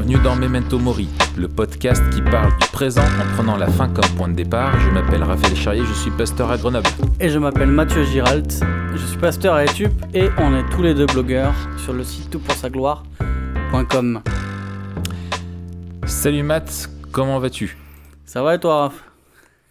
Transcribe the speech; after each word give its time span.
Bienvenue 0.00 0.22
dans 0.22 0.36
Memento 0.36 0.78
Mori, 0.78 1.08
le 1.36 1.48
podcast 1.48 2.00
qui 2.10 2.22
parle 2.22 2.56
du 2.60 2.68
présent 2.68 3.02
en 3.02 3.34
prenant 3.34 3.56
la 3.56 3.66
fin 3.66 3.88
comme 3.88 4.08
point 4.16 4.28
de 4.28 4.34
départ. 4.34 4.78
Je 4.78 4.90
m'appelle 4.90 5.24
Raphaël 5.24 5.56
Charrier, 5.56 5.82
je 5.84 5.92
suis 5.92 6.12
pasteur 6.12 6.52
à 6.52 6.56
Grenoble. 6.56 6.86
Et 7.18 7.28
je 7.28 7.36
m'appelle 7.40 7.70
Mathieu 7.72 8.04
Giralt, 8.04 8.60
je 8.94 9.04
suis 9.04 9.18
pasteur 9.18 9.54
à 9.54 9.64
Etup 9.64 9.90
et 10.14 10.28
on 10.38 10.54
est 10.54 10.62
tous 10.70 10.82
les 10.82 10.94
deux 10.94 11.06
blogueurs 11.06 11.52
sur 11.78 11.94
le 11.94 12.04
site 12.04 12.30
toutpoursagloire.com. 12.30 14.22
Salut 16.06 16.44
Matt, 16.44 16.88
comment 17.10 17.40
vas-tu? 17.40 17.76
Ça 18.24 18.40
va 18.44 18.54
et 18.54 18.60
toi 18.60 18.82
Raph? 18.82 19.02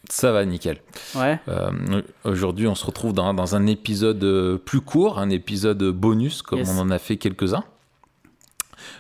Ça 0.10 0.34
va, 0.34 0.44
nickel. 0.44 0.80
Ouais. 1.16 1.40
Euh, 1.48 2.02
Aujourd'hui, 2.26 2.68
on 2.68 2.76
se 2.76 2.86
retrouve 2.86 3.14
dans, 3.14 3.34
dans 3.34 3.56
un 3.56 3.66
épisode 3.66 4.22
euh, 4.26 4.58
plus 4.58 4.82
court, 4.82 5.20
un 5.20 5.30
épisode 5.30 5.82
bonus, 5.92 6.42
comme 6.42 6.60
Yes. 6.60 6.70
on 6.76 6.80
en 6.82 6.92
a 6.92 7.00
fait 7.00 7.16
quelques-uns, 7.16 7.64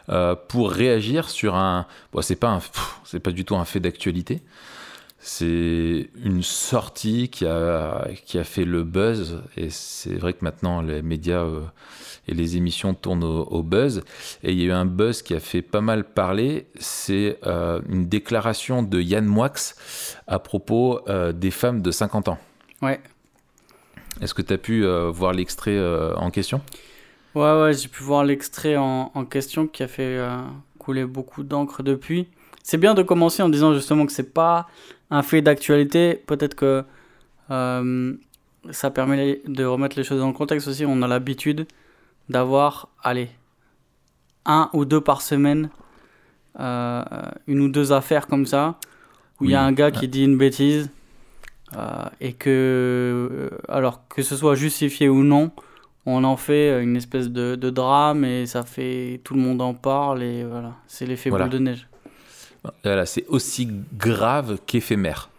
euh, 0.09 0.35
pour 0.35 0.71
réagir 0.71 1.29
sur 1.29 1.55
un. 1.55 1.85
Bon, 2.11 2.21
c'est 2.21 2.35
pas 2.35 2.49
un, 2.49 2.59
c'est 3.03 3.19
pas 3.19 3.31
du 3.31 3.45
tout 3.45 3.55
un 3.55 3.65
fait 3.65 3.79
d'actualité. 3.79 4.41
C'est 5.19 6.09
une 6.23 6.43
sortie 6.43 7.29
qui 7.29 7.45
a, 7.45 8.07
qui 8.25 8.37
a 8.37 8.43
fait 8.43 8.65
le 8.65 8.83
buzz, 8.83 9.41
et 9.57 9.69
c'est 9.71 10.13
vrai 10.13 10.33
que 10.33 10.45
maintenant 10.45 10.81
les 10.81 11.01
médias 11.01 11.41
euh, 11.41 11.61
et 12.27 12.35
les 12.35 12.55
émissions 12.55 12.93
tournent 12.93 13.23
au, 13.23 13.43
au 13.43 13.63
buzz. 13.63 14.03
Et 14.43 14.51
il 14.51 14.59
y 14.59 14.63
a 14.63 14.65
eu 14.65 14.71
un 14.71 14.85
buzz 14.85 15.23
qui 15.23 15.33
a 15.33 15.39
fait 15.39 15.63
pas 15.63 15.81
mal 15.81 16.03
parler, 16.03 16.67
c'est 16.79 17.39
euh, 17.47 17.81
une 17.89 18.07
déclaration 18.07 18.83
de 18.83 19.01
Yann 19.01 19.25
Moix 19.25 19.73
à 20.27 20.39
propos 20.39 21.01
des 21.33 21.51
femmes 21.51 21.81
de 21.81 21.91
50 21.91 22.27
ans. 22.27 22.37
Ouais. 22.81 23.01
Est-ce 24.21 24.33
que 24.33 24.41
tu 24.41 24.53
as 24.53 24.57
pu 24.57 24.85
euh, 24.85 25.09
voir 25.11 25.33
l'extrait 25.33 25.75
euh, 25.75 26.15
en 26.15 26.31
question? 26.31 26.61
Ouais, 27.37 27.61
ouais, 27.61 27.73
j'ai 27.73 27.87
pu 27.87 28.01
voir 28.03 28.23
l'extrait 28.25 28.77
en, 28.77 29.11
en 29.13 29.25
question 29.25 29.67
qui 29.67 29.83
a 29.83 29.87
fait 29.87 30.17
euh, 30.17 30.39
couler 30.79 31.05
beaucoup 31.05 31.43
d'encre 31.43 31.83
depuis. 31.83 32.27
C'est 32.63 32.77
bien 32.79 32.93
de 32.95 33.03
commencer 33.03 33.43
en 33.43 33.49
disant 33.49 33.73
justement 33.73 34.05
que 34.07 34.11
c'est 34.11 34.33
pas 34.33 34.67
un 35.11 35.21
fait 35.21 35.41
d'actualité. 35.43 36.15
Peut-être 36.25 36.55
que 36.55 36.83
euh, 37.51 38.13
ça 38.71 38.89
permet 38.91 39.41
de 39.47 39.63
remettre 39.65 39.97
les 39.97 40.03
choses 40.03 40.19
dans 40.19 40.27
le 40.27 40.33
contexte 40.33 40.67
aussi. 40.67 40.85
On 40.85 41.01
a 41.03 41.07
l'habitude 41.07 41.67
d'avoir, 42.29 42.89
allez, 43.03 43.29
un 44.45 44.69
ou 44.73 44.85
deux 44.85 45.01
par 45.01 45.21
semaine, 45.21 45.69
euh, 46.59 47.03
une 47.47 47.59
ou 47.61 47.69
deux 47.69 47.91
affaires 47.91 48.27
comme 48.27 48.45
ça, 48.47 48.79
où 49.39 49.45
il 49.45 49.51
y 49.51 49.55
a 49.55 49.63
un 49.63 49.73
gars 49.73 49.91
qui 49.91 50.07
dit 50.07 50.23
une 50.23 50.37
bêtise. 50.37 50.89
euh, 51.75 52.05
et 52.21 52.33
que, 52.33 53.51
alors 53.69 54.07
que 54.09 54.21
ce 54.23 54.35
soit 54.37 54.55
justifié 54.55 55.09
ou 55.09 55.23
non, 55.23 55.51
on 56.09 56.23
en 56.23 56.37
fait 56.37 56.81
une 56.81 56.95
espèce 56.95 57.29
de, 57.29 57.55
de 57.55 57.69
drame 57.69 58.23
et 58.23 58.45
ça 58.45 58.63
fait 58.63 59.19
tout 59.25 59.33
le 59.33 59.41
monde 59.41 59.61
en 59.61 59.73
parle 59.73 60.23
et 60.23 60.43
voilà 60.45 60.71
c'est 60.87 61.05
l'effet 61.05 61.29
Voilà. 61.29 61.45
boule 61.45 61.53
de 61.53 61.59
neige 61.59 61.87
Voilà, 62.83 63.05
C'est 63.05 63.25
aussi 63.27 63.67
grave 63.97 64.57
qu'éphémère, 64.65 65.29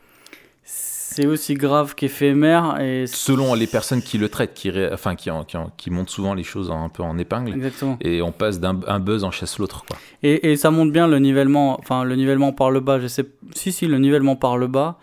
c'est 0.63 1.27
aussi 1.27 1.55
grave 1.55 1.95
qu'éphémère 1.95 2.81
et 2.81 3.07
selon 3.07 3.55
les 3.55 3.67
personnes 3.67 4.03
qui 4.03 4.19
le 4.19 4.29
traitent, 4.29 4.55
qui, 4.55 4.71
ré- 4.71 4.91
enfin, 4.93 5.17
qui, 5.17 5.31
en- 5.31 5.43
qui, 5.45 5.57
en- 5.57 5.71
qui 5.77 5.91
montent 5.91 6.11
souvent 6.11 6.35
les 6.35 6.45
choses 6.45 6.71
un 6.71 6.89
peu 6.91 7.03
en 7.03 7.17
épingle. 7.19 7.55
exactement 7.55 7.97
Et 8.03 8.21
on 8.23 8.31
passe 8.31 8.61
d'un 8.61 8.79
un 8.87 9.01
buzz 9.01 9.25
en 9.25 9.31
chasse 9.31 9.59
l'autre. 9.59 9.85
quoi. 9.87 9.97
et, 10.23 10.53
et 10.53 10.57
ça 10.57 10.71
montre 10.71 10.93
bien 10.93 11.09
le 11.09 11.19
nivellement 11.19 11.79
enfin 11.81 12.05
le 12.05 12.15
nivellement 12.15 12.53
par 12.53 12.71
le 12.71 12.81
bas 12.81 13.01
je 13.01 13.07
sais 13.09 13.25
si 13.55 13.73
si 13.73 13.87
le 13.87 13.99
nivellement 13.99 14.37
par 14.37 14.59
le 14.59 14.67
bas 14.69 14.99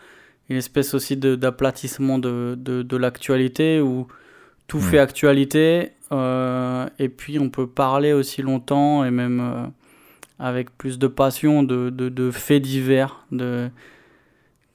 une 0.49 0.57
espèce 0.57 0.93
aussi 0.93 1.17
de 1.17 1.35
d'aplatissement 1.35 2.17
de, 2.19 2.55
de, 2.57 2.83
de 2.83 2.97
l'actualité 2.97 3.81
où 3.81 4.07
tout 4.67 4.79
Hmm. 4.79 4.81
fait 4.81 4.99
actualité 4.99 5.91
euh, 6.11 6.87
et 6.99 7.09
puis 7.09 7.39
on 7.39 7.49
peut 7.49 7.67
parler 7.67 8.13
aussi 8.13 8.41
longtemps 8.41 9.03
et 9.05 9.11
même 9.11 9.39
euh, 9.39 9.65
avec 10.39 10.75
plus 10.77 10.99
de 10.99 11.07
passion 11.07 11.63
de, 11.63 11.89
de, 11.89 12.09
de 12.09 12.31
faits 12.31 12.61
divers 12.61 13.25
de, 13.31 13.69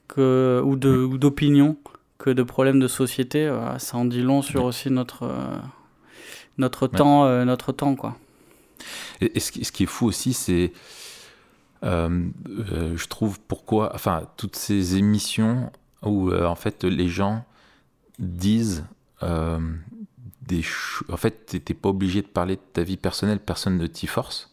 que, 0.07 0.61
ou 0.63 0.75
d'opinions 0.75 1.77
que 2.17 2.29
de 2.29 2.43
problèmes 2.43 2.79
de 2.79 2.87
société. 2.87 3.49
Voilà, 3.49 3.79
ça 3.79 3.97
en 3.97 4.05
dit 4.05 4.21
long 4.21 4.41
sur 4.41 4.63
aussi 4.63 4.89
notre, 4.91 5.23
euh, 5.23 5.57
notre, 6.57 6.87
temps, 6.87 7.25
euh, 7.25 7.45
notre 7.45 7.71
temps. 7.71 7.95
Quoi. 7.95 8.17
Et, 9.21 9.37
et 9.37 9.39
ce, 9.39 9.51
qui, 9.51 9.63
ce 9.65 9.71
qui 9.71 9.83
est 9.83 9.87
fou 9.87 10.07
aussi, 10.07 10.33
c'est. 10.33 10.71
euh, 11.83 12.25
euh, 12.73 12.95
je 12.95 13.07
trouve 13.07 13.39
pourquoi. 13.47 13.91
Enfin, 13.95 14.23
toutes 14.37 14.55
ces 14.55 14.97
émissions 14.97 15.71
où, 16.03 16.29
euh, 16.29 16.45
en 16.45 16.55
fait, 16.55 16.83
les 16.83 17.07
gens 17.09 17.43
disent. 18.19 18.85
Euh, 19.23 19.59
des 20.47 20.63
en 21.09 21.17
fait, 21.17 21.45
t'es 21.45 21.59
t'es 21.59 21.73
pas 21.73 21.89
obligé 21.89 22.21
de 22.21 22.27
parler 22.27 22.55
de 22.55 22.61
ta 22.73 22.83
vie 22.83 22.97
personnelle, 22.97 23.39
personne 23.39 23.77
ne 23.77 23.87
t'y 23.87 24.07
force. 24.07 24.49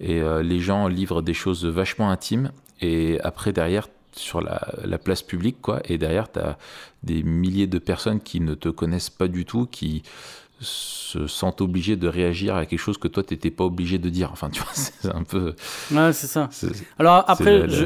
Et 0.00 0.20
euh, 0.20 0.42
les 0.42 0.60
gens 0.60 0.88
livrent 0.88 1.22
des 1.22 1.34
choses 1.34 1.64
vachement 1.64 2.10
intimes. 2.10 2.50
Et 2.82 3.18
après, 3.22 3.52
derrière, 3.52 3.88
sur 4.12 4.40
la, 4.42 4.60
la 4.84 4.98
place 4.98 5.22
publique, 5.22 5.60
quoi. 5.62 5.80
Et 5.86 5.96
derrière, 5.98 6.30
tu 6.30 6.38
as 6.38 6.58
des 7.02 7.22
milliers 7.22 7.66
de 7.66 7.78
personnes 7.78 8.20
qui 8.20 8.40
ne 8.40 8.54
te 8.54 8.68
connaissent 8.68 9.10
pas 9.10 9.28
du 9.28 9.44
tout, 9.46 9.66
qui 9.66 10.02
se 10.60 11.26
sentent 11.26 11.60
obligés 11.60 11.96
de 11.96 12.08
réagir 12.08 12.54
à 12.56 12.64
quelque 12.66 12.78
chose 12.78 12.96
que 12.98 13.08
toi, 13.08 13.22
tu 13.22 13.34
n'étais 13.34 13.50
pas 13.50 13.64
obligé 13.64 13.98
de 13.98 14.08
dire. 14.08 14.30
Enfin, 14.32 14.48
tu 14.50 14.60
vois, 14.62 14.70
c'est 14.74 15.14
un 15.14 15.22
peu. 15.22 15.54
Ouais, 15.90 16.12
c'est 16.12 16.26
ça. 16.26 16.48
Alors 16.98 17.24
après, 17.28 17.60
je- 17.68 17.84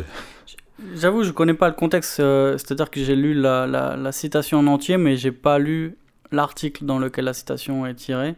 J'avoue, 0.94 1.22
je 1.24 1.30
connais 1.32 1.54
pas 1.54 1.68
le 1.68 1.74
contexte, 1.74 2.20
euh, 2.20 2.56
c'est-à-dire 2.58 2.90
que 2.90 3.00
j'ai 3.02 3.16
lu 3.16 3.34
la, 3.34 3.66
la, 3.66 3.96
la 3.96 4.12
citation 4.12 4.58
en 4.58 4.66
entier, 4.66 4.96
mais 4.96 5.16
j'ai 5.16 5.32
pas 5.32 5.58
lu 5.58 5.96
l'article 6.32 6.84
dans 6.84 6.98
lequel 6.98 7.24
la 7.26 7.32
citation 7.32 7.86
est 7.86 7.94
tirée. 7.94 8.34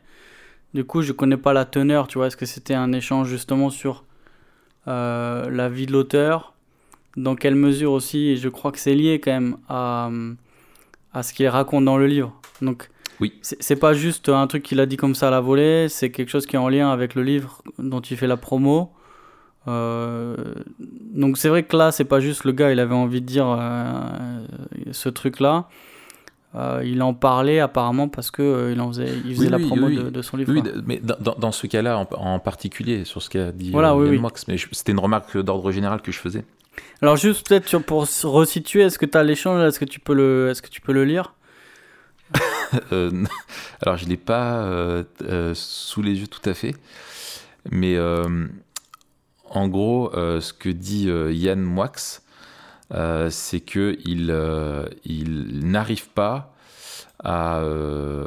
Du 0.74 0.84
coup, 0.84 1.02
je 1.02 1.12
connais 1.12 1.36
pas 1.36 1.52
la 1.52 1.64
teneur, 1.64 2.08
tu 2.08 2.18
vois, 2.18 2.28
est-ce 2.28 2.36
que 2.36 2.46
c'était 2.46 2.74
un 2.74 2.92
échange 2.92 3.28
justement 3.28 3.70
sur 3.70 4.04
euh, 4.88 5.50
la 5.50 5.68
vie 5.68 5.86
de 5.86 5.92
l'auteur, 5.92 6.54
dans 7.16 7.36
quelle 7.36 7.54
mesure 7.54 7.92
aussi, 7.92 8.28
et 8.30 8.36
je 8.36 8.48
crois 8.48 8.72
que 8.72 8.78
c'est 8.78 8.94
lié 8.94 9.20
quand 9.22 9.32
même 9.32 9.56
à, 9.68 10.10
à 11.12 11.22
ce 11.22 11.32
qu'il 11.34 11.46
raconte 11.48 11.84
dans 11.84 11.98
le 11.98 12.06
livre. 12.06 12.40
Donc, 12.62 12.88
Oui. 13.20 13.34
c'est 13.42 13.62
c'est 13.62 13.76
pas 13.76 13.92
juste 13.92 14.28
un 14.30 14.46
truc 14.46 14.62
qu'il 14.62 14.80
a 14.80 14.86
dit 14.86 14.96
comme 14.96 15.14
ça 15.14 15.28
à 15.28 15.30
la 15.30 15.40
volée, 15.40 15.88
c'est 15.88 16.10
quelque 16.10 16.30
chose 16.30 16.46
qui 16.46 16.56
est 16.56 16.58
en 16.58 16.68
lien 16.70 16.90
avec 16.90 17.14
le 17.14 17.22
livre 17.22 17.62
dont 17.78 18.00
il 18.00 18.16
fait 18.16 18.26
la 18.26 18.36
promo. 18.38 18.90
Euh, 19.68 20.34
donc 21.14 21.38
c'est 21.38 21.48
vrai 21.48 21.62
que 21.62 21.76
là, 21.76 21.92
c'est 21.92 22.04
pas 22.04 22.20
juste 22.20 22.44
le 22.44 22.52
gars, 22.52 22.72
il 22.72 22.80
avait 22.80 22.94
envie 22.94 23.20
de 23.20 23.26
dire 23.26 23.46
euh, 23.48 24.44
ce 24.92 25.08
truc-là. 25.08 25.68
Euh, 26.54 26.82
il 26.84 27.00
en 27.02 27.14
parlait 27.14 27.60
apparemment 27.60 28.08
parce 28.08 28.30
que 28.30 28.42
euh, 28.42 28.72
il 28.72 28.80
en 28.80 28.88
faisait, 28.88 29.08
il 29.24 29.34
faisait 29.34 29.46
Oui, 29.46 29.50
la 29.50 29.56
oui, 29.56 29.66
promo 29.66 29.86
oui. 29.86 29.96
de, 29.96 30.10
de 30.10 30.20
son 30.22 30.36
livre. 30.36 30.52
Oui, 30.52 30.62
mais 30.86 31.00
dans, 31.00 31.34
dans- 31.38 31.52
ce 31.52 31.66
cas-là 31.66 31.96
en, 31.98 32.06
en 32.16 32.38
particulier, 32.40 33.04
sur 33.06 33.22
ce 33.22 33.30
qu'a 33.30 33.52
dit 33.52 33.70
Voilà, 33.70 33.94
euh, 33.94 34.18
mais 34.48 34.56
c'était 34.72 34.92
une 34.92 34.98
remarque 34.98 35.38
d'ordre 35.38 35.70
général 35.72 36.02
que 36.02 36.12
je 36.12 36.18
faisais. 36.18 36.44
Alors 37.00 37.16
juste 37.16 37.48
peut-être 37.48 37.78
pour 37.78 38.06
se 38.06 38.26
resituer, 38.26 38.82
est-ce 38.82 38.98
que 38.98 39.06
tu 39.06 39.16
as 39.16 39.22
l'échange, 39.22 39.62
est-ce 39.62 39.78
que 39.80 39.84
tu 39.86 39.98
peux 40.00 40.12
le, 40.14 40.48
est-ce 40.50 40.60
que 40.60 40.68
tu 40.68 40.80
peux 40.80 40.92
le 40.92 41.04
lire? 41.04 41.34
Euh, 42.90 43.10
alors, 43.82 43.98
je 43.98 44.06
ne 44.06 44.10
l'ai 44.10 44.16
pas 44.16 44.62
euh, 44.64 45.04
euh, 45.28 45.52
sous 45.54 46.00
les 46.00 46.18
yeux 46.20 46.26
tout 46.26 46.40
à 46.48 46.54
fait, 46.54 46.74
mais 47.70 47.96
euh, 47.96 48.46
en 49.52 49.68
gros, 49.68 50.10
euh, 50.14 50.40
ce 50.40 50.52
que 50.52 50.68
dit 50.68 51.08
euh, 51.08 51.32
Yann 51.32 51.60
Moix, 51.60 51.92
euh, 52.94 53.30
c'est 53.30 53.60
que 53.60 53.96
il, 54.04 54.30
euh, 54.30 54.86
n'arrive 55.06 56.08
pas 56.08 56.54
à, 57.22 57.58
euh, 57.60 58.26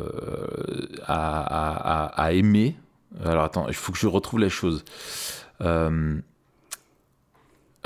aimer. 2.30 2.76
Alors 3.24 3.44
attends, 3.44 3.68
il 3.68 3.74
faut 3.74 3.92
que 3.92 3.98
je 3.98 4.08
retrouve 4.08 4.40
la 4.40 4.50
chose. 4.50 4.84
Euh, 5.62 6.20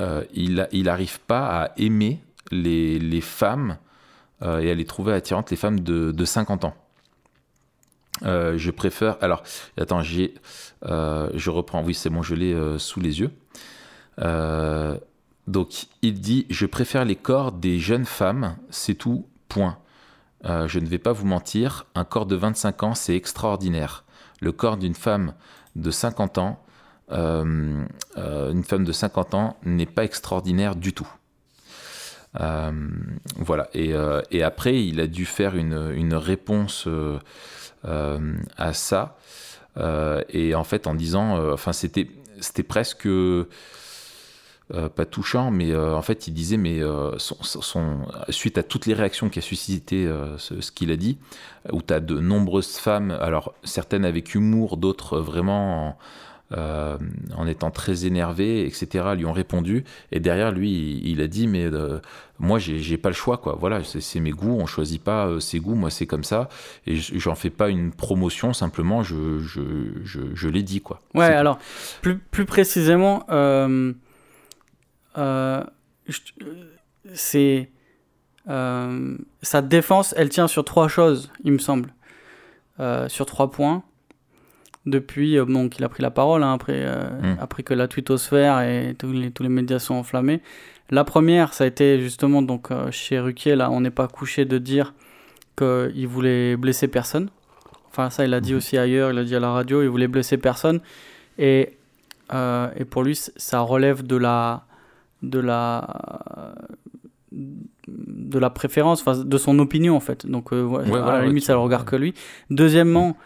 euh, 0.00 0.24
il, 0.32 0.66
n'arrive 0.84 1.20
pas 1.20 1.64
à 1.64 1.72
aimer 1.76 2.20
les, 2.50 3.20
femmes 3.20 3.78
euh, 4.42 4.60
et 4.60 4.70
à 4.70 4.74
les 4.74 4.84
trouver 4.84 5.12
attirantes, 5.12 5.50
les 5.50 5.56
femmes 5.56 5.80
de, 5.80 6.12
de 6.12 6.24
50 6.24 6.64
ans. 6.64 6.74
Euh, 8.22 8.58
je 8.58 8.70
préfère. 8.70 9.16
Alors, 9.20 9.42
attends, 9.78 10.02
j'ai, 10.02 10.34
euh, 10.86 11.30
je 11.34 11.50
reprends. 11.50 11.82
Oui, 11.82 11.94
c'est 11.94 12.10
bon, 12.10 12.22
je 12.22 12.34
l'ai 12.34 12.52
euh, 12.52 12.78
sous 12.78 13.00
les 13.00 13.20
yeux. 13.20 13.30
Donc, 15.46 15.86
il 16.02 16.20
dit 16.20 16.46
Je 16.50 16.66
préfère 16.66 17.04
les 17.04 17.16
corps 17.16 17.52
des 17.52 17.78
jeunes 17.78 18.04
femmes, 18.04 18.56
c'est 18.70 18.94
tout, 18.94 19.26
point. 19.48 19.78
Je 20.44 20.78
ne 20.78 20.86
vais 20.86 20.98
pas 20.98 21.12
vous 21.12 21.26
mentir, 21.26 21.86
un 21.94 22.04
corps 22.04 22.26
de 22.26 22.36
25 22.36 22.82
ans, 22.82 22.94
c'est 22.94 23.16
extraordinaire. 23.16 24.04
Le 24.40 24.52
corps 24.52 24.76
d'une 24.76 24.94
femme 24.94 25.34
de 25.76 25.90
50 25.90 26.38
ans, 26.38 26.62
une 27.10 27.86
femme 28.64 28.84
de 28.84 28.92
50 28.92 29.34
ans 29.34 29.56
n'est 29.64 29.86
pas 29.86 30.04
extraordinaire 30.04 30.76
du 30.76 30.92
tout. 30.92 31.08
Voilà. 32.34 33.68
Et, 33.74 34.42
après, 34.42 34.84
il 34.84 35.00
a 35.00 35.06
dû 35.06 35.24
faire 35.24 35.56
une, 35.56 36.14
réponse 36.14 36.86
à 37.84 38.72
ça. 38.72 39.16
Euh, 39.76 40.22
et 40.28 40.54
en 40.54 40.64
fait, 40.64 40.86
en 40.86 40.94
disant, 40.94 41.36
euh, 41.36 41.52
enfin, 41.54 41.72
c'était, 41.72 42.08
c'était 42.40 42.62
presque 42.62 43.06
euh, 43.06 43.46
pas 44.68 45.06
touchant, 45.06 45.50
mais 45.50 45.72
euh, 45.72 45.94
en 45.94 46.02
fait, 46.02 46.26
il 46.28 46.34
disait, 46.34 46.56
mais 46.56 46.80
euh, 46.80 47.16
suite 48.28 48.58
à 48.58 48.62
toutes 48.62 48.86
les 48.86 48.94
réactions 48.94 49.28
qu'a 49.28 49.40
suscité 49.40 50.06
euh, 50.06 50.36
ce, 50.38 50.60
ce 50.60 50.72
qu'il 50.72 50.90
a 50.90 50.96
dit, 50.96 51.18
où 51.72 51.82
tu 51.82 51.92
as 51.94 52.00
de 52.00 52.18
nombreuses 52.18 52.76
femmes, 52.76 53.10
alors 53.10 53.54
certaines 53.64 54.04
avec 54.04 54.34
humour, 54.34 54.76
d'autres 54.76 55.18
vraiment 55.18 55.98
euh, 56.52 56.98
en 57.36 57.46
étant 57.46 57.70
très 57.70 58.06
énervé, 58.06 58.66
etc., 58.66 59.10
lui 59.16 59.24
ont 59.24 59.32
répondu. 59.32 59.84
Et 60.10 60.18
derrière, 60.18 60.50
lui, 60.50 60.70
il, 60.72 61.08
il 61.08 61.20
a 61.20 61.28
dit, 61.28 61.46
mais 61.46 61.64
euh, 61.64 62.00
moi, 62.40 62.58
j'ai 62.58 62.96
pas 62.96 63.08
le 63.08 63.14
choix, 63.14 63.38
quoi. 63.38 63.56
Voilà, 63.58 63.82
c'est 63.84 64.20
mes 64.20 64.32
goûts, 64.32 64.58
on 64.60 64.66
choisit 64.66 65.02
pas 65.02 65.26
euh, 65.26 65.38
ses 65.38 65.60
goûts, 65.60 65.76
moi, 65.76 65.90
c'est 65.90 66.06
comme 66.06 66.24
ça. 66.24 66.48
Et 66.86 66.96
j'en 66.96 67.36
fais 67.36 67.50
pas 67.50 67.68
une 67.68 67.92
promotion, 67.92 68.52
simplement, 68.52 69.04
je, 69.04 69.38
je, 69.38 69.60
je, 70.02 70.20
je 70.34 70.48
l'ai 70.48 70.64
dit, 70.64 70.80
quoi. 70.80 71.00
Ouais, 71.14 71.26
alors, 71.26 71.58
plus, 72.02 72.18
plus 72.18 72.46
précisément, 72.46 73.24
euh, 73.30 73.92
c'est. 77.14 77.70
sa 78.46 79.62
défense, 79.62 80.14
elle 80.16 80.30
tient 80.30 80.48
sur 80.48 80.64
trois 80.64 80.88
choses, 80.88 81.30
il 81.44 81.52
me 81.52 81.58
semble. 81.58 81.94
Sur 83.08 83.26
trois 83.26 83.50
points. 83.50 83.84
Depuis 84.86 85.38
euh, 85.38 85.44
bon, 85.44 85.68
qu'il 85.68 85.84
a 85.84 85.88
pris 85.88 86.02
la 86.02 86.10
parole, 86.10 86.42
hein, 86.42 86.54
après, 86.54 86.72
euh, 86.76 87.08
Mm. 87.20 87.36
après 87.40 87.62
que 87.62 87.74
la 87.74 87.86
twittosphère 87.88 88.60
et 88.62 88.94
tous 88.98 89.12
les, 89.12 89.30
tous 89.30 89.42
les 89.42 89.48
médias 89.50 89.78
sont 89.78 89.94
enflammés. 89.94 90.40
La 90.90 91.04
première, 91.04 91.52
ça 91.54 91.64
a 91.64 91.66
été 91.66 92.00
justement 92.00 92.40
donc, 92.42 92.70
euh, 92.70 92.90
chez 92.90 93.20
Ruquier, 93.20 93.56
là, 93.56 93.70
on 93.70 93.80
n'est 93.82 93.90
pas 93.90 94.08
couché 94.08 94.44
de 94.46 94.58
dire 94.58 94.94
qu'il 95.56 96.08
voulait 96.08 96.56
blesser 96.56 96.88
personne. 96.88 97.28
Enfin, 97.90 98.08
ça, 98.10 98.24
il 98.24 98.30
l'a 98.30 98.40
dit 98.40 98.52
Mhm. 98.52 98.56
aussi 98.58 98.78
ailleurs, 98.78 99.10
il 99.10 99.16
l'a 99.16 99.24
dit 99.24 99.36
à 99.36 99.40
la 99.40 99.50
radio, 99.50 99.82
il 99.82 99.88
voulait 99.88 100.08
blesser 100.08 100.38
personne. 100.38 100.80
Et, 101.38 101.76
euh, 102.32 102.68
et 102.76 102.84
pour 102.84 103.02
lui, 103.02 103.14
ça 103.16 103.60
relève 103.60 104.02
de 104.06 104.16
la, 104.16 104.64
de 105.22 105.38
la, 105.40 106.54
de 107.32 108.38
la 108.38 108.50
préférence, 108.50 109.04
de 109.04 109.38
son 109.38 109.58
opinion 109.58 109.96
en 109.96 110.00
fait. 110.00 110.26
Donc, 110.26 110.52
euh, 110.52 110.64
ouais, 110.64 110.88
Ouais, 110.90 110.98
à 111.00 111.18
la 111.20 111.26
limite, 111.26 111.44
ça 111.44 111.52
le 111.52 111.58
regarde 111.60 111.84
que 111.86 111.96
lui. 111.96 112.14
Deuxièmement, 112.50 113.16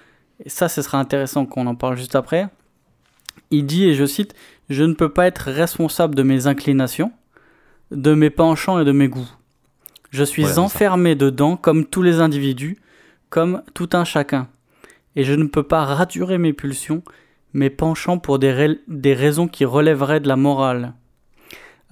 et 0.43 0.49
ça, 0.49 0.69
ce 0.69 0.83
sera 0.83 0.99
intéressant 0.99 1.47
qu'on 1.47 1.67
en 1.67 1.75
parle 1.75 1.97
juste 1.97 2.15
après. 2.17 2.49
Il 3.51 3.67
dit, 3.67 3.85
et 3.85 3.95
je 3.95 4.07
cite, 4.07 4.35
Je 4.71 4.83
ne 4.85 4.95
peux 4.95 5.11
pas 5.11 5.27
être 5.27 5.51
responsable 5.51 6.15
de 6.15 6.23
mes 6.23 6.47
inclinations, 6.47 7.13
de 7.91 8.15
mes 8.15 8.31
penchants 8.31 8.81
et 8.81 8.85
de 8.85 8.93
mes 8.93 9.09
goûts. 9.09 9.29
Je 10.11 10.25
suis 10.25 10.43
Voilà, 10.43 10.61
enfermé 10.61 11.15
dedans 11.15 11.57
comme 11.57 11.85
tous 11.85 12.01
les 12.03 12.21
individus, 12.21 12.79
comme 13.29 13.63
tout 13.75 13.91
un 13.93 14.05
chacun. 14.05 14.49
Et 15.17 15.25
je 15.25 15.35
ne 15.35 15.45
peux 15.45 15.63
pas 15.65 15.85
raturer 15.85 16.39
mes 16.39 16.53
pulsions, 16.53 17.03
mes 17.53 17.69
penchants 17.71 18.19
pour 18.19 18.39
des, 18.39 18.53
rai- 18.53 18.81
des 18.89 19.13
raisons 19.15 19.49
qui 19.49 19.65
relèveraient 19.65 20.21
de 20.21 20.29
la 20.29 20.37
morale. 20.37 20.95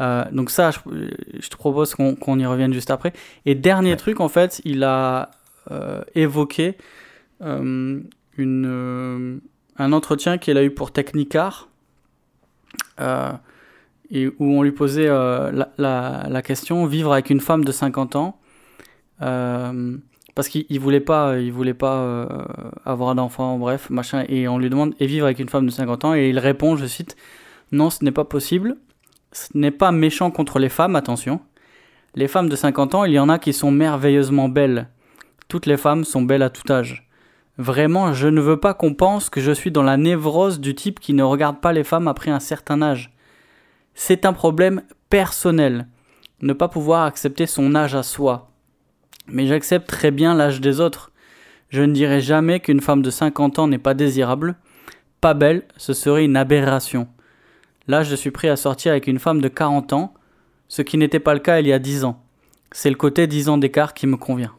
Euh, 0.00 0.24
donc 0.32 0.50
ça, 0.50 0.70
je, 0.70 0.78
je 1.38 1.48
te 1.48 1.56
propose 1.56 1.94
qu'on 1.94 2.38
y 2.38 2.46
revienne 2.46 2.72
juste 2.72 2.90
après. 2.90 3.12
Et 3.44 3.54
dernier 3.54 3.90
Ouais. 3.90 3.96
truc, 3.96 4.20
en 4.20 4.28
fait, 4.28 4.60
il 4.64 4.82
a 4.82 5.30
euh, 5.70 6.02
évoqué 6.14 6.76
euh, 7.42 8.00
une, 8.38 8.64
euh, 8.66 9.38
un 9.78 9.92
entretien 9.92 10.38
qu'il 10.38 10.56
a 10.58 10.64
eu 10.64 10.70
pour 10.70 10.92
Technicar, 10.92 11.68
euh, 13.00 13.32
et 14.10 14.28
où 14.28 14.34
on 14.58 14.62
lui 14.62 14.72
posait 14.72 15.08
euh, 15.08 15.50
la, 15.78 16.24
la- 16.28 16.42
question 16.42 16.86
vivre 16.86 17.12
avec 17.12 17.30
une 17.30 17.40
femme 17.40 17.64
de 17.64 17.72
50 17.72 18.16
ans, 18.16 18.38
parce 19.18 20.48
qu'il 20.48 20.64
il 20.68 20.80
voulait 20.80 21.00
pas, 21.00 21.38
il 21.38 21.52
voulait 21.52 21.74
pas 21.74 22.26
avoir 22.84 23.14
d'enfant, 23.14 23.58
bref, 23.58 23.90
machin, 23.90 24.24
et 24.28 24.48
on 24.48 24.58
lui 24.58 24.68
demande 24.70 24.94
et 24.98 25.06
vivre 25.06 25.26
avec 25.26 25.38
une 25.38 25.48
femme 25.48 25.66
de 25.66 25.70
50 25.70 26.04
ans, 26.04 26.14
et 26.14 26.28
il 26.28 26.38
répond, 26.38 26.76
je 26.76 26.86
cite, 26.86 27.16
non, 27.70 27.90
ce 27.90 28.04
n'est 28.04 28.12
pas 28.12 28.24
possible. 28.24 28.76
Ce 29.34 29.48
n'est 29.54 29.70
pas 29.70 29.92
méchant 29.92 30.30
contre 30.30 30.58
les 30.58 30.68
femmes, 30.68 30.94
attention. 30.94 31.40
Les 32.14 32.28
femmes 32.28 32.50
de 32.50 32.56
50 32.56 32.94
ans, 32.94 33.04
il 33.04 33.12
y 33.12 33.18
en 33.18 33.30
a 33.30 33.38
qui 33.38 33.54
sont 33.54 33.70
merveilleusement 33.70 34.50
belles. 34.50 34.88
Toutes 35.48 35.64
les 35.64 35.78
femmes 35.78 36.04
sont 36.04 36.20
belles 36.20 36.42
à 36.42 36.50
tout 36.50 36.70
âge. 36.70 37.08
Vraiment, 37.58 38.14
je 38.14 38.28
ne 38.28 38.40
veux 38.40 38.56
pas 38.56 38.74
qu'on 38.74 38.94
pense 38.94 39.28
que 39.28 39.40
je 39.40 39.52
suis 39.52 39.70
dans 39.70 39.82
la 39.82 39.96
névrose 39.96 40.58
du 40.58 40.74
type 40.74 41.00
qui 41.00 41.12
ne 41.12 41.22
regarde 41.22 41.60
pas 41.60 41.72
les 41.72 41.84
femmes 41.84 42.08
après 42.08 42.30
un 42.30 42.40
certain 42.40 42.80
âge. 42.80 43.12
C'est 43.94 44.24
un 44.24 44.32
problème 44.32 44.82
personnel. 45.10 45.86
Ne 46.40 46.54
pas 46.54 46.68
pouvoir 46.68 47.04
accepter 47.04 47.46
son 47.46 47.74
âge 47.74 47.94
à 47.94 48.02
soi. 48.02 48.50
Mais 49.26 49.46
j'accepte 49.46 49.86
très 49.86 50.10
bien 50.10 50.34
l'âge 50.34 50.60
des 50.60 50.80
autres. 50.80 51.12
Je 51.68 51.82
ne 51.82 51.92
dirai 51.92 52.20
jamais 52.20 52.60
qu'une 52.60 52.80
femme 52.80 53.02
de 53.02 53.10
50 53.10 53.58
ans 53.58 53.68
n'est 53.68 53.78
pas 53.78 53.94
désirable. 53.94 54.56
Pas 55.20 55.34
belle, 55.34 55.62
ce 55.76 55.92
serait 55.92 56.24
une 56.24 56.36
aberration. 56.36 57.06
Là, 57.86 58.02
je 58.02 58.14
suis 58.14 58.30
prêt 58.30 58.48
à 58.48 58.56
sortir 58.56 58.92
avec 58.92 59.06
une 59.06 59.18
femme 59.18 59.40
de 59.40 59.48
40 59.48 59.92
ans, 59.92 60.14
ce 60.68 60.82
qui 60.82 60.96
n'était 60.96 61.20
pas 61.20 61.34
le 61.34 61.40
cas 61.40 61.60
il 61.60 61.66
y 61.66 61.72
a 61.72 61.78
10 61.78 62.04
ans. 62.04 62.22
C'est 62.72 62.90
le 62.90 62.96
côté 62.96 63.26
10 63.26 63.50
ans 63.50 63.58
d'écart 63.58 63.94
qui 63.94 64.06
me 64.06 64.16
convient. 64.16 64.52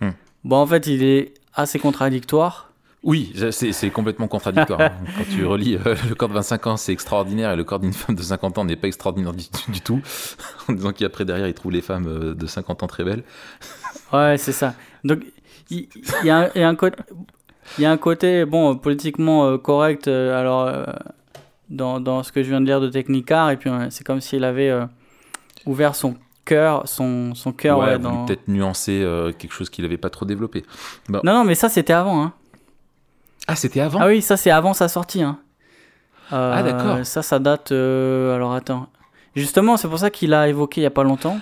Hmm. 0.00 0.10
Bon, 0.44 0.56
en 0.56 0.66
fait, 0.66 0.86
il 0.86 1.02
est 1.04 1.34
assez 1.54 1.78
contradictoire. 1.78 2.68
Oui, 3.04 3.34
c'est 3.50 3.90
complètement 3.90 4.28
contradictoire. 4.28 4.80
hein. 4.80 4.92
Quand 5.18 5.24
tu 5.28 5.44
relis 5.44 5.74
euh, 5.76 5.96
le 6.08 6.14
corps 6.14 6.28
de 6.28 6.34
25 6.34 6.66
ans, 6.68 6.76
c'est 6.76 6.92
extraordinaire, 6.92 7.50
et 7.50 7.56
le 7.56 7.64
corps 7.64 7.80
d'une 7.80 7.92
femme 7.92 8.14
de 8.14 8.22
50 8.22 8.58
ans 8.58 8.64
n'est 8.64 8.76
pas 8.76 8.86
extraordinaire 8.86 9.32
du, 9.32 9.44
du 9.68 9.80
tout. 9.80 10.00
En 10.68 10.72
disant 10.72 10.92
qu'après, 10.92 11.24
derrière, 11.24 11.48
il 11.48 11.54
trouve 11.54 11.72
les 11.72 11.80
femmes 11.82 12.06
euh, 12.06 12.34
de 12.34 12.46
50 12.46 12.84
ans 12.84 12.86
très 12.86 13.02
belles. 13.02 13.24
Ouais, 14.12 14.36
c'est 14.38 14.52
ça. 14.52 14.74
Donc, 15.02 15.24
il 15.70 15.88
y, 16.22 16.30
a 16.30 16.38
un- 16.44 16.50
il 16.54 16.60
y 16.60 16.64
a 16.64 16.68
un 16.68 16.76
côté, 16.76 16.96
il 17.78 17.82
y 17.82 17.86
a 17.86 17.90
un 17.90 17.96
côté, 17.96 18.44
bon, 18.44 18.76
politiquement 18.76 19.46
euh, 19.48 19.58
correct, 19.58 20.06
euh, 20.06 20.38
alors, 20.38 20.70
dans, 21.70 21.98
dans 21.98 22.22
ce 22.22 22.30
que 22.30 22.44
je 22.44 22.50
viens 22.50 22.60
de 22.60 22.66
dire 22.66 22.80
de 22.80 22.88
Technicar, 22.88 23.50
et 23.50 23.56
puis 23.56 23.68
c'est 23.90 24.04
comme 24.04 24.20
s'il 24.20 24.44
avait 24.44 24.72
ouvert 25.66 25.96
son 25.96 26.14
cœur, 26.44 26.88
son, 26.88 27.34
son 27.34 27.52
cœur, 27.52 27.78
ouais, 27.78 27.86
ouais, 27.86 27.98
dans... 27.98 28.24
peut-être 28.26 28.48
nuancer 28.48 29.00
euh, 29.02 29.32
quelque 29.32 29.52
chose 29.52 29.70
qu'il 29.70 29.84
n'avait 29.84 29.96
pas 29.98 30.10
trop 30.10 30.24
développé. 30.24 30.64
Non, 31.08 31.20
non, 31.24 31.44
mais 31.44 31.54
ça, 31.54 31.68
c'était 31.68 31.92
avant, 31.92 32.22
hein. 32.22 32.32
Ah, 33.48 33.56
c'était 33.56 33.80
avant 33.80 33.98
Ah 34.00 34.06
oui, 34.06 34.22
ça, 34.22 34.36
c'est 34.36 34.50
avant 34.50 34.72
sa 34.74 34.88
sortie, 34.88 35.22
hein. 35.22 35.38
Euh, 36.32 36.54
Ah, 36.56 36.62
d'accord. 36.62 37.04
Ça, 37.04 37.22
ça 37.22 37.38
date, 37.38 37.72
euh, 37.72 38.34
alors, 38.34 38.54
attends. 38.54 38.88
Justement, 39.36 39.76
c'est 39.76 39.88
pour 39.88 39.98
ça 39.98 40.10
qu'il 40.10 40.32
a 40.34 40.48
évoqué 40.48 40.80
il 40.80 40.84
y 40.84 40.86
a 40.86 40.90
pas 40.90 41.02
longtemps. 41.04 41.38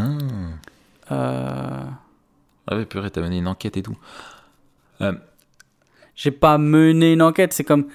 Euh... 0.00 1.84
Ah 2.70 2.76
ouais, 2.76 2.84
purée, 2.86 3.10
t'as 3.10 3.20
mené 3.20 3.38
une 3.38 3.48
enquête 3.48 3.76
et 3.76 3.82
tout. 3.82 3.96
Euh, 5.00 5.12
J'ai 6.14 6.30
pas 6.30 6.58
mené 6.58 7.12
une 7.12 7.22
enquête, 7.22 7.52
c'est 7.52 7.64
comme... 7.64 7.86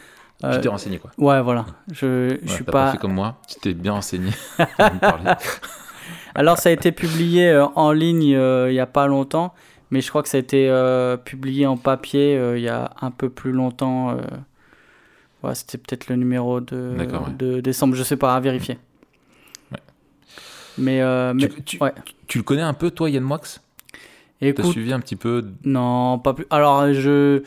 Tu 0.43 0.61
t'es 0.61 0.67
renseigné, 0.69 0.99
quoi. 0.99 1.09
Ouais, 1.17 1.41
voilà. 1.41 1.65
Je, 1.91 2.37
je 2.43 2.47
Ouais, 2.47 2.53
suis 2.55 2.65
t'as 2.65 2.71
pas... 2.71 2.91
fait 2.91 2.97
comme 2.97 3.13
moi, 3.13 3.37
tu 3.47 3.55
t'es 3.59 3.73
bien 3.73 3.93
renseigné. 3.93 4.31
Alors, 6.37 6.57
ça 6.57 6.69
a 6.69 6.71
été 6.71 6.91
publié 6.91 7.49
euh, 7.49 7.65
en 7.75 7.91
ligne 7.91 8.33
euh, 8.35 8.71
il 8.71 8.75
y 8.75 8.79
a 8.79 8.85
pas 8.85 9.07
longtemps, 9.07 9.53
mais 9.91 10.01
je 10.01 10.09
crois 10.09 10.23
que 10.23 10.29
ça 10.29 10.37
a 10.37 10.39
été 10.39 10.69
euh, 10.69 11.17
publié 11.17 11.65
en 11.65 11.75
papier 11.77 12.39
il 12.55 12.61
y 12.61 12.69
a 12.69 12.91
un 13.01 13.11
peu 13.11 13.29
plus 13.29 13.51
longtemps. 13.51 14.15
Ouais, 15.43 15.53
c'était 15.55 15.77
peut-être 15.77 16.07
le 16.09 16.15
numéro 16.15 16.61
de, 16.61 16.95
D'accord, 16.97 17.27
ouais. 17.27 17.33
de 17.37 17.59
décembre, 17.59 17.95
je 17.95 18.03
sais 18.03 18.17
pas, 18.17 18.35
à 18.35 18.39
vérifier. 18.39 18.77
Ouais. 19.71 19.79
Mais, 20.77 21.01
mais 21.33 21.47
tu, 21.49 21.63
tu- 21.63 21.77
ouais. 21.83 21.93
tu 22.27 22.37
le 22.39 22.43
connais 22.43 22.61
un 22.61 22.73
peu, 22.73 22.91
toi, 22.91 23.09
Yann 23.09 23.23
Moix? 23.23 23.39
T'as 24.39 24.63
suivi 24.63 24.93
un 24.93 24.99
petit 24.99 25.15
peu? 25.15 25.43
non, 25.63 26.19
pas 26.19 26.33
plus. 26.33 26.45
Alors, 26.49 26.93
je. 26.93 27.41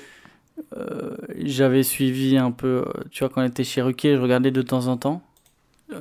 euh, 0.76 1.17
J'avais 1.38 1.83
suivi 1.83 2.37
un 2.38 2.50
peu, 2.50 2.85
tu 3.11 3.21
vois, 3.25 3.29
quand 3.29 3.43
on 3.43 3.47
était 3.47 3.65
chez 3.65 3.83
Ruquier, 3.83 4.17
je 4.17 4.21
regardais 4.21 4.50
de 4.50 4.62
temps 4.62 4.87
en 4.87 4.97
temps. 4.97 5.23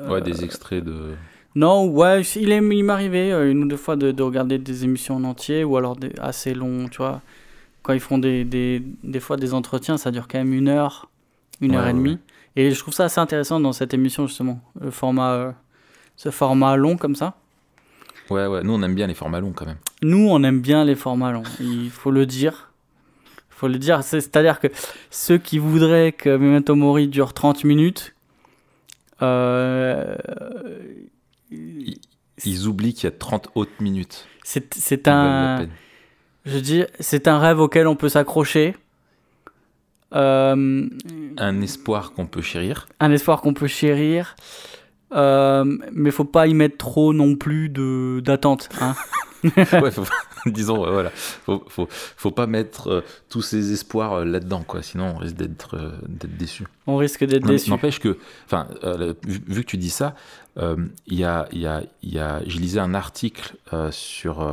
ouais, 0.08 0.22
des 0.22 0.44
extraits 0.44 0.84
de. 0.84 1.16
Non, 1.56 1.86
ouais, 1.88 2.22
il, 2.36 2.52
est- 2.52 2.58
il 2.58 2.84
m'arrivait 2.84 3.32
euh, 3.32 3.52
une 3.52 3.64
ou 3.64 3.68
deux 3.68 3.78
fois 3.78 3.96
de, 3.96 4.12
de 4.12 4.24
regarder 4.24 4.58
des 4.60 4.84
émissions 4.84 5.16
en 5.16 5.24
entier 5.24 5.64
ou 5.64 5.78
alors 5.78 5.96
des, 5.96 6.12
assez 6.20 6.54
longs, 6.54 6.88
tu 6.90 6.98
vois. 6.98 7.22
Quand 7.82 7.94
ils 7.94 8.00
font 8.00 8.18
des, 8.18 8.44
des, 8.46 8.84
des 9.04 9.20
fois 9.20 9.36
des 9.38 9.54
entretiens, 9.54 9.98
ça 9.98 10.12
dure 10.12 10.28
quand 10.28 10.38
même 10.38 10.54
une 10.54 10.68
heure, 10.68 11.10
une 11.62 11.72
Ouais, 11.72 11.78
heure 11.78 11.88
et 11.88 11.94
demie. 11.94 12.12
ouais. 12.12 12.18
Et 12.56 12.72
je 12.72 12.80
trouve 12.80 12.94
ça 12.94 13.06
assez 13.06 13.20
intéressant 13.20 13.60
dans 13.60 13.74
cette 13.74 13.94
émission, 13.94 14.28
justement. 14.28 14.60
Le 14.80 14.92
format, 14.92 15.32
euh, 15.34 15.52
ce 16.18 16.30
format 16.30 16.76
long 16.76 16.98
comme 16.98 17.16
ça. 17.16 17.36
Ouais, 18.30 18.46
ouais, 18.46 18.62
nous 18.64 18.74
on 18.74 18.84
aime 18.84 18.94
bien 18.94 19.08
les 19.08 19.16
formats 19.16 19.40
longs 19.40 19.54
quand 19.54 19.66
même. 19.66 19.78
Nous, 20.04 20.28
on 20.30 20.44
aime 20.44 20.60
bien 20.62 20.86
les 20.86 20.96
formats 20.96 21.32
longs, 21.32 21.42
il 21.60 21.90
faut 21.90 22.12
le 22.12 22.26
dire. 22.28 22.72
Il 23.52 23.56
faut 23.56 23.68
le 23.68 23.78
dire, 23.80 24.04
c'est- 24.04 24.22
c'est-à-dire 24.22 24.60
que 24.60 24.68
ceux 25.10 25.38
qui 25.40 25.58
voudraient 25.58 26.12
que 26.12 26.30
Memento 26.38 26.76
Mori 26.76 27.08
dure 27.08 27.34
30 27.34 27.64
minutes, 27.64 28.14
euh, 29.22 30.16
Ils 31.52 32.68
oublient 32.68 32.94
qu'il 32.94 33.06
y 33.06 33.14
a 33.14 33.16
30 33.18 33.50
hautes 33.56 33.80
minutes. 33.80 34.28
c'est 34.44 35.08
un... 35.08 35.68
Je 36.46 36.58
dis, 36.58 36.84
c'est 37.00 37.28
un 37.28 37.38
rêve 37.40 37.60
auquel 37.60 37.88
on 37.88 37.96
peut 37.96 38.10
s'accrocher. 38.10 38.76
Euh, 40.16 40.88
Un 41.38 41.62
espoir 41.62 42.14
qu'on 42.14 42.26
peut 42.26 42.42
chérir. 42.42 42.88
un 43.00 43.12
espoir 43.12 43.42
qu'on 43.42 43.54
peut 43.54 43.68
chérir. 43.68 44.36
Euh, 45.12 45.78
mais 45.92 46.12
faut 46.12 46.24
pas 46.26 46.48
y 46.48 46.54
mettre 46.54 46.78
trop 46.78 47.14
non 47.14 47.36
plus 47.36 47.70
de 47.70 48.22
d'attente. 48.24 48.70
Hein. 48.82 48.96
ouais, 49.44 49.92
faut, 49.92 50.04
Disons, 50.46 50.86
euh, 50.86 50.92
voilà. 50.92 51.10
Faut, 51.10 51.64
faut, 51.68 51.88
faut 51.90 52.32
pas 52.32 52.48
mettre 52.48 52.88
euh, 52.90 53.02
tous 53.30 53.42
ses 53.42 53.72
espoirs 53.74 54.14
euh, 54.14 54.26
là-dedans, 54.26 54.64
quoi. 54.64 54.82
Sinon, 54.82 55.14
on 55.16 55.18
risque 55.18 55.36
d'être 55.36 55.76
euh, 55.78 55.92
d'être 56.08 56.38
déçu. 56.38 56.66
On 56.88 56.96
risque 56.98 57.24
d'être 57.26 57.46
déçu. 57.46 57.70
N'empêche 57.70 58.00
que, 58.00 58.18
enfin, 58.46 58.68
vu, 59.26 59.42
vu 59.48 59.62
que 59.64 59.68
tu 59.68 59.78
dis 59.78 59.90
ça, 59.90 60.16
il 60.58 61.18
y 61.18 61.24
a, 61.24 61.48
il 61.54 61.60
y 61.60 61.68
a, 61.68 61.84
il 62.04 62.14
y 62.14 62.20
a, 62.20 62.42
je 62.46 62.58
lisais 62.58 62.80
un 62.82 62.94
article 62.94 63.56
sur, 63.92 64.46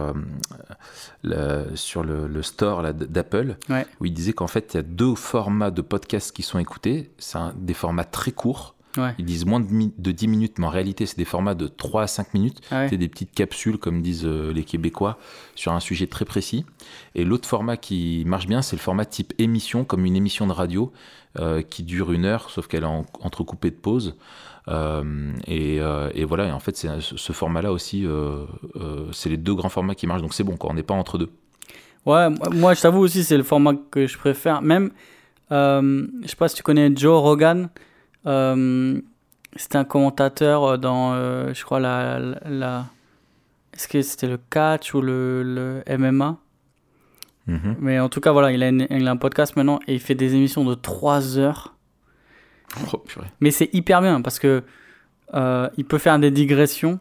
le, 1.25 1.65
sur 1.75 2.05
le, 2.05 2.29
le 2.29 2.43
store 2.43 2.93
d'Apple 2.95 3.57
Ouais. 3.69 3.87
où 4.01 4.05
il 4.05 4.13
disait 4.13 4.33
qu'en 4.33 4.47
fait, 4.47 4.75
il 4.75 4.77
y 4.77 4.81
a 4.81 4.83
deux 4.85 5.15
formats 5.17 5.71
de 5.73 5.83
podcasts 5.83 6.31
qui 6.31 6.43
sont 6.43 6.59
écoutés. 6.61 7.11
C'est 7.19 7.39
des 7.57 7.75
formats 7.75 8.05
très 8.05 8.31
courts. 8.31 8.76
Ouais. 8.97 9.15
Ils 9.19 9.25
disent 9.25 9.45
moins 9.47 9.61
de, 9.61 9.67
de 9.99 10.11
10 10.13 10.29
minutes, 10.29 10.59
mais 10.59 10.67
en 10.67 10.71
réalité, 10.71 11.05
c'est 11.07 11.19
des 11.19 11.25
formats 11.25 11.55
de 11.55 11.67
3 11.69 12.03
à 12.03 12.07
5 12.07 12.35
minutes. 12.35 12.61
Ah 12.71 12.81
ouais. 12.83 12.89
C'est 12.89 12.97
des 12.97 13.09
petites 13.09 13.33
capsules, 13.33 13.79
comme 13.79 14.01
disent 14.03 14.25
euh, 14.25 14.53
les 14.53 14.65
Québécois, 14.65 15.19
sur 15.55 15.73
un 15.73 15.81
sujet 15.81 16.07
très 16.07 16.25
précis. 16.25 16.65
Et 17.15 17.25
l'autre 17.25 17.49
format 17.49 17.77
qui 17.77 18.25
marche 18.27 18.47
bien, 18.47 18.63
c'est 18.63 18.77
le 18.77 18.81
format 18.81 19.05
type 19.05 19.33
émission, 19.39 19.85
comme 19.85 20.05
une 20.07 20.17
émission 20.17 20.47
de 20.47 20.53
radio, 20.53 20.93
euh, 21.39 21.61
qui 21.63 21.83
dure 21.83 22.13
une 22.13 22.25
heure, 22.25 22.49
sauf 22.51 22.67
qu'elle 22.67 22.85
est 22.85 22.87
en- 22.87 23.05
entrecoupée 23.21 23.71
de 23.71 23.77
pauses. 23.77 24.17
Euh, 24.69 25.33
et, 25.47 25.79
euh, 25.81 26.11
et 26.15 26.25
voilà, 26.25 26.47
et 26.47 26.51
en 26.53 26.59
fait, 26.61 26.77
c'est 26.77 26.89
ce 27.01 27.33
format-là 27.33 27.71
aussi, 27.73 28.07
c'est 29.13 29.29
les 29.29 29.37
deux 29.37 29.55
grands 29.55 29.69
formats 29.69 29.95
qui 29.95 30.07
marchent, 30.07 30.23
donc 30.23 30.35
c'est 30.35 30.43
bon, 30.45 30.57
quoi, 30.57 30.71
on 30.71 30.75
n'est 30.75 30.83
pas 30.83 30.95
entre 30.95 31.19
deux. 31.19 31.31
Ouais, 32.07 32.29
moi, 32.53 32.75
je 32.75 32.81
t'avoue 32.81 33.01
aussi, 33.01 33.25
c'est 33.25 33.37
le 33.37 33.43
format 33.43 33.75
que 33.91 34.07
je 34.07 34.17
préfère. 34.17 34.63
Même, 34.63 34.91
je 35.51 36.07
sais 36.27 36.37
pas 36.37 36.49
si 36.49 36.57
tu 36.57 36.63
connais 36.63 36.91
Joe 36.97 37.21
Rogan. 37.21 37.69
Euh, 38.27 39.01
c'était 39.57 39.77
un 39.79 39.85
commentateur 39.85 40.65
euh, 40.65 40.77
dans, 40.77 41.13
euh, 41.15 41.53
je 41.55 41.65
crois, 41.65 41.81
la. 41.81 42.19
la, 42.19 42.39
la- 42.49 42.87
Est-ce 43.75 43.89
que 43.89 44.03
c'était 44.03 44.27
le 44.29 44.39
catch 44.51 44.95
ou 44.95 45.01
le, 45.01 45.43
le 45.43 45.83
MMA 45.99 46.39
Mhm. 47.49 47.77
Mais 47.79 48.01
en 48.01 48.09
tout 48.09 48.21
cas, 48.21 48.33
voilà, 48.33 48.51
il 48.51 48.61
a, 48.65 48.69
une- 48.71 48.89
il 48.91 49.07
a 49.07 49.11
un 49.13 49.17
podcast 49.17 49.55
maintenant 49.55 49.79
et 49.87 49.95
il 49.95 50.01
fait 50.01 50.17
des 50.17 50.35
émissions 50.35 50.65
de 50.65 50.75
3 50.75 51.39
heures. 51.39 51.77
Oh, 52.93 52.99
purée. 52.99 53.29
Mais 53.41 53.53
c'est 53.53 53.73
hyper 53.73 54.03
bien 54.03 54.21
parce 54.21 54.41
que 54.41 54.65
euh, 55.35 55.69
il 55.77 55.85
peut 55.85 55.99
faire 55.99 56.19
des 56.19 56.33
digressions. 56.33 56.99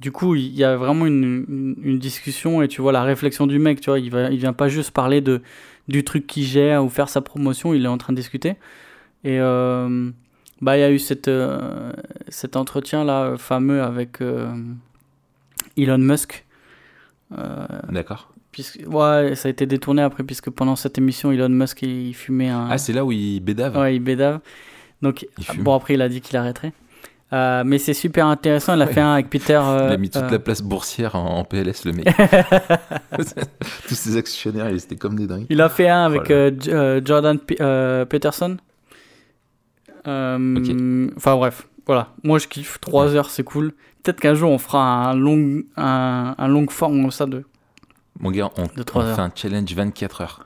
Du 0.00 0.10
coup, 0.10 0.34
il 0.36 0.54
y 0.54 0.64
a 0.64 0.76
vraiment 0.76 1.04
une, 1.04 1.44
une, 1.48 1.76
une 1.82 1.98
discussion 1.98 2.62
et 2.62 2.68
tu 2.68 2.80
vois 2.80 2.92
la 2.92 3.02
réflexion 3.02 3.46
du 3.46 3.58
mec. 3.58 3.80
Tu 3.82 3.90
vois, 3.90 3.98
il, 4.00 4.10
va, 4.10 4.30
il 4.30 4.38
vient 4.38 4.54
pas 4.54 4.68
juste 4.68 4.90
parler 4.90 5.20
de, 5.20 5.42
du 5.88 6.02
truc 6.02 6.26
qu'il 6.26 6.44
gère 6.44 6.82
ou 6.82 6.88
faire 6.88 7.10
sa 7.10 7.20
promotion. 7.20 7.74
Il 7.74 7.84
est 7.84 7.88
en 7.88 7.98
train 7.98 8.14
de 8.14 8.18
discuter. 8.18 8.56
Et 9.22 9.38
euh, 9.38 10.10
bah, 10.64 10.76
il 10.78 10.80
y 10.80 10.84
a 10.84 10.90
eu 10.90 10.98
cette, 10.98 11.28
euh, 11.28 11.92
cet 12.28 12.56
entretien 12.56 13.04
là 13.04 13.22
euh, 13.24 13.36
fameux 13.36 13.82
avec 13.82 14.20
euh, 14.22 14.48
Elon 15.76 15.98
Musk. 15.98 16.44
D'accord. 17.90 18.32
puisque, 18.52 18.80
ouais, 18.86 19.34
ça 19.34 19.48
a 19.48 19.50
été 19.50 19.66
détourné 19.66 20.02
après 20.02 20.22
puisque 20.22 20.50
pendant 20.50 20.76
cette 20.76 20.96
émission, 20.98 21.32
Elon 21.32 21.48
Musk 21.48 21.82
il, 21.82 22.08
il 22.08 22.14
fumait 22.14 22.48
un. 22.48 22.68
Ah, 22.70 22.78
c'est 22.78 22.92
là 22.92 23.04
où 23.04 23.12
il 23.12 23.40
bédave 23.40 23.76
Ouais, 23.76 23.96
il 23.96 24.00
bédave. 24.00 24.40
Donc, 25.02 25.26
Il 25.52 25.62
bon, 25.62 25.74
après, 25.74 25.94
il 25.94 26.02
a 26.02 26.08
dit 26.08 26.20
qu'il 26.20 26.36
arrêterait. 26.36 26.72
Euh, 27.32 27.64
mais 27.66 27.78
c'est 27.78 27.94
super 27.94 28.26
intéressant. 28.26 28.74
Il 28.76 28.82
a 28.82 28.86
Ouais. 28.86 28.92
fait 28.92 29.00
un 29.00 29.14
avec 29.14 29.28
Peter. 29.28 29.60
euh, 29.60 29.86
Il 29.90 29.92
a 29.92 29.96
mis 29.96 30.08
toute 30.08 30.22
euh, 30.22 30.30
la 30.30 30.38
place 30.38 30.62
boursière 30.62 31.16
en, 31.16 31.38
en 31.40 31.44
PLS, 31.44 31.84
le 31.84 31.92
mec. 31.92 32.06
Tous 33.88 33.94
ses 33.94 34.16
actionnaires, 34.16 34.70
ils 34.70 34.76
étaient 34.76 34.96
comme 34.96 35.16
des 35.18 35.26
dingues. 35.26 35.46
Il 35.50 35.60
a 35.60 35.68
fait 35.68 35.88
un 35.88 36.04
avec 36.04 36.30
Oh 36.30 37.00
Jordan 37.04 37.38
P- 37.38 37.56
Peterson. 38.08 38.56
Euh, 40.06 41.08
Enfin, 41.16 41.36
bref. 41.36 41.66
Voilà. 41.86 42.08
Moi, 42.22 42.38
je 42.38 42.48
kiffe. 42.48 42.78
3 42.80 43.14
heures, 43.14 43.30
c'est 43.30 43.44
cool. 43.44 43.72
Peut-être 44.02 44.20
qu'un 44.20 44.34
jour, 44.34 44.50
on 44.50 44.58
fera 44.58 45.10
un 45.10 45.14
long, 45.14 45.62
un, 45.76 46.34
un 46.36 46.48
long 46.48 46.66
forme 46.68 47.00
comme 47.02 47.10
ça 47.10 47.26
de. 47.26 47.44
Mon 48.20 48.30
gars, 48.30 48.50
on, 48.56 48.66
De 48.76 48.82
trois 48.82 49.02
on 49.02 49.06
heures. 49.06 49.16
fait 49.16 49.22
un 49.22 49.32
challenge 49.34 49.72
24 49.74 50.20
heures. 50.20 50.44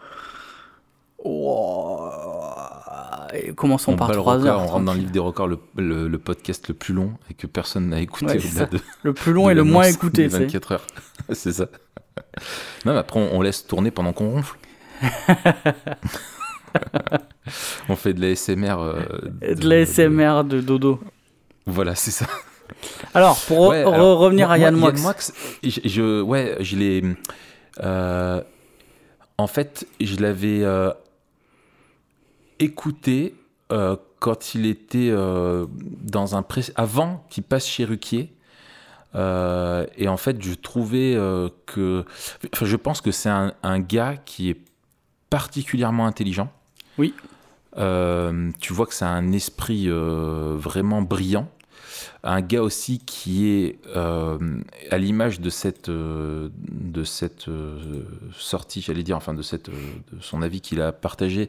Et 3.34 3.52
commençons 3.54 3.92
on 3.92 3.96
par 3.96 4.08
bat 4.08 4.14
le 4.14 4.20
3 4.20 4.34
record, 4.34 4.46
heures. 4.48 4.60
on 4.62 4.66
rentre 4.66 4.84
dans 4.86 4.94
le 4.94 5.00
livre 5.00 5.10
des 5.10 5.18
records, 5.18 5.48
le, 5.48 5.58
le- 5.76 6.08
le 6.08 6.18
podcast 6.18 6.68
le 6.68 6.74
plus 6.74 6.94
long 6.94 7.12
et 7.30 7.34
que 7.34 7.46
personne 7.46 7.88
n'a 7.88 8.00
écouté 8.00 8.26
Ouais, 8.38 8.66
de, 8.66 8.78
Le 9.02 9.12
plus 9.12 9.32
long 9.32 9.50
et 9.50 9.54
le 9.54 9.64
moins 9.64 9.84
écouté, 9.84 10.24
des 10.24 10.30
c'est. 10.30 10.38
24 10.44 10.72
heures. 10.72 10.86
c'est 11.32 11.52
ça. 11.52 11.66
Non, 12.86 12.92
mais 12.92 12.98
après, 12.98 13.20
on, 13.20 13.36
on 13.36 13.42
laisse 13.42 13.66
tourner 13.66 13.90
pendant 13.90 14.12
qu'on 14.12 14.30
ronfle. 14.30 14.56
on 17.88 17.96
fait 17.96 18.12
de 18.14 18.20
l'ASMR. 18.20 18.76
Euh, 18.78 19.54
De 19.54 19.68
l'ASMR 19.68 20.44
de 20.44 20.60
dodo. 20.60 21.00
Voilà, 21.66 21.94
c'est 21.94 22.10
ça. 22.10 22.26
Alors, 23.14 23.38
pour 23.46 23.58
re- 23.66 23.68
Ouais, 23.70 23.84
re- 23.84 23.94
alors, 23.94 24.18
revenir 24.18 24.46
moi- 24.48 24.54
à 24.54 24.58
Yann 24.58 24.76
moi, 24.76 24.92
Moix. 24.92 25.14
je, 25.62 25.80
je- 25.84 26.20
ouais, 26.22 26.56
je 26.60 26.76
l'ai. 26.76 27.02
euh, 27.82 28.42
en 29.38 29.46
fait, 29.46 29.86
je 30.00 30.16
l'avais 30.16 30.62
euh, 30.62 30.90
écouté 32.58 33.34
euh, 33.72 33.96
quand 34.20 34.54
il 34.54 34.66
était 34.66 35.10
dans 36.02 36.36
un 36.36 36.42
pré- 36.42 36.72
avant 36.76 37.24
qu'il 37.30 37.42
passe 37.44 37.66
chez 37.66 37.84
Ruquier. 37.84 38.32
Et 39.14 40.08
en 40.08 40.16
fait, 40.16 40.42
je 40.42 40.54
trouvais 40.54 41.14
que. 41.66 42.04
Enfin, 42.54 42.66
je 42.66 42.76
pense 42.76 43.00
que 43.00 43.10
c'est 43.10 43.28
un, 43.30 43.52
un 43.62 43.78
gars 43.80 44.16
qui 44.16 44.50
est 44.50 44.60
particulièrement 45.30 46.06
intelligent. 46.06 46.50
Oui. 46.98 47.14
Euh, 47.76 48.50
tu 48.58 48.72
vois 48.72 48.86
que 48.86 48.94
c'est 48.94 49.04
un 49.04 49.32
esprit 49.32 49.84
euh, 49.88 50.56
vraiment 50.58 51.02
brillant. 51.02 51.48
Un 52.24 52.40
gars 52.40 52.62
aussi 52.62 52.98
qui 52.98 53.48
est 53.48 53.78
euh, 53.94 54.38
à 54.90 54.98
l'image 54.98 55.40
de 55.40 55.50
cette, 55.50 55.88
de 55.88 57.04
cette 57.04 57.46
sortie, 58.36 58.80
j'allais 58.80 59.04
dire, 59.04 59.16
enfin 59.16 59.34
de, 59.34 59.42
cette, 59.42 59.70
de 59.70 60.20
son 60.20 60.42
avis 60.42 60.60
qu'il 60.60 60.80
a 60.80 60.92
partagé, 60.92 61.48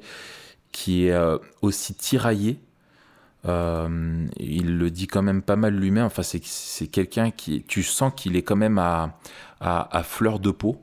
qui 0.72 1.08
est 1.08 1.18
aussi 1.62 1.96
tiraillé. 1.96 2.60
Il 3.46 4.77
le 4.77 4.89
dit 4.89 5.08
quand 5.08 5.24
même 5.24 5.41
pas 5.41 5.56
mal 5.56 5.75
lui-même. 5.75 6.06
Enfin, 6.06 6.24
c'est, 6.24 6.88
quelqu'un 6.88 7.32
qui, 7.32 7.63
tu 7.63 7.82
sens 7.84 8.13
qu'il 8.15 8.36
est 8.36 8.44
quand 8.44 8.56
même 8.56 8.77
à, 8.77 9.18
à 9.60 10.03
fleur 10.03 10.39
de 10.39 10.51
peau. 10.51 10.79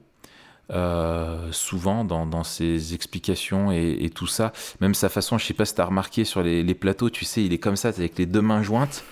Euh, 0.72 1.48
souvent 1.52 2.04
dans, 2.04 2.26
dans 2.26 2.42
ses 2.44 2.92
explications 2.94 3.70
et, 3.70 3.98
et 4.00 4.10
tout 4.10 4.26
ça, 4.26 4.52
même 4.80 4.94
sa 4.94 5.08
façon, 5.08 5.38
je 5.38 5.46
sais 5.46 5.54
pas 5.54 5.64
si 5.64 5.74
tu 5.74 5.80
as 5.80 5.84
remarqué 5.84 6.24
sur 6.24 6.42
les, 6.42 6.62
les 6.62 6.74
plateaux, 6.74 7.08
tu 7.10 7.24
sais, 7.24 7.44
il 7.44 7.52
est 7.52 7.58
comme 7.58 7.76
ça, 7.76 7.88
avec 7.88 8.18
les 8.18 8.26
deux 8.26 8.40
mains 8.42 8.62
jointes, 8.62 9.04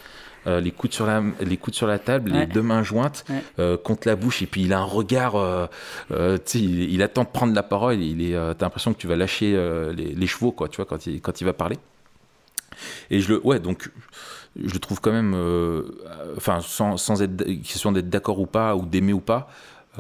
euh, 0.47 0.61
les, 0.61 0.73
coudes 0.73 0.93
sur 0.93 1.07
la, 1.07 1.23
les 1.41 1.57
coudes 1.57 1.75
sur 1.75 1.87
la 1.87 1.99
table, 1.99 2.33
Ouais. 2.33 2.41
les 2.41 2.47
deux 2.47 2.61
mains 2.63 2.83
jointes 2.83 3.25
Ouais. 3.31 3.43
euh, 3.61 3.77
contre 3.79 4.09
la 4.09 4.17
bouche, 4.17 4.43
et 4.43 4.47
puis 4.47 4.63
il 4.63 4.73
a 4.73 4.81
un 4.81 4.85
regard, 4.85 5.37
euh, 5.37 5.67
il, 6.55 6.93
il 6.93 7.03
attend 7.03 7.23
de 7.25 7.29
prendre 7.29 7.55
la 7.55 7.63
parole, 7.63 8.03
il 8.03 8.21
est, 8.21 8.33
t'as 8.33 8.67
l'impression 8.67 8.93
que 8.93 8.99
tu 8.99 9.07
vas 9.07 9.17
lâcher 9.17 9.53
les, 9.97 10.13
les 10.13 10.27
chevaux, 10.27 10.53
quoi, 10.53 10.69
tu 10.69 10.77
vois, 10.77 10.87
quand 10.87 11.07
il, 11.07 11.21
quand 11.21 11.41
il 11.41 11.45
va 11.45 11.53
parler. 11.53 11.77
Et 13.11 13.21
je 13.21 13.35
le, 13.35 13.47
ouais, 13.47 13.61
donc 13.61 13.89
je 14.63 14.73
le 14.73 14.79
trouve 14.81 15.01
quand 15.01 15.13
même, 15.13 15.35
enfin, 16.37 16.59
sans, 16.61 16.97
sans 16.97 17.23
être 17.23 17.45
question 17.63 17.93
d'être 17.93 18.11
d'accord 18.11 18.41
ou 18.41 18.47
pas, 18.47 18.75
ou 18.77 18.85
d'aimer 18.87 19.13
ou 19.13 19.21
pas, 19.21 19.49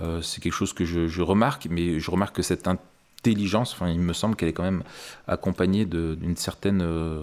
euh, 0.02 0.20
c'est 0.22 0.40
quelque 0.42 0.52
chose 0.54 0.72
que 0.72 0.84
je, 0.84 1.06
je 1.06 1.22
remarque, 1.22 1.66
mais 1.70 1.98
je 2.00 2.10
remarque 2.10 2.36
que 2.36 2.42
cette 2.42 2.66
intelligence, 2.68 3.72
enfin, 3.74 3.88
il 3.88 4.00
me 4.00 4.12
semble 4.12 4.36
qu'elle 4.36 4.48
est 4.48 4.52
quand 4.52 4.62
même 4.64 4.82
accompagnée 5.28 5.84
d'une 5.84 6.36
certaine, 6.36 6.82
euh, 6.82 7.22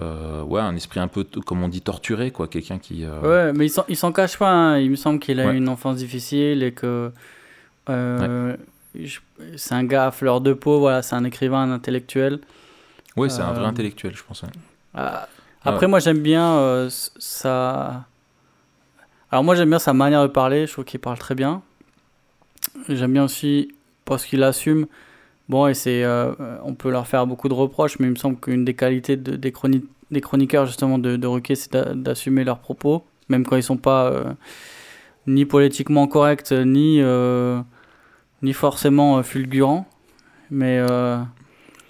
euh, 0.00 0.42
ouais, 0.42 0.60
un 0.60 0.76
esprit 0.76 1.00
un 1.00 1.08
peu, 1.08 1.24
comme 1.44 1.62
on 1.62 1.68
dit, 1.68 1.80
torturé, 1.82 2.30
quoi, 2.30 2.46
quelqu'un 2.48 2.78
qui. 2.78 3.04
euh, 3.04 3.20
Ouais, 3.20 3.52
mais 3.52 3.66
il 3.88 3.96
s'en- 3.96 4.12
cache 4.12 4.38
pas. 4.38 4.50
hein. 4.50 4.78
Il 4.78 4.90
me 4.90 4.96
semble 4.96 5.18
qu'il 5.18 5.40
a 5.40 5.46
Ouais. 5.46 5.54
eu 5.54 5.56
une 5.56 5.68
enfance 5.68 5.96
difficile 5.96 6.62
et 6.62 6.72
que 6.72 7.10
c'est 9.56 9.74
un 9.74 9.84
gars 9.84 10.06
à 10.06 10.10
fleur 10.10 10.40
de 10.40 10.52
peau. 10.52 10.78
Voilà, 10.80 11.02
c'est 11.02 11.16
un 11.16 11.24
écrivain, 11.24 11.62
un 11.62 11.72
intellectuel. 11.72 12.40
ouais, 13.16 13.28
c'est 13.28 13.42
un 13.42 13.52
vrai 13.52 13.64
intellectuel, 13.66 14.14
je 14.16 14.22
pense. 14.22 14.44
Ah, 14.94 15.28
Ah 15.64 15.70
Après, 15.70 15.86
moi, 15.88 15.98
j'aime 15.98 16.20
bien 16.20 16.88
sa. 16.88 18.04
Alors, 19.30 19.44
moi, 19.44 19.54
j'aime 19.54 19.68
bien 19.70 19.78
sa 19.78 19.92
manière 19.92 20.22
de 20.22 20.28
parler. 20.28 20.66
Je 20.66 20.72
trouve 20.72 20.84
qu'il 20.84 21.00
parle 21.00 21.18
très 21.18 21.34
bien. 21.34 21.62
J'aime 22.88 23.12
bien 23.12 23.24
aussi 23.24 23.72
parce 24.04 24.24
qu'il 24.24 24.42
assume. 24.42 24.86
Bon, 25.48 25.66
et 25.66 25.74
c'est, 25.74 26.04
euh, 26.04 26.32
on 26.64 26.74
peut 26.74 26.90
leur 26.90 27.06
faire 27.06 27.26
beaucoup 27.26 27.48
de 27.48 27.54
reproches, 27.54 27.98
mais 27.98 28.06
il 28.06 28.10
me 28.10 28.16
semble 28.16 28.38
qu'une 28.38 28.64
des 28.64 28.74
qualités 28.74 29.16
de- 29.16 29.36
des, 29.36 29.50
chroni- 29.50 29.84
des 30.10 30.20
chroniqueurs, 30.20 30.66
justement, 30.66 30.98
de, 30.98 31.16
de 31.16 31.26
Ruquier, 31.26 31.54
c'est 31.56 31.72
d'a- 31.72 31.94
d'assumer 31.94 32.44
leurs 32.44 32.58
propos, 32.60 33.04
même 33.28 33.44
quand 33.44 33.56
ils 33.56 33.62
sont 33.62 33.76
pas 33.76 34.06
euh, 34.10 34.32
ni 35.26 35.44
politiquement 35.46 36.06
corrects, 36.06 36.52
ni, 36.52 37.00
euh, 37.00 37.60
ni 38.42 38.52
forcément 38.52 39.22
fulgurants. 39.22 39.86
Mais 40.50 40.80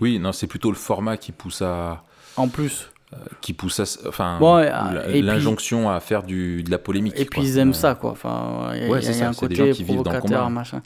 Oui, 0.00 0.18
non, 0.18 0.32
c'est 0.32 0.46
plutôt 0.46 0.70
le 0.70 0.76
format 0.76 1.16
qui 1.16 1.32
pousse 1.32 1.62
à. 1.62 2.02
en 2.36 2.48
plus. 2.48 2.90
Qui 3.40 3.52
pousse 3.52 3.80
à, 3.80 4.08
enfin, 4.08 4.38
Bon, 4.38 4.64
puis- 5.08 5.22
l'injonction 5.22 5.90
à 5.90 5.98
faire 6.00 6.22
du, 6.22 6.62
de 6.62 6.70
la 6.70 6.78
polémique. 6.78 7.14
Et 7.18 7.24
puis 7.24 7.40
quoi. 7.40 7.44
ils 7.44 7.58
aiment 7.58 7.70
Euh, 7.70 7.72
ça, 7.72 7.94
quoi. 7.94 8.10
Enfin, 8.12 8.70
il 8.74 8.82
y 8.82 8.86
a, 8.86 8.88
Ouais, 8.90 8.98
il 9.00 9.04
y 9.04 9.08
a 9.08 9.12
c'est 9.12 9.18
ça, 9.18 9.28
un 9.28 9.32
côté 9.34 9.56
dans 9.72 9.84
provocateur, 9.84 10.20
combat. 10.20 10.48
machin. 10.48 10.80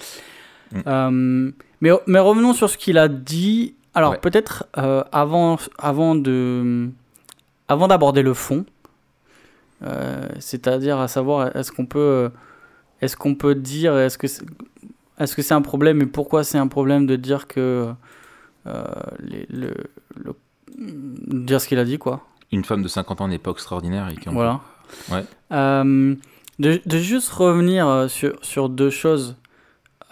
Mm. 0.72 0.78
Euh, 0.86 1.50
mais, 1.80 1.90
mais 2.06 2.18
revenons 2.18 2.52
sur 2.54 2.70
ce 2.70 2.78
qu'il 2.78 2.96
a 2.98 3.08
dit. 3.08 3.74
Alors 3.94 4.12
Ouais. 4.12 4.18
peut-être 4.18 4.66
euh, 4.78 5.04
avant, 5.12 5.56
avant 5.78 6.14
de, 6.14 6.88
avant 7.68 7.86
d'aborder 7.88 8.22
le 8.22 8.34
fond, 8.34 8.64
euh, 9.82 10.26
c'est-à-dire 10.40 10.98
à 10.98 11.08
savoir 11.08 11.54
est-ce 11.56 11.70
qu'on 11.72 11.86
peut, 11.86 12.30
est-ce 13.00 13.16
qu'on 13.16 13.34
peut 13.34 13.54
dire, 13.54 13.96
est-ce 13.98 14.18
que 14.18 14.26
c'est- 14.26 14.44
est-ce 15.20 15.36
que 15.36 15.42
c'est 15.42 15.54
un 15.54 15.62
problème 15.62 16.00
et 16.02 16.06
pourquoi 16.06 16.42
c'est 16.42 16.58
un 16.58 16.66
problème 16.68 17.06
de 17.06 17.16
dire 17.16 17.46
que 17.46 17.92
euh, 18.66 18.84
les- 19.20 19.46
le, 19.50 19.74
le- 20.16 20.34
dire 20.78 21.60
ce 21.60 21.68
qu'il 21.68 21.78
a 21.78 21.84
dit 21.84 21.98
quoi. 21.98 22.24
Une 22.52 22.64
femme 22.64 22.82
de 22.82 22.88
50 22.88 23.20
ans 23.20 23.28
n'est 23.28 23.38
pas 23.38 23.50
extraordinaire 23.50 24.08
et 24.08 24.16
qui 24.16 24.28
en- 24.28 24.32
Voilà. 24.32 24.60
Ouais. 25.10 25.24
Euh, 25.52 26.14
de, 26.58 26.80
de 26.84 26.98
juste 26.98 27.30
revenir 27.30 27.88
euh, 27.88 28.08
sur, 28.08 28.36
sur 28.42 28.68
deux 28.68 28.90
choses, 28.90 29.36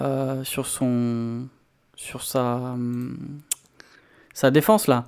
euh, 0.00 0.42
sur 0.44 0.66
son, 0.66 1.46
sur 1.94 2.22
sa, 2.24 2.56
hum, 2.56 3.16
sa 4.34 4.50
défense 4.50 4.86
là, 4.88 5.04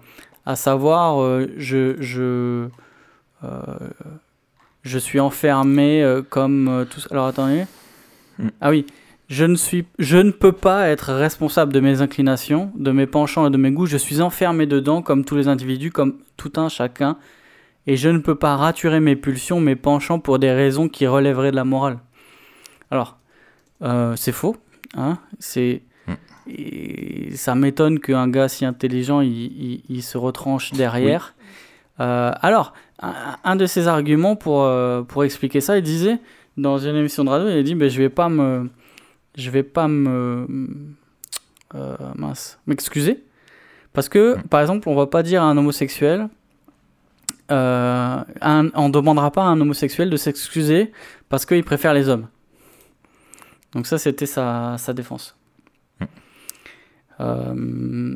à 0.46 0.54
savoir, 0.56 1.20
euh, 1.22 1.48
je, 1.56 1.96
je, 2.00 2.68
je 4.82 4.98
suis 4.98 5.20
enfermé 5.20 6.20
comme 6.30 6.86
tous. 6.90 7.08
Alors 7.10 7.26
attendez. 7.26 7.66
Hmm. 8.38 8.48
Ah 8.60 8.70
oui. 8.70 8.86
Je 9.28 9.44
ne, 9.44 9.54
suis, 9.56 9.86
je 9.98 10.18
ne 10.18 10.30
peux 10.30 10.52
pas 10.52 10.88
être 10.88 11.12
responsable 11.14 11.72
de 11.72 11.80
mes 11.80 12.02
inclinations, 12.02 12.70
de 12.76 12.90
mes 12.90 13.06
penchants 13.06 13.46
et 13.46 13.50
de 13.50 13.56
mes 13.56 13.70
goûts. 13.70 13.86
Je 13.86 13.96
suis 13.96 14.20
enfermé 14.20 14.66
dedans 14.66 15.00
comme 15.00 15.24
tous 15.24 15.34
les 15.36 15.48
individus, 15.48 15.90
comme 15.90 16.16
tout 16.36 16.52
un 16.56 16.68
chacun 16.68 17.16
et 17.86 17.96
je 17.96 18.08
ne 18.08 18.18
peux 18.18 18.34
pas 18.34 18.56
raturer 18.56 19.00
mes 19.00 19.16
pulsions, 19.16 19.60
mes 19.60 19.76
penchants 19.76 20.18
pour 20.18 20.38
des 20.38 20.50
raisons 20.52 20.88
qui 20.88 21.06
relèveraient 21.06 21.50
de 21.50 21.56
la 21.56 21.64
morale. 21.64 21.98
Alors, 22.90 23.18
euh, 23.82 24.14
c'est 24.16 24.32
faux. 24.32 24.56
Hein 24.96 25.18
c'est, 25.38 25.82
Mm. 26.06 26.12
et 26.50 27.30
ça 27.34 27.54
m'étonne 27.54 27.98
qu'un 28.00 28.28
gars 28.28 28.48
si 28.48 28.66
intelligent, 28.66 29.20
il, 29.22 29.30
il- 29.32 29.82
il 29.88 30.02
se 30.02 30.18
retranche 30.18 30.72
derrière. 30.72 31.34
Euh, 32.00 32.30
alors, 32.42 32.74
un, 33.00 33.14
un 33.42 33.56
de 33.56 33.64
ses 33.64 33.88
arguments 33.88 34.36
pour, 34.36 34.64
euh, 34.64 35.00
pour 35.02 35.24
expliquer 35.24 35.62
ça, 35.62 35.78
il 35.78 35.82
disait, 35.82 36.18
dans 36.58 36.76
une 36.78 36.94
émission 36.96 37.24
de 37.24 37.30
radio, 37.30 37.48
il 37.48 37.56
a 37.58 37.62
dit, 37.62 37.74
ben, 37.74 37.88
je 37.88 37.98
vais 38.02 38.10
pas 38.10 38.28
me... 38.28 38.68
Je 39.36 39.50
vais 39.50 39.62
pas 39.62 39.88
me... 39.88 40.46
euh, 41.74 41.96
mince, 42.14 42.58
m'excuser. 42.66 43.24
Parce 43.92 44.08
que, 44.08 44.36
par 44.48 44.60
exemple, 44.60 44.88
on 44.88 44.94
va 44.94 45.06
pas 45.06 45.22
dire 45.22 45.42
à 45.42 45.46
un 45.46 45.56
homosexuel, 45.56 46.28
euh, 47.50 48.22
un- 48.40 48.70
on 48.74 48.88
ne 48.88 48.92
demandera 48.92 49.30
pas 49.30 49.42
à 49.42 49.46
un 49.46 49.60
homosexuel 49.60 50.10
de 50.10 50.16
s'excuser 50.16 50.92
parce 51.28 51.44
qu'il 51.46 51.62
préfère 51.64 51.94
les 51.94 52.08
hommes. 52.08 52.28
Donc 53.72 53.86
ça, 53.86 53.98
c'était 53.98 54.26
sa, 54.26 54.76
sa 54.78 54.92
défense. 54.92 55.36
Euh, 57.20 58.14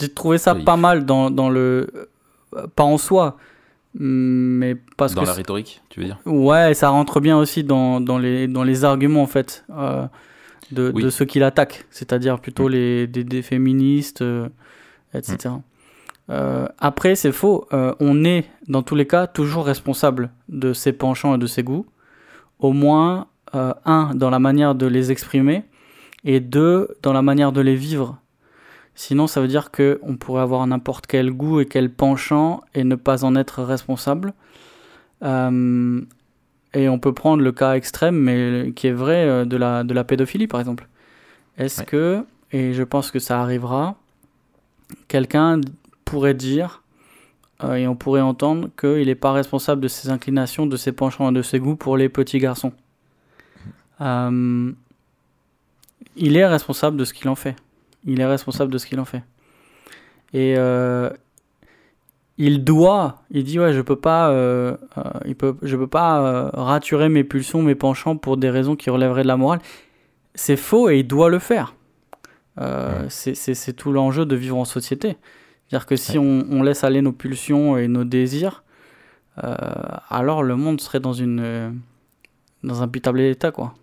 J'ai 0.00 0.08
trouvé 0.08 0.38
ça 0.38 0.54
Oui. 0.54 0.64
pas 0.64 0.76
mal 0.76 1.04
dans, 1.04 1.30
dans 1.30 1.48
le... 1.50 1.88
euh, 2.56 2.66
Pas 2.74 2.84
en 2.84 2.98
soi, 2.98 3.36
mais 3.94 4.76
parce 4.96 5.14
Dans 5.14 5.22
que... 5.22 5.26
la 5.26 5.32
rhétorique, 5.34 5.82
tu 5.90 6.00
veux 6.00 6.06
dire 6.06 6.18
Ouais, 6.24 6.74
ça 6.74 6.88
rentre 6.88 7.20
bien 7.20 7.36
aussi 7.36 7.62
dans, 7.64 8.00
dans, 8.00 8.18
les, 8.18 8.48
dans 8.48 8.62
les 8.64 8.84
arguments, 8.84 9.22
en 9.22 9.26
fait, 9.26 9.64
euh, 9.70 10.06
de, 10.70 10.90
Oui. 10.94 11.02
de 11.02 11.10
ceux 11.10 11.24
qui 11.24 11.38
l'attaquent, 11.38 11.84
c'est-à-dire 11.90 12.40
plutôt 12.40 12.68
Mm. 12.68 12.72
les, 12.72 13.06
des, 13.06 13.24
des 13.24 13.42
féministes, 13.42 14.22
euh, 14.22 14.48
etc. 15.14 15.54
Euh, 16.30 16.66
après, 16.78 17.14
c'est 17.14 17.32
faux. 17.32 17.66
On 18.00 18.24
est, 18.24 18.44
dans 18.68 18.82
tous 18.82 18.94
les 18.94 19.06
cas, 19.06 19.26
toujours 19.26 19.66
responsable 19.66 20.30
de 20.48 20.72
ses 20.72 20.92
penchants 20.92 21.34
et 21.34 21.38
de 21.38 21.46
ses 21.46 21.62
goûts. 21.62 21.86
Au 22.60 22.72
moins, 22.72 23.26
un, 23.52 24.14
dans 24.14 24.30
la 24.30 24.38
manière 24.38 24.74
de 24.74 24.86
les 24.86 25.10
exprimer, 25.12 25.64
et 26.24 26.40
deux, 26.40 26.88
dans 27.02 27.12
la 27.12 27.20
manière 27.22 27.52
de 27.52 27.60
les 27.60 27.74
vivre. 27.74 28.18
Sinon, 28.94 29.26
ça 29.26 29.40
veut 29.40 29.48
dire 29.48 29.70
qu'on 29.70 30.16
pourrait 30.16 30.42
avoir 30.42 30.66
n'importe 30.66 31.06
quel 31.06 31.30
goût 31.30 31.60
et 31.60 31.66
quel 31.66 31.90
penchant 31.90 32.62
et 32.74 32.84
ne 32.84 32.94
pas 32.94 33.24
en 33.24 33.34
être 33.36 33.62
responsable. 33.62 34.34
Euh, 35.22 36.00
et 36.74 36.88
on 36.88 36.98
peut 36.98 37.12
prendre 37.12 37.42
le 37.42 37.52
cas 37.52 37.74
extrême, 37.74 38.16
mais 38.16 38.72
qui 38.74 38.86
est 38.88 38.92
vrai, 38.92 39.26
euh, 39.26 39.44
de 39.44 39.56
la, 39.56 39.84
de 39.84 39.94
la 39.94 40.04
pédophilie, 40.04 40.46
par 40.46 40.60
exemple. 40.60 40.88
Est-ce 41.58 41.80
Ouais. 41.80 41.86
que, 41.86 42.24
et 42.52 42.72
je 42.74 42.82
pense 42.82 43.10
que 43.10 43.18
ça 43.18 43.40
arrivera, 43.40 43.96
quelqu'un 45.08 45.60
pourrait 46.04 46.34
dire, 46.34 46.82
euh, 47.64 47.74
et 47.74 47.86
on 47.86 47.94
pourrait 47.94 48.20
entendre, 48.20 48.68
qu'il 48.78 49.06
n'est 49.06 49.14
pas 49.14 49.32
responsable 49.32 49.80
de 49.80 49.88
ses 49.88 50.10
inclinations, 50.10 50.66
de 50.66 50.76
ses 50.76 50.92
penchants 50.92 51.30
et 51.30 51.34
de 51.34 51.42
ses 51.42 51.58
goûts 51.60 51.76
pour 51.76 51.96
les 51.96 52.08
petits 52.08 52.38
garçons. 52.38 52.72
Euh, 54.00 54.72
il 56.16 56.36
est 56.36 56.46
responsable 56.46 56.96
de 56.96 57.04
ce 57.04 57.14
qu'il 57.14 57.28
en 57.28 57.34
fait. 57.36 57.56
Il 58.04 58.20
est 58.20 58.26
responsable 58.26 58.72
de 58.72 58.78
ce 58.78 58.86
qu'il 58.86 58.98
en 59.00 59.04
fait. 59.04 59.22
Et 60.32 60.54
euh, 60.56 61.10
il 62.38 62.64
doit, 62.64 63.22
il 63.30 63.44
dit 63.44 63.58
ouais, 63.60 63.72
je 63.72 63.80
peux 63.80 63.96
pas, 63.96 64.30
euh, 64.30 64.76
euh, 64.98 65.02
il 65.26 65.36
peut, 65.36 65.56
je 65.62 65.76
peux 65.76 65.86
pas 65.86 66.20
euh, 66.20 66.50
raturer 66.54 67.08
mes 67.08 67.22
pulsions, 67.24 67.62
mes 67.62 67.74
penchants 67.74 68.16
pour 68.16 68.36
des 68.36 68.50
raisons 68.50 68.74
qui 68.76 68.90
relèveraient 68.90 69.22
de 69.22 69.28
la 69.28 69.36
morale. 69.36 69.60
C'est 70.34 70.56
faux 70.56 70.88
et 70.88 70.98
il 71.00 71.06
doit 71.06 71.28
le 71.28 71.38
faire. 71.38 71.74
Euh, 72.60 73.02
Ouais. 73.04 73.08
c'est- 73.10 73.72
tout 73.74 73.92
l'enjeu 73.92 74.26
de 74.26 74.34
vivre 74.36 74.56
en 74.56 74.64
société. 74.64 75.16
C'est-à-dire 75.68 75.86
que 75.86 75.96
si 75.96 76.18
on, 76.18 76.44
on 76.50 76.62
laisse 76.62 76.84
aller 76.84 77.00
nos 77.02 77.12
pulsions 77.12 77.76
et 77.78 77.88
nos 77.88 78.04
désirs, 78.04 78.62
alors 79.36 80.42
le 80.42 80.56
monde 80.56 80.80
serait 80.80 81.00
dans 81.00 81.14
une 81.14 81.80
dans 82.62 82.82
un 82.82 82.88
pitoyable 82.88 83.20
état 83.20 83.50
quoi. 83.50 83.74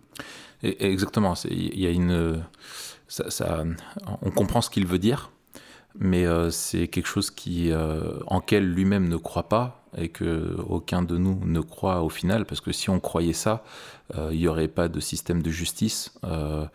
Exactement. 0.62 1.34
Il 1.50 1.78
y 1.80 1.86
a 1.86 1.90
une. 1.90 2.42
Ça, 3.10 3.28
ça- 3.30 3.64
on 4.22 4.30
comprend 4.30 4.60
ce 4.62 4.70
qu'il 4.70 4.86
veut 4.86 4.98
dire, 5.00 5.30
mais 5.98 6.24
euh, 6.24 6.50
c'est 6.50 6.86
quelque 6.86 7.08
chose 7.08 7.30
qui, 7.30 7.72
euh, 7.72 8.20
en 8.28 8.40
quel 8.40 8.64
lui-même 8.72 9.08
ne 9.08 9.16
croit 9.16 9.48
pas 9.48 9.82
et 9.98 10.08
que 10.08 10.56
aucun 10.68 11.02
de 11.02 11.18
nous 11.18 11.40
ne 11.44 11.60
croit 11.60 12.02
au 12.02 12.08
final, 12.08 12.44
parce 12.46 12.60
que 12.60 12.70
si 12.70 12.88
on 12.90 13.00
croyait 13.00 13.32
ça, 13.32 13.64
euh, 14.16 14.28
il 14.32 14.38
n'y 14.38 14.46
aurait 14.46 14.68
pas 14.68 14.86
de 14.88 15.00
système 15.00 15.42
de 15.42 15.50
justice. 15.50 16.12
on, 16.22 16.68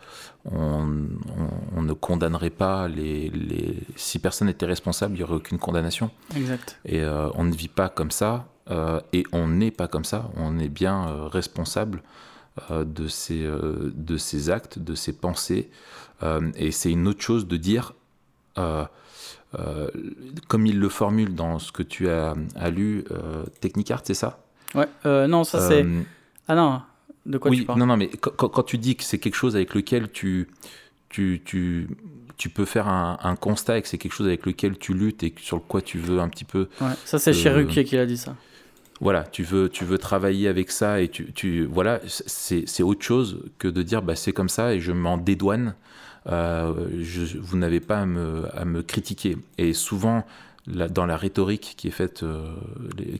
on- 0.44 1.76
on 1.78 1.82
ne 1.82 1.92
condamnerait 1.94 2.50
pas 2.50 2.88
les, 2.88 3.30
les. 3.30 3.78
Si 3.96 4.18
personne 4.18 4.48
n'était 4.48 4.66
responsable, 4.66 5.14
il 5.14 5.18
n'y 5.18 5.24
aurait 5.24 5.34
aucune 5.36 5.58
condamnation. 5.58 6.10
Exact. 6.36 6.78
Et 6.84 7.02
on 7.34 7.44
ne 7.44 7.54
vit 7.54 7.68
pas 7.68 7.88
comme 7.88 8.10
ça, 8.10 8.46
et 9.14 9.24
on 9.32 9.46
n'est 9.48 9.70
pas 9.70 9.88
comme 9.88 10.04
ça, 10.04 10.30
on 10.36 10.58
est 10.58 10.68
bien 10.68 11.26
responsable 11.28 12.02
de, 12.70 13.08
ses, 13.08 13.46
de 13.94 14.16
ses 14.16 14.50
actes, 14.50 14.78
de 14.78 14.94
ses 14.94 15.12
pensées. 15.14 15.70
Euh, 16.22 16.50
et 16.56 16.70
c'est 16.70 16.90
une 16.90 17.06
autre 17.08 17.20
chose 17.22 17.46
de 17.46 17.56
dire, 17.56 17.92
euh, 18.58 18.84
euh, 19.58 19.88
comme 20.48 20.66
il 20.66 20.78
le 20.78 20.88
formule 20.88 21.34
dans 21.34 21.58
ce 21.58 21.72
que 21.72 21.82
tu 21.82 22.08
as, 22.08 22.34
as 22.54 22.70
lu, 22.70 23.04
euh, 23.10 23.44
Technicart, 23.60 24.00
c'est 24.04 24.14
ça? 24.14 24.42
Ouais. 24.74 24.88
non, 25.04 25.44
ça 25.44 25.60
c'est. 25.60 25.86
Ah 26.48 26.54
non. 26.54 26.82
De 27.24 27.38
quoi 27.38 27.50
oui, 27.50 27.58
tu 27.60 27.64
parles? 27.64 27.78
non, 27.80 27.86
non, 27.86 27.96
mais 27.96 28.08
quand, 28.08 28.62
tu 28.62 28.78
dis 28.78 28.94
que 28.96 29.02
c'est 29.02 29.18
quelque 29.18 29.34
chose 29.34 29.56
avec 29.56 29.74
lequel 29.74 30.10
tu, 30.12 30.48
tu, 31.08 31.42
tu, 31.44 31.88
tu 32.36 32.48
peux 32.50 32.64
faire 32.64 32.86
un, 32.88 33.18
un 33.22 33.34
constat 33.34 33.78
et 33.78 33.82
que 33.82 33.88
c'est 33.88 33.98
quelque 33.98 34.12
chose 34.14 34.28
avec 34.28 34.46
lequel 34.46 34.78
tu 34.78 34.94
luttes 34.94 35.22
et 35.24 35.34
sur 35.40 35.64
quoi 35.66 35.82
tu 35.82 35.98
veux 35.98 36.20
un 36.20 36.28
petit 36.28 36.44
peu 36.44 36.68
Ouais, 36.80 36.92
ça 37.04 37.18
c'est 37.18 37.32
Euh, 37.46 37.64
qui 37.66 37.96
l'a 37.96 38.06
dit 38.06 38.16
ça. 38.16 38.36
voilà, 39.00 39.24
tu 39.24 39.42
veux, 39.42 39.68
tu 39.68 39.84
veux 39.84 39.98
travailler 39.98 40.46
avec 40.46 40.70
ça 40.70 41.00
et 41.00 41.08
tu, 41.08 41.32
tu 41.32 41.64
voilà, 41.64 42.00
c'est, 42.06 42.64
c'est 42.68 42.84
autre 42.84 43.02
chose 43.02 43.40
que 43.58 43.66
de 43.66 43.82
dire 43.82 44.02
bah, 44.02 44.14
c'est 44.14 44.32
comme 44.32 44.48
ça 44.48 44.74
et 44.74 44.80
je 44.80 44.92
m'en 44.92 45.18
dédouane. 45.18 45.74
Euh, 46.28 46.88
je- 47.00 47.38
vous 47.38 47.56
n'avez 47.56 47.80
pas 47.80 48.00
à 48.00 48.06
me, 48.06 48.44
à 48.56 48.64
me 48.64 48.82
critiquer. 48.82 49.36
Et 49.58 49.72
souvent, 49.72 50.24
la- 50.66 50.88
dans 50.88 51.06
la 51.06 51.16
rhétorique 51.16 51.74
qui 51.76 51.88
est 51.88 51.92
faite, 51.92 52.22
euh, 52.24 52.52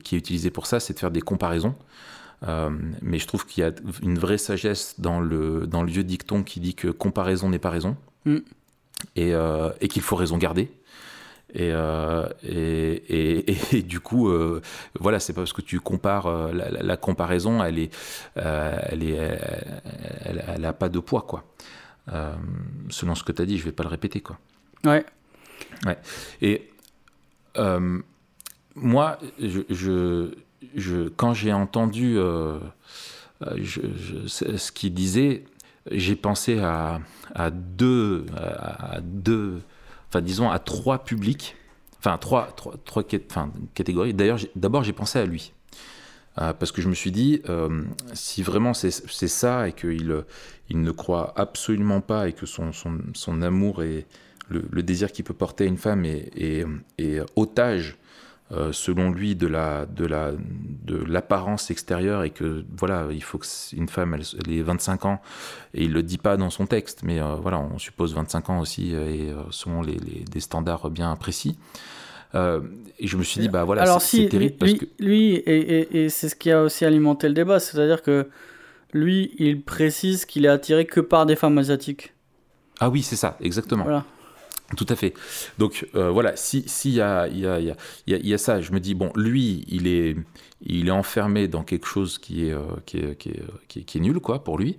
qui 0.03 0.15
est 0.15 0.17
utilisée 0.17 0.49
pour 0.51 0.65
ça, 0.65 0.79
c'est 0.79 0.93
de 0.93 0.99
faire 0.99 1.11
des 1.11 1.21
comparaisons. 1.21 1.75
Euh, 2.47 2.69
mais 3.01 3.17
je 3.17 3.25
trouve 3.27 3.45
qu'il 3.47 3.63
y 3.63 3.67
a 3.67 3.71
une 4.03 4.19
vraie 4.19 4.37
sagesse 4.37 4.95
dans 4.99 5.19
le, 5.19 5.65
dans 5.65 5.81
le 5.83 5.89
vieux 5.89 6.03
dicton 6.03 6.43
qui 6.43 6.59
dit 6.59 6.75
que 6.75 6.89
comparaison 6.89 7.49
n'est 7.49 7.59
pas 7.59 7.71
raison 7.71 7.95
Mm. 8.25 8.35
et, 9.15 9.33
euh, 9.33 9.69
et 9.81 9.87
qu'il 9.87 10.01
faut 10.03 10.15
raison 10.15 10.37
garder. 10.37 10.69
Et, 11.55 11.69
et, 12.43 12.51
et- 12.53 13.51
et- 13.51 13.77
et 13.77 13.81
du 13.81 14.01
coup, 14.01 14.29
voilà, 14.99 15.19
c'est 15.21 15.31
pas 15.33 15.41
parce 15.41 15.53
que 15.53 15.61
tu 15.61 15.79
compares 15.79 16.29
la, 16.53 16.69
la- 16.69 16.83
la 16.83 16.97
comparaison, 16.97 17.63
elle 17.63 17.79
est, 17.79 17.95
elle 18.35 19.01
est, 19.03 19.39
elle, 20.25 20.43
elle 20.47 20.65
a 20.65 20.73
pas 20.73 20.89
de 20.89 20.99
poids 20.99 21.21
quoi. 21.21 21.45
Euh, 22.13 22.33
selon 22.89 23.15
ce 23.15 23.23
que 23.23 23.31
tu 23.31 23.41
as 23.41 23.45
dit, 23.45 23.57
je 23.57 23.65
vais 23.65 23.71
pas 23.71 23.83
le 23.83 23.89
répéter 23.89 24.21
quoi. 24.21 24.37
Ouais. 25.85 25.97
Et 26.41 26.69
euh, 27.57 27.99
moi, 28.75 29.17
je, 29.39 29.61
je, 29.69 30.31
je- 30.75 31.09
quand 31.09 31.33
j'ai 31.33 31.51
entendu 31.51 32.17
euh, 32.17 32.59
je- 33.55 33.81
ce 34.27 34.71
qu'il 34.71 34.93
disait, 34.93 35.43
j'ai 35.91 36.15
pensé 36.15 36.59
à, 36.59 37.01
à 37.35 37.49
deux, 37.49 38.25
à, 38.35 38.95
à 38.97 39.01
deux, 39.01 39.61
enfin 40.09 40.21
disons 40.21 40.49
à 40.49 40.59
trois 40.59 41.03
publics, 41.03 41.55
enfin 41.99 42.17
trois, 42.17 42.47
trois, 42.55 42.75
trois 42.85 43.03
enfin, 43.29 43.51
catégories. 43.73 44.13
D'ailleurs, 44.13 44.39
d'abord 44.55 44.83
j'ai 44.83 44.93
pensé 44.93 45.19
à 45.19 45.25
lui. 45.25 45.51
Euh, 46.39 46.53
parce 46.53 46.71
que 46.71 46.81
je 46.81 46.89
me 46.89 46.93
suis 46.93 47.11
dit, 47.11 47.41
euh, 47.49 47.83
si 48.13 48.43
vraiment 48.43 48.73
c'est 48.73 48.91
ça 48.91 49.67
et 49.67 49.73
qu'il 49.73 50.23
il 50.69 50.81
ne 50.81 50.91
croit 50.91 51.33
absolument 51.35 52.01
pas 52.01 52.27
et 52.27 52.33
que 52.33 52.45
son, 52.45 52.73
son, 52.73 52.99
son 53.13 53.41
amour 53.41 53.83
et 53.83 54.05
le, 54.49 54.83
désir 54.83 55.11
qu'il 55.11 55.25
peut 55.25 55.33
porter 55.33 55.63
à 55.65 55.67
une 55.67 55.77
femme 55.77 56.05
est, 56.05 56.31
est- 56.37 56.65
est 56.97 57.21
otage 57.35 57.97
euh, 58.53 58.71
selon 58.71 59.11
lui, 59.11 59.35
de 59.35 59.45
la 59.47 59.85
de 59.85 60.05
la 60.05 60.31
de 60.85 60.95
l'apparence 60.95 61.69
extérieure 61.69 62.23
et 62.23 62.29
que 62.29 62.63
voilà, 62.77 63.07
il 63.11 63.21
faut 63.21 63.37
que 63.37 63.45
une 63.75 63.89
femme 63.89 64.13
elle, 64.13 64.53
ait 64.53 64.61
25 64.61 65.05
ans 65.05 65.21
et 65.73 65.83
il 65.83 65.91
le 65.91 66.01
dit 66.01 66.17
pas 66.17 66.37
dans 66.37 66.49
son 66.49 66.65
texte, 66.65 67.01
mais 67.03 67.19
euh, 67.19 67.35
voilà, 67.35 67.59
on 67.59 67.77
suppose 67.77 68.13
25 68.13 68.49
ans 68.49 68.59
aussi 68.59 68.93
et 68.93 69.33
selon 69.49 69.81
les, 69.81 69.97
des 69.97 70.39
standards 70.39 70.89
bien 70.91 71.13
précis. 71.17 71.57
Et 72.33 73.07
je 73.07 73.17
me 73.17 73.23
suis 73.23 73.41
dit 73.41 73.49
bah 73.49 73.63
voilà, 73.63 73.83
Alors 73.83 74.01
c'est 74.01 74.17
si, 74.17 74.29
terrible 74.29 74.53
lui, 74.53 74.57
parce 74.57 74.73
que 74.73 74.85
lui 74.99 75.35
et, 75.35 76.03
et, 76.03 76.09
c'est 76.09 76.29
ce 76.29 76.35
qui 76.35 76.51
a 76.51 76.61
aussi 76.61 76.85
alimenté 76.85 77.27
le 77.27 77.33
débat, 77.33 77.59
c'est-à-dire 77.59 78.01
que 78.01 78.27
lui, 78.93 79.31
il 79.37 79.61
précise 79.61 80.25
qu'il 80.25 80.45
est 80.45 80.49
attiré 80.49 80.85
que 80.85 80.99
par 80.99 81.25
des 81.25 81.35
femmes 81.35 81.57
asiatiques. 81.57 82.13
ah 82.79 82.89
oui, 82.89 83.01
c'est 83.01 83.15
ça, 83.15 83.37
exactement. 83.41 83.83
Voilà. 83.83 84.05
Tout 84.75 84.85
à 84.89 84.95
fait. 84.97 85.13
Donc 85.57 85.87
euh, 85.95 86.09
voilà, 86.09 86.35
si 86.35 86.63
s'il 86.67 86.91
y 86.91 87.01
a, 87.01 87.27
y, 87.29 87.45
a, 87.45 87.59
y, 87.61 87.71
a, 87.71 87.75
y 88.05 88.33
a 88.33 88.37
ça, 88.37 88.59
je 88.59 88.73
me 88.73 88.81
dis 88.81 88.95
bon, 88.95 89.11
lui, 89.15 89.63
il 89.69 89.87
est 89.87 90.17
il 90.61 90.89
est 90.89 90.91
enfermé 90.91 91.47
dans 91.47 91.63
quelque 91.63 91.87
chose 91.87 92.17
qui 92.17 92.47
est 92.47 92.51
euh, 92.51 92.63
qui, 92.85 92.97
est, 92.97 93.15
qui, 93.15 93.29
est, 93.29 93.43
qui, 93.69 93.79
est, 93.79 93.83
qui, 93.83 93.97
est, 93.97 94.01
nul 94.01 94.19
quoi 94.19 94.43
pour 94.43 94.57
lui. 94.57 94.77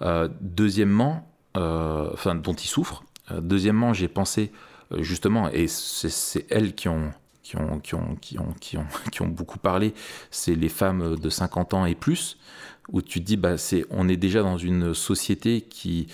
Euh, 0.00 0.28
deuxièmement, 0.40 1.30
enfin 1.54 2.34
dont 2.34 2.54
il 2.54 2.66
souffre. 2.66 3.04
deuxièmement, 3.30 3.92
j'ai 3.92 4.08
pensé 4.08 4.52
justement, 5.00 5.50
et 5.50 5.66
c'est 5.68 6.46
elles 6.50 6.74
qui 6.74 6.88
ont 6.88 7.12
qui 7.46 7.56
ont, 7.56 7.78
qui 7.78 7.94
ont, 7.94 8.16
qui 8.20 8.38
ont, 8.40 8.54
qui 8.60 8.76
ont, 8.76 8.86
qui 9.12 9.22
ont 9.22 9.28
beaucoup 9.28 9.58
parlé, 9.58 9.94
c'est 10.32 10.56
les 10.56 10.68
femmes 10.68 11.16
de 11.16 11.30
50 11.30 11.74
ans 11.74 11.86
et 11.86 11.94
plus, 11.94 12.38
où 12.90 13.02
tu 13.02 13.20
te 13.20 13.24
dis, 13.24 13.36
bah, 13.36 13.56
c'est, 13.56 13.84
on 13.90 14.08
est 14.08 14.16
déjà 14.16 14.42
dans 14.42 14.58
une 14.58 14.94
société 14.94 15.60
qui, 15.60 16.08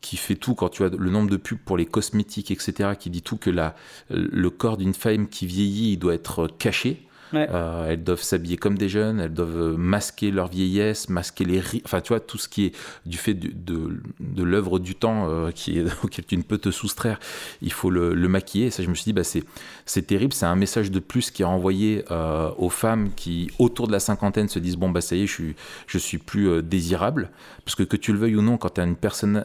qui 0.00 0.16
fait 0.16 0.36
tout, 0.36 0.54
quand 0.54 0.70
tu 0.70 0.84
as 0.84 0.88
le 0.88 1.10
nombre 1.10 1.30
de 1.30 1.36
pubs 1.36 1.58
pour 1.58 1.76
les 1.76 1.86
cosmétiques, 1.86 2.50
etc., 2.50 2.90
qui 2.98 3.10
dit 3.10 3.22
tout 3.22 3.36
que 3.36 3.50
la, 3.50 3.74
le 4.08 4.48
corps 4.50 4.76
d'une 4.76 4.94
femme 4.94 5.28
qui 5.28 5.46
vieillit, 5.46 5.92
il 5.92 5.98
doit 5.98 6.14
être 6.14 6.48
caché. 6.58 7.06
Euh, 7.32 7.90
elles 7.90 8.04
doivent 8.04 8.22
s'habiller 8.22 8.56
comme 8.56 8.76
des 8.78 8.88
jeunes, 8.88 9.20
elles 9.20 9.32
doivent 9.32 9.76
masquer 9.76 10.30
leur 10.30 10.48
vieillesse, 10.48 11.08
masquer 11.08 11.44
les 11.44 11.62
enfin 11.84 12.00
tu 12.00 12.08
vois 12.08 12.20
tout 12.20 12.38
ce 12.38 12.48
qui 12.48 12.66
est 12.66 12.76
du 13.06 13.16
fait 13.16 13.34
de, 13.34 14.42
l'œuvre 14.42 14.78
du 14.78 14.94
temps 14.94 15.28
euh, 15.28 15.50
auquel 16.02 16.24
tu 16.24 16.36
ne 16.36 16.42
peux 16.42 16.58
te 16.58 16.70
soustraire, 16.70 17.18
il 17.62 17.72
faut 17.72 17.90
le, 17.90 18.14
maquiller. 18.28 18.66
Et 18.66 18.70
ça 18.70 18.82
je 18.82 18.88
me 18.88 18.94
suis 18.94 19.04
dit 19.04 19.12
bah 19.12 19.24
c'est 19.24 20.02
terrible, 20.02 20.32
c'est 20.32 20.46
un 20.46 20.56
message 20.56 20.90
de 20.90 21.00
plus 21.00 21.30
qui 21.30 21.42
est 21.42 21.46
envoyé 21.46 22.04
euh, 22.10 22.50
aux 22.56 22.70
femmes 22.70 23.10
qui 23.14 23.50
autour 23.58 23.86
de 23.86 23.92
la 23.92 24.00
cinquantaine 24.00 24.48
se 24.48 24.58
disent 24.58 24.76
bon 24.76 24.90
bah 24.90 25.00
ça 25.00 25.16
y 25.16 25.22
est 25.22 25.54
je 25.86 25.98
suis 25.98 26.18
plus 26.18 26.62
désirable 26.62 27.30
parce 27.64 27.74
que 27.74 27.82
que 27.82 27.96
tu 27.96 28.12
le 28.12 28.18
veuilles 28.18 28.36
ou 28.36 28.42
non 28.42 28.56
quand 28.56 28.74
tu 28.74 28.80
as 28.80 28.84
une 28.84 28.96
personne 28.96 29.44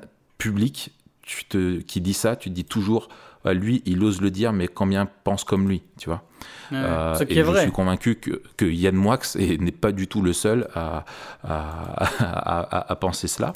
te, 1.49 1.79
qui 1.79 2.01
dit 2.01 2.13
ça, 2.13 2.35
tu 2.35 2.49
te 2.49 2.55
dis 2.55 2.65
toujours, 2.65 3.09
bah, 3.43 3.53
lui, 3.53 3.81
il 3.85 4.03
ose 4.03 4.21
le 4.21 4.31
dire, 4.31 4.53
mais 4.53 4.67
combien 4.67 5.07
pense 5.23 5.43
comme 5.43 5.67
lui, 5.67 5.83
tu 5.97 6.09
vois. 6.09 6.23
Euh, 6.71 7.15
ce 7.15 7.23
qui 7.23 7.33
et 7.33 7.39
est 7.39 7.43
je 7.43 7.47
vrai. 7.47 7.61
suis 7.63 7.71
convaincu 7.71 8.15
que, 8.15 8.41
que 8.57 8.65
Yann 8.65 8.95
Moix 8.95 9.19
n'est 9.37 9.71
pas 9.71 9.91
du 9.91 10.07
tout 10.07 10.21
le 10.21 10.33
seul 10.33 10.67
à, 10.75 11.05
à, 11.43 12.91
à, 12.91 12.95
penser 12.95 13.27
cela. 13.27 13.53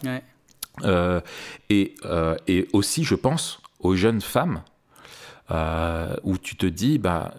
Euh, 0.84 1.22
et, 1.70 1.96
euh, 2.06 2.36
et 2.48 2.68
aussi, 2.74 3.04
je 3.04 3.16
pense 3.16 3.62
aux 3.80 3.96
jeunes 3.96 4.22
femmes 4.22 4.62
où 6.24 6.38
tu 6.40 6.56
te 6.56 6.66
dis, 6.66 6.98
bah, 6.98 7.34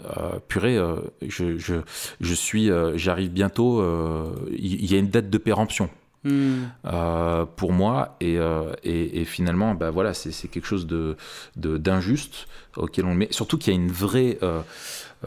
purée, 0.47 0.79
je, 1.27 1.59
je, 1.59 1.75
je, 2.21 2.35
suis, 2.35 2.71
j'arrive 2.95 3.31
bientôt, 3.31 3.83
il 4.53 4.91
y, 4.91 4.95
a 4.95 4.99
une 4.99 5.09
date 5.09 5.31
de 5.31 5.39
péremption. 5.39 5.91
Hmm. 6.25 6.69
Euh, 6.87 7.45
pour 7.45 7.73
moi. 7.73 8.17
Et, 8.21 8.39
euh, 8.39 8.73
et, 8.83 9.21
et, 9.21 9.25
finalement, 9.25 9.75
bah, 9.75 9.91
voilà, 9.91 10.15
c'est 10.15 10.49
quelque 10.49 10.67
chose 10.67 10.87
d'injuste 10.87 11.19
de, 11.57 11.77
d'injuste 11.77 12.49
auquel 12.77 13.05
on 13.05 13.15
met. 13.15 13.29
Surtout 13.31 13.59
qu'il 13.59 13.75
y 13.75 13.77
a 13.77 13.81
une 13.81 13.93
vraie. 13.93 14.39
Euh, 14.43 14.61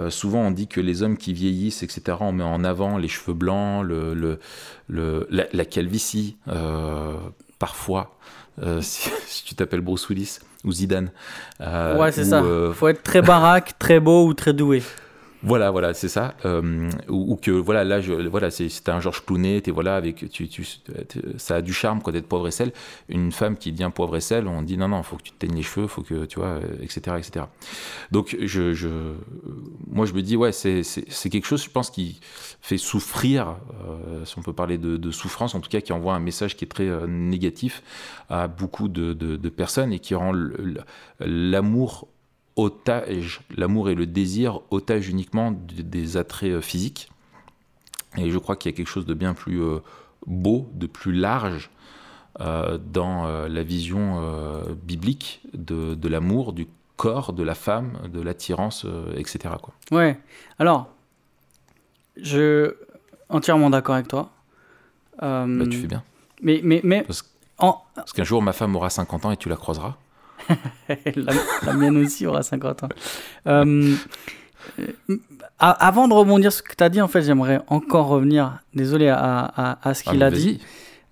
souvent, 0.10 0.40
on 0.40 0.52
dit 0.52 0.68
que 0.68 0.82
les 0.82 1.04
hommes 1.04 1.18
qui 1.18 1.34
vieillissent, 1.34 1.84
etc., 1.84 2.18
on 2.20 2.32
met 2.32 2.44
en 2.44 2.64
avant 2.64 2.98
les 2.98 3.08
cheveux 3.08 3.34
blancs, 3.34 3.86
le, 3.86 4.14
le, 4.14 4.40
le 4.88 5.28
la, 5.30 5.46
la, 5.52 5.66
calvitie, 5.66 6.38
parfois. 7.60 8.14
Si, 8.82 9.12
si, 9.28 9.44
tu 9.46 9.54
t'appelles 9.54 9.82
Bruce 9.82 10.10
Willis 10.10 10.40
ou 10.64 10.72
Zidane. 10.72 11.12
ouais, 11.60 12.12
c'est 12.12 12.26
ça. 12.26 12.44
Faut 12.74 12.88
être 12.88 13.04
très 13.04 13.22
baraque, 13.22 13.78
très 13.78 14.00
beau 14.00 14.26
ou 14.26 14.34
très 14.34 14.52
doué. 14.54 14.82
Voilà, 15.44 15.70
voilà, 15.70 15.94
c'est 15.94 16.08
ça. 16.08 16.36
Euh, 16.46 16.90
ou, 17.10 17.36
que 17.36 17.52
voilà, 17.52 17.84
là, 17.84 18.00
voilà, 18.30 18.50
c'est 18.50 18.90
un 18.90 19.00
Georges 19.00 19.24
Clooney, 19.24 19.62
es, 19.66 19.72
voilà, 19.72 19.96
avec, 19.96 20.30
tu, 20.30 20.50
ça 21.38 21.58
a 21.58 21.62
du 21.62 21.74
charme 21.74 22.02
quoi 22.02 22.12
d'être 22.12 22.28
pauvre 22.28 22.48
et 22.48 22.52
sel. 22.52 22.74
Une 23.08 23.32
femme 23.32 23.56
qui 23.56 23.72
devient 23.72 23.92
pauvre 23.94 24.18
et 24.18 24.22
sel, 24.22 24.48
on 24.48 24.64
dit 24.64 24.78
non, 24.78 24.88
non, 24.88 25.04
faut 25.04 25.18
que 25.18 25.24
tu 25.24 25.32
te 25.32 25.38
teignes 25.38 25.56
les 25.56 25.62
cheveux, 25.62 25.88
faut 25.88 26.02
que 26.02 26.26
tu 26.26 26.40
vois, 26.40 26.60
etc., 26.82 27.18
etc. 27.20 27.46
Donc, 28.12 28.36
je, 28.40 29.14
moi, 29.88 30.06
je 30.06 30.14
me 30.14 30.22
dis 30.22 30.36
ouais, 30.36 30.52
c'est 30.52 30.84
quelque 31.30 31.46
chose, 31.46 31.64
je 31.64 31.70
pense, 31.70 31.92
qui 31.92 32.20
fait 32.62 32.78
souffrir, 32.78 33.58
euh, 33.86 34.26
si 34.26 34.38
on 34.40 34.42
peut 34.42 34.54
parler 34.54 34.78
de, 34.78 35.12
souffrance, 35.12 35.54
en 35.54 35.60
tout 35.60 35.70
cas, 35.70 35.82
qui 35.82 35.94
envoie 35.94 36.16
un 36.16 36.20
message 36.20 36.56
qui 36.56 36.66
est 36.66 36.68
très 36.68 36.88
euh, 36.88 37.06
négatif 37.08 37.84
à 38.30 38.48
beaucoup 38.48 38.88
de 38.88 39.50
personnes 39.50 39.94
et 39.94 40.00
qui 40.00 40.16
rend 40.16 40.34
l'amour 41.20 42.08
otage, 42.58 43.42
l'amour 43.56 43.90
et 43.90 43.96
le 43.96 44.06
désir 44.06 44.62
otage 44.72 45.08
uniquement 45.08 45.52
des 45.52 46.18
attraits 46.18 46.52
euh, 46.52 46.62
physiques. 46.62 47.10
Et 48.18 48.32
je 48.32 48.38
crois 48.38 48.56
qu'il 48.56 48.72
y 48.72 48.74
a 48.74 48.76
quelque 48.76 48.90
chose 48.90 49.06
de 49.06 49.14
bien 49.14 49.34
plus 49.34 49.62
euh, 49.62 49.80
beau, 50.26 50.68
de 50.74 50.88
plus 50.88 51.14
large 51.14 51.70
euh, 52.42 52.78
dans 52.78 53.28
la 53.48 53.64
vision 53.64 54.22
biblique 54.84 55.42
de, 55.54 55.94
de 55.94 56.08
l'amour, 56.08 56.54
du 56.54 56.68
corps, 56.96 57.32
de 57.32 57.44
la 57.44 57.54
femme, 57.54 57.94
de 58.12 58.22
l'attirance, 58.22 58.88
etc. 59.16 59.56
Quoi. 59.62 59.74
Ouais. 59.92 60.20
Alors, 60.58 60.88
je 62.16 62.76
entièrement 63.30 63.70
d'accord 63.70 63.96
avec 63.96 64.08
toi. 64.08 64.32
Bah, 65.22 65.46
tu 65.70 65.78
fais 65.78 65.88
bien. 65.88 66.04
Mais, 66.42 66.62
mais, 66.64 66.82
mais 66.84 67.04
parce, 67.04 67.24
parce 67.58 68.14
qu'un 68.14 68.24
jour, 68.24 68.42
ma 68.42 68.54
femme 68.54 68.76
aura 68.76 68.90
50 68.90 69.26
ans 69.26 69.32
et 69.32 69.38
tu 69.38 69.50
la 69.50 69.58
croiseras. 69.58 69.98
la, 71.16 71.74
mienne 71.74 71.98
aussi 71.98 72.26
aura 72.26 72.44
50 72.44 72.84
ans. 72.84 72.90
Euh, 73.48 73.96
avant 75.60 76.08
de 76.08 76.14
rebondir 76.14 76.52
sur 76.52 76.64
ce 76.64 76.70
que 76.70 76.76
tu 76.76 76.84
as 76.84 76.90
dit, 76.90 77.02
en 77.02 77.08
fait, 77.08 77.22
j'aimerais 77.22 77.62
encore 77.68 78.08
revenir, 78.08 78.60
désolé, 78.74 79.10
à, 79.10 79.78
à, 79.82 79.94
ce 79.94 80.04
qu'il 80.04 80.24
ah, 80.24 80.28
a 80.28 80.32
dit. 80.32 80.60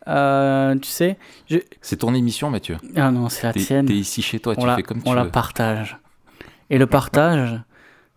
Euh, 0.07 0.75
tu 0.75 0.89
sais, 0.89 1.17
je... 1.49 1.57
c'est 1.81 1.97
ton 1.97 2.13
émission, 2.13 2.51
Mathieu. 2.51 2.77
Ah 2.95 3.09
non, 3.09 3.27
c'est 3.29 3.43
la 3.43 3.53
tienne. 3.53 3.87
T'es 3.87 3.93
ici 3.93 4.21
chez 4.21 4.39
toi, 4.39 4.53
on 4.55 4.61
tu 4.61 4.67
la, 4.67 4.75
fais 4.75 4.83
comme 4.83 5.01
tu 5.01 5.09
on 5.09 5.13
veux. 5.13 5.19
On 5.19 5.23
la 5.23 5.29
partage. 5.29 5.97
Et 6.69 6.77
le 6.77 6.85
partage, 6.85 7.59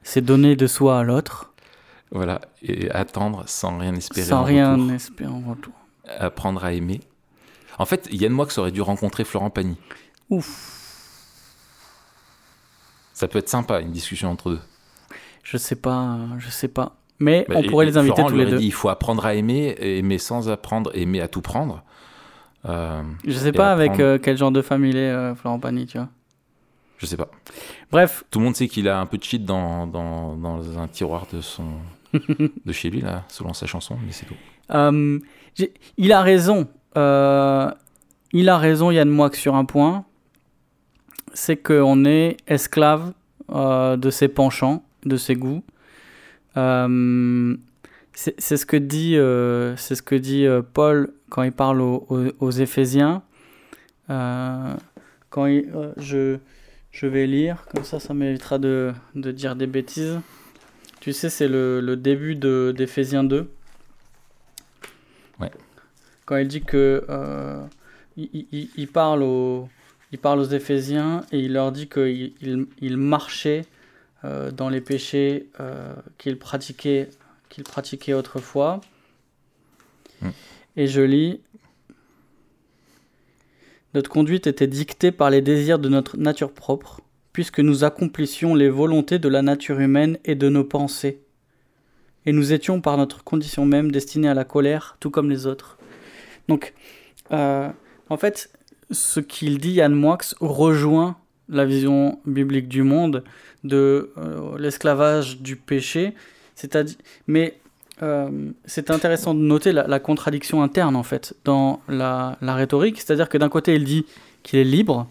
c'est 0.03 0.21
donner 0.21 0.55
de 0.55 0.67
soi 0.67 1.01
à 1.01 1.03
l'autre. 1.03 1.55
Voilà, 2.11 2.41
et 2.63 2.91
attendre 2.91 3.45
sans 3.47 3.79
rien 3.79 3.95
espérer. 3.95 4.27
Sans 4.27 4.41
en 4.41 4.45
rien 4.45 4.73
retour. 4.75 4.93
espérer 4.93 5.31
en 5.31 5.41
retour. 5.41 5.73
Apprendre 6.19 6.65
à 6.65 6.73
aimer. 6.73 7.01
En 7.79 7.87
fait, 7.87 8.09
Yann 8.11 8.33
Moix 8.33 8.47
aurait 8.59 8.73
dû 8.73 8.81
rencontrer 8.83 9.25
Florent 9.25 9.51
Pagny. 9.51 9.77
Ouf. 10.31 10.78
Ça 13.19 13.27
peut 13.27 13.41
être 13.41 13.49
sympa, 13.49 13.81
une 13.81 13.91
discussion 13.91 14.31
entre 14.31 14.51
deux. 14.53 14.61
Je 15.43 15.57
sais 15.57 15.75
pas, 15.75 16.19
je 16.39 16.49
sais 16.51 16.69
pas. 16.69 16.95
Mais 17.19 17.45
Bah, 17.49 17.57
on 17.59 17.65
pourrait 17.65 17.87
les 17.87 17.97
inviter 17.97 18.15
Florent 18.15 18.31
tous 18.31 18.37
les 18.37 18.47
deux. 18.47 18.59
dit, 18.59 18.67
il 18.67 18.73
faut 18.73 18.91
apprendre 18.91 19.27
à 19.27 19.35
aimer, 19.35 19.75
aimer 19.81 20.19
sans 20.19 20.49
apprendre, 20.49 20.93
aimer 20.95 21.21
à 21.21 21.27
tout 21.27 21.41
prendre. 21.41 21.83
Euh, 22.69 23.03
Je 23.27 23.33
sais 23.33 23.51
pas 23.51 23.73
avec 23.73 23.99
euh, 23.99 24.19
quel 24.23 24.37
genre 24.37 24.53
de 24.53 24.63
femme 24.63 24.85
il 24.85 24.97
est, 24.97 25.11
euh, 25.11 25.35
Florent 25.35 25.59
Pagny, 25.59 25.87
tu 25.87 25.99
vois. 25.99 26.09
Je 26.99 27.07
sais 27.07 27.17
pas. 27.17 27.29
Bref, 27.91 28.23
Tout 28.31 28.39
le 28.39 28.45
monde 28.45 28.55
sait 28.55 28.69
qu'il 28.69 28.89
a 28.89 29.01
un 29.01 29.07
peu 29.07 29.19
de 29.19 29.25
shit 29.25 29.45
dans, 29.45 29.89
dans, 29.89 30.37
dans 30.37 30.79
un 30.79 30.87
tiroir 30.87 31.27
de 31.33 31.41
son 31.41 31.65
de 32.13 32.73
chez 32.73 32.89
lui 32.91 33.01
là, 33.01 33.25
selon 33.27 33.53
sa 33.53 33.67
chanson, 33.67 33.97
mais 34.07 34.13
c'est 34.13 34.27
tout. 34.27 34.37
euh, 34.75 35.19
il 35.97 36.13
a 36.13 36.23
raison. 36.23 36.69
euh, 36.97 37.69
il 38.33 38.49
a 38.49 38.59
raison, 38.59 38.93
Yann 38.93 39.09
Moix, 39.09 39.33
sur 39.33 39.57
un 39.57 39.65
point. 39.65 40.05
C'est 41.41 41.57
qu'on 41.57 42.05
est 42.05 42.37
esclave 42.49 43.13
euh, 43.51 43.97
de 43.97 44.11
ses 44.11 44.27
penchants, 44.27 44.83
de 45.05 45.17
ses 45.17 45.37
goûts. 45.37 45.63
Euh, 46.57 47.57
c'est 48.13 48.57
ce 48.57 48.67
que 48.67 48.77
dit, 48.77 49.17
euh, 49.17 49.77
c'est 49.77 49.95
ce 49.95 50.03
que 50.03 50.17
dit 50.17 50.47
Paul 50.75 51.13
quand 51.31 51.45
il 51.45 51.53
parle 51.53 51.81
aux, 51.81 52.05
aux- 52.09 52.33
aux 52.41 52.51
Éphésiens. 52.51 53.23
Quand 54.09 55.47
il- 55.47 55.71
je, 55.99 56.39
je 56.91 57.07
vais 57.07 57.29
lire, 57.29 57.67
comme 57.73 57.85
ça, 57.85 58.01
ça 58.01 58.15
m'évitera 58.15 58.59
de, 58.59 58.93
de 59.15 59.31
dire 59.31 59.55
des 59.55 59.69
bêtises. 59.69 60.19
Tu 60.99 61.13
sais, 61.13 61.31
c'est 61.31 61.47
le, 61.47 61.81
le 61.81 61.97
début 61.97 62.35
d'Éphésiens 62.35 63.23
2. 63.23 63.49
Ouais. 65.39 65.53
Quand 66.27 66.37
il 66.39 66.49
dit 66.49 66.63
que 66.63 67.05
euh, 67.09 67.63
il, 68.17 68.47
il- 68.51 68.71
il 68.77 68.89
parle 68.89 69.23
aux, 69.23 69.69
il 70.13 70.19
parle 70.19 70.41
aux 70.41 70.45
Éphésiens 70.45 71.25
et 71.33 71.41
il 71.41 71.53
leur 71.53 71.73
dit 71.73 71.89
qu'il 71.89 72.33
il, 72.41 72.67
il 72.81 72.97
marchait 72.97 73.65
euh, 74.25 74.51
dans 74.51 74.69
les 74.69 74.81
péchés 74.81 75.49
euh, 75.61 75.95
qu'il 76.17 76.39
pratiquait, 76.39 77.09
qu'il 77.49 77.65
pratiquait 77.65 78.15
autrefois. 78.15 78.81
Mm. 80.21 80.29
Et 80.77 80.87
je 80.87 81.01
lis 81.03 81.41
Notre 83.95 84.11
conduite 84.11 84.47
était 84.47 84.67
dictée 84.67 85.13
par 85.13 85.31
les 85.31 85.41
désirs 85.41 85.79
de 85.79 85.89
notre 85.89 86.17
nature 86.17 86.53
propre, 86.53 87.01
puisque 87.33 87.61
nous 87.61 87.85
accomplissions 87.85 88.55
les 88.55 88.69
volontés 88.69 89.19
de 89.19 89.29
la 89.29 89.43
nature 89.43 89.81
humaine 89.81 90.19
et 90.25 90.35
de 90.35 90.49
nos 90.49 90.65
pensées. 90.65 91.23
et 92.27 92.33
nous 92.33 92.53
étions 92.53 92.81
par 92.81 92.97
notre 92.99 93.25
condition 93.25 93.65
même 93.65 93.91
destinés 93.91 94.29
à 94.29 94.35
la 94.35 94.45
colère, 94.45 94.97
tout 95.01 95.11
comme 95.11 95.31
les 95.31 95.47
autres. 95.47 95.79
Donc, 96.49 96.75
euh, 97.33 97.71
en 98.11 98.17
fait, 98.17 98.51
ce 98.91 99.21
qu'il 99.21 99.59
dit, 99.59 99.73
Yann 99.73 99.95
Moix, 99.95 100.19
rejoint 100.41 101.17
la 101.49 101.65
vision 101.65 102.19
biblique 102.27 102.69
du 102.69 102.83
monde, 102.83 103.25
de 103.65 104.13
euh, 104.19 104.59
l'esclavage 104.59 105.41
du 105.41 105.57
péché. 105.57 106.15
C'est-à-dire, 106.55 106.97
mais 107.27 107.59
euh, 108.03 108.51
c'est 108.65 108.91
intéressant 108.91 109.35
de 109.35 109.41
noter 109.41 109.73
la, 109.73 109.99
contradiction 109.99 110.63
interne 110.63 110.95
en 110.95 111.03
fait 111.03 111.35
dans 111.45 111.81
la, 111.89 112.37
la 112.41 112.55
rhétorique. 112.55 113.01
C'est-à-dire 113.01 113.29
que 113.29 113.39
d'un 113.39 113.49
côté, 113.49 113.75
il 113.75 113.85
dit 113.85 114.07
qu'il 114.43 114.59
est 114.59 114.65
libre, 114.65 115.07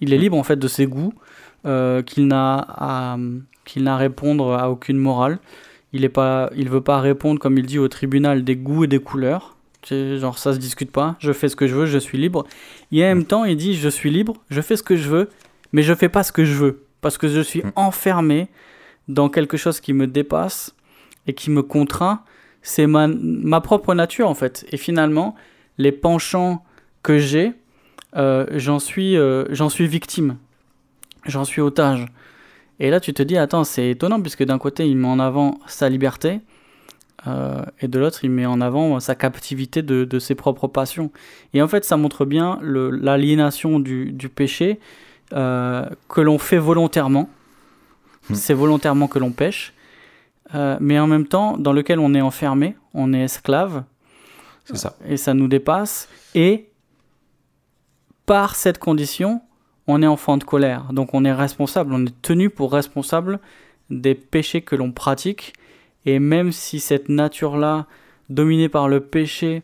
il 0.00 0.12
est 0.12 0.18
libre 0.18 0.36
en 0.36 0.42
fait 0.42 0.56
de 0.56 0.68
ses 0.68 0.86
goûts, 0.86 1.14
qu'il 2.06 2.28
n'a 2.28 2.64
à, 2.68 3.18
qu'il 3.64 3.82
n'a 3.82 3.94
à 3.94 3.96
répondre 3.96 4.54
à 4.54 4.70
aucune 4.70 4.98
morale. 4.98 5.38
Il 5.92 6.02
ne 6.02 6.08
pas, 6.08 6.50
il 6.56 6.68
veut 6.68 6.80
pas 6.80 7.00
répondre 7.00 7.40
comme 7.40 7.58
il 7.58 7.66
dit 7.66 7.78
au 7.78 7.88
tribunal 7.88 8.44
des 8.44 8.56
goûts 8.56 8.84
et 8.84 8.86
des 8.86 9.00
couleurs. 9.00 9.55
Genre, 9.88 10.38
ça 10.38 10.52
se 10.52 10.58
discute 10.58 10.90
pas. 10.90 11.16
Je 11.18 11.32
fais 11.32 11.48
ce 11.48 11.56
que 11.56 11.66
je 11.66 11.74
veux, 11.74 11.86
je 11.86 11.98
suis 11.98 12.18
libre. 12.18 12.44
Et 12.92 13.04
en 13.04 13.08
même 13.08 13.24
temps, 13.24 13.44
il 13.44 13.56
dit 13.56 13.74
Je 13.74 13.88
suis 13.88 14.10
libre, 14.10 14.34
je 14.50 14.60
fais 14.60 14.76
ce 14.76 14.82
que 14.82 14.96
je 14.96 15.08
veux, 15.08 15.30
mais 15.72 15.82
je 15.82 15.94
fais 15.94 16.08
pas 16.08 16.22
ce 16.22 16.32
que 16.32 16.44
je 16.44 16.54
veux. 16.54 16.84
Parce 17.00 17.18
que 17.18 17.28
je 17.28 17.40
suis 17.40 17.62
mm. 17.62 17.72
enfermé 17.76 18.48
dans 19.08 19.28
quelque 19.28 19.56
chose 19.56 19.80
qui 19.80 19.92
me 19.92 20.06
dépasse 20.06 20.74
et 21.26 21.34
qui 21.34 21.50
me 21.50 21.62
contraint. 21.62 22.22
C'est 22.62 22.86
ma, 22.86 23.06
ma 23.06 23.60
propre 23.60 23.94
nature, 23.94 24.28
en 24.28 24.34
fait. 24.34 24.66
Et 24.72 24.76
finalement, 24.76 25.36
les 25.78 25.92
penchants 25.92 26.64
que 27.02 27.18
j'ai, 27.18 27.52
euh, 28.16 28.46
j'en 28.52 28.80
suis, 28.80 29.16
euh, 29.16 29.44
j'en 29.50 29.68
suis 29.68 29.86
victime. 29.86 30.36
J'en 31.26 31.44
suis 31.44 31.60
otage. 31.60 32.06
Et 32.80 32.90
là, 32.90 32.98
tu 32.98 33.14
te 33.14 33.22
dis 33.22 33.36
Attends, 33.36 33.64
c'est 33.64 33.90
étonnant, 33.90 34.20
puisque 34.20 34.44
d'un 34.44 34.58
côté, 34.58 34.88
il 34.88 34.96
met 34.96 35.08
en 35.08 35.20
avant 35.20 35.60
sa 35.66 35.88
liberté 35.88 36.40
euh, 37.26 37.62
et 37.80 37.88
de 37.88 37.98
l'autre, 37.98 38.24
il 38.24 38.30
met 38.30 38.46
en 38.46 38.60
avant 38.60 39.00
sa 39.00 39.14
captivité 39.14 39.82
de, 39.82 40.18
ses 40.18 40.34
propres 40.34 40.68
passions. 40.68 41.10
Et 41.54 41.62
en 41.62 41.68
fait, 41.68 41.84
ça 41.84 41.96
montre 41.96 42.24
bien 42.24 42.58
l'aliénation 42.62 43.80
du, 43.80 44.30
péché 44.34 44.80
euh, 45.32 45.86
que 46.08 46.20
l'on 46.20 46.38
fait 46.38 46.58
volontairement. 46.58 47.28
Hmm. 48.28 48.34
C'est 48.34 48.54
volontairement 48.54 49.08
que 49.08 49.18
l'on 49.18 49.30
pêche, 49.30 49.72
euh, 50.54 50.76
mais 50.80 50.98
en 50.98 51.06
même 51.06 51.26
temps, 51.26 51.56
dans 51.56 51.72
lequel 51.72 51.98
on 51.98 52.14
est 52.14 52.20
enfermé, 52.20 52.76
on 52.94 53.12
est 53.12 53.22
esclave. 53.22 53.84
C'est 54.64 54.76
ça. 54.76 54.96
Et 55.08 55.16
ça 55.16 55.32
nous 55.32 55.46
dépasse. 55.46 56.08
Et 56.34 56.68
par 58.26 58.56
cette 58.56 58.78
condition, 58.78 59.42
on 59.86 60.02
est 60.02 60.06
enfant 60.06 60.36
de 60.36 60.44
colère. 60.44 60.92
Donc 60.92 61.14
on 61.14 61.24
est 61.24 61.32
responsable, 61.32 61.92
on 61.92 62.04
est 62.04 62.22
tenu 62.22 62.50
pour 62.50 62.72
responsable 62.72 63.38
des 63.90 64.16
péchés 64.16 64.62
que 64.62 64.74
l'on 64.74 64.90
pratique 64.90 65.52
et 66.06 66.20
même 66.20 66.52
si 66.52 66.80
cette 66.80 67.08
nature-là, 67.08 67.86
dominée 68.30 68.68
par 68.68 68.88
le 68.88 69.00
péché, 69.00 69.62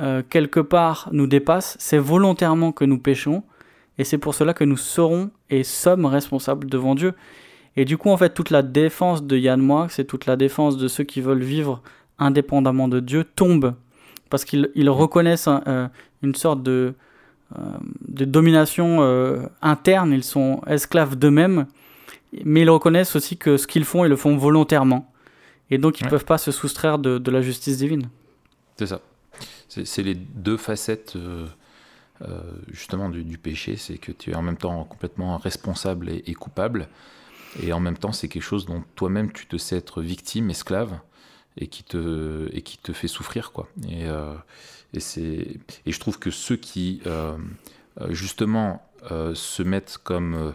euh, 0.00 0.22
quelque 0.28 0.60
part 0.60 1.08
nous 1.12 1.26
dépasse, 1.26 1.76
c'est 1.80 1.98
volontairement 1.98 2.72
que 2.72 2.84
nous 2.84 2.98
péchons, 2.98 3.42
et 3.96 4.04
c'est 4.04 4.18
pour 4.18 4.34
cela 4.34 4.54
que 4.54 4.64
nous 4.64 4.76
serons 4.76 5.30
et 5.50 5.64
sommes 5.64 6.04
responsables 6.04 6.68
devant 6.68 6.94
Dieu. 6.94 7.14
Et 7.76 7.84
du 7.84 7.96
coup, 7.96 8.10
en 8.10 8.16
fait, 8.16 8.34
toute 8.34 8.50
la 8.50 8.62
défense 8.62 9.24
de 9.24 9.36
Yann 9.36 9.60
Moix 9.60 9.88
et 9.98 10.04
toute 10.04 10.26
la 10.26 10.36
défense 10.36 10.76
de 10.76 10.88
ceux 10.88 11.04
qui 11.04 11.20
veulent 11.20 11.42
vivre 11.42 11.80
indépendamment 12.18 12.88
de 12.88 12.98
Dieu 12.98 13.24
tombe, 13.24 13.74
parce 14.30 14.44
qu'ils 14.44 14.90
reconnaissent 14.90 15.48
euh, 15.48 15.86
une 16.22 16.34
sorte 16.34 16.62
de, 16.62 16.94
euh, 17.56 17.62
de 18.06 18.24
domination 18.24 19.00
interne, 19.62 20.12
ils 20.12 20.24
sont 20.24 20.60
esclaves 20.66 21.16
d'eux-mêmes, 21.16 21.66
mais 22.44 22.62
ils 22.62 22.70
reconnaissent 22.70 23.14
aussi 23.14 23.36
que 23.36 23.56
ce 23.56 23.68
qu'ils 23.68 23.84
font, 23.84 24.04
ils 24.04 24.08
le 24.08 24.16
font 24.16 24.36
volontairement. 24.36 25.10
Et 25.70 25.78
donc, 25.78 26.00
ils 26.00 26.04
ne 26.04 26.10
peuvent 26.10 26.24
pas 26.24 26.38
se 26.38 26.50
soustraire 26.50 26.98
de, 26.98 27.18
de 27.18 27.30
la 27.30 27.42
justice 27.42 27.78
divine. 27.78 28.08
C'est 28.78 28.86
ça. 28.86 29.00
C'est 29.68 30.02
les 30.02 30.14
deux 30.14 30.56
facettes, 30.56 31.14
euh, 31.16 31.46
euh, 32.22 32.40
justement, 32.70 33.10
du, 33.10 33.38
péché. 33.38 33.76
C'est 33.76 33.98
que 33.98 34.12
tu 34.12 34.30
es 34.30 34.34
en 34.34 34.42
même 34.42 34.56
temps 34.56 34.84
complètement 34.84 35.36
responsable 35.36 36.10
et, 36.10 36.34
coupable. 36.34 36.88
Et 37.62 37.72
en 37.72 37.80
même 37.80 37.98
temps, 37.98 38.12
c'est 38.12 38.28
quelque 38.28 38.42
chose 38.42 38.66
dont 38.66 38.82
toi-même, 38.94 39.32
tu 39.32 39.46
te 39.46 39.56
sais 39.56 39.76
être 39.76 40.00
victime, 40.00 40.48
esclave, 40.50 40.98
et 41.58 41.66
qui 41.66 41.82
te, 41.82 42.48
et 42.52 42.62
qui 42.62 42.78
te 42.78 42.92
fait 42.92 43.08
souffrir. 43.08 43.52
Quoi. 43.52 43.68
Et, 43.88 44.06
euh, 44.06 44.34
et, 44.94 45.60
et 45.86 45.92
je 45.92 46.00
trouve 46.00 46.18
que 46.18 46.30
ceux 46.30 46.56
qui, 46.56 47.02
justement, 48.08 48.82
se 49.34 49.62
mettent 49.62 49.98
comme, 50.02 50.54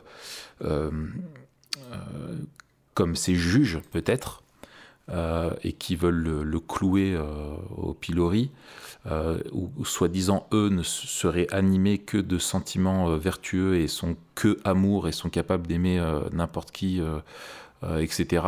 comme 2.93 3.15
ces 3.15 3.36
juges, 3.36 3.80
peut-être, 3.91 4.39
euh, 4.39 4.42
et 5.11 5.73
qui 5.73 5.95
veulent 5.95 6.43
le, 6.43 6.59
clouer 6.59 7.13
euh, 7.13 7.55
au 7.75 7.93
pilori, 7.93 8.51
euh, 9.05 9.37
ou, 9.51 9.83
soi-disant 9.83 10.47
eux 10.53 10.69
ne 10.69 10.81
seraient 10.83 11.47
animés 11.51 11.97
que 11.97 12.17
de 12.17 12.37
sentiments 12.37 13.17
vertueux 13.17 13.75
et 13.75 13.87
sont 13.87 14.15
que 14.35 14.59
amour 14.63 15.07
et 15.07 15.11
sont 15.11 15.29
capables 15.29 15.67
d'aimer 15.67 16.01
n'importe 16.31 16.71
qui, 16.71 17.01
etc. 17.99 18.45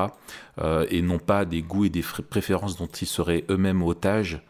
et 0.90 1.02
non 1.02 1.20
pas 1.20 1.44
des 1.44 1.62
goûts 1.62 1.86
et 1.86 1.90
des 1.90 2.04
préférences 2.30 2.78
dont 2.78 2.88
ils 2.88 3.08
seraient 3.08 3.44
eux-mêmes 3.50 3.84
otages, 3.84 4.42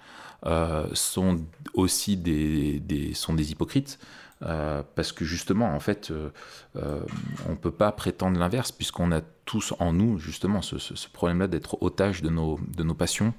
sont 0.93 1.39
aussi 1.73 2.17
des, 2.17 3.13
sont 3.15 3.33
des 3.33 3.51
hypocrites. 3.51 3.97
Euh, 4.45 4.83
parce 4.95 5.11
que 5.11 5.25
justement, 5.25 5.73
en 5.73 5.79
fait, 5.79 6.11
euh, 6.11 6.29
euh, 6.75 6.99
on 7.47 7.51
ne 7.51 7.55
peut 7.55 7.71
pas 7.71 7.91
prétendre 7.91 8.39
l'inverse, 8.39 8.71
puisqu'on 8.71 9.11
a 9.11 9.21
tous 9.45 9.73
en 9.79 9.93
nous, 9.93 10.19
justement, 10.19 10.61
ce, 10.61 10.75
problème-là 11.11 11.47
d'être 11.47 11.81
otage 11.81 12.21
de 12.21 12.29
nos, 12.29 12.59
de 12.75 12.83
nos 12.83 12.93
passions 12.93 13.33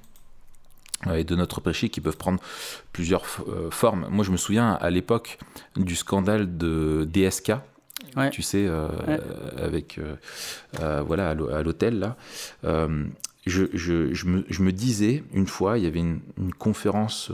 et 1.13 1.23
de 1.23 1.35
notre 1.35 1.61
péché 1.61 1.89
qui 1.89 2.01
peuvent 2.01 2.17
prendre 2.17 2.41
plusieurs 2.91 3.25
formes. 3.69 4.07
Moi, 4.09 4.25
je 4.25 4.31
me 4.31 4.37
souviens 4.37 4.71
à 4.73 4.89
l'époque 4.89 5.37
du 5.75 5.95
scandale 5.95 6.57
de 6.57 7.07
DSK, 7.11 7.53
tu 8.31 8.41
sais, 8.41 8.67
avec 9.57 9.99
voilà 10.79 11.29
à 11.29 11.61
l'hôtel 11.61 11.99
là. 11.99 12.17
Je, 13.45 13.65
je, 13.73 14.13
je, 14.13 14.25
me, 14.25 14.43
je, 14.49 14.61
me, 14.63 14.71
disais 14.73 15.23
une 15.33 15.47
fois, 15.47 15.77
il 15.77 15.83
y 15.83 15.87
avait 15.87 15.99
une, 15.99 16.19
une 16.37 16.53
conférence 16.53 17.31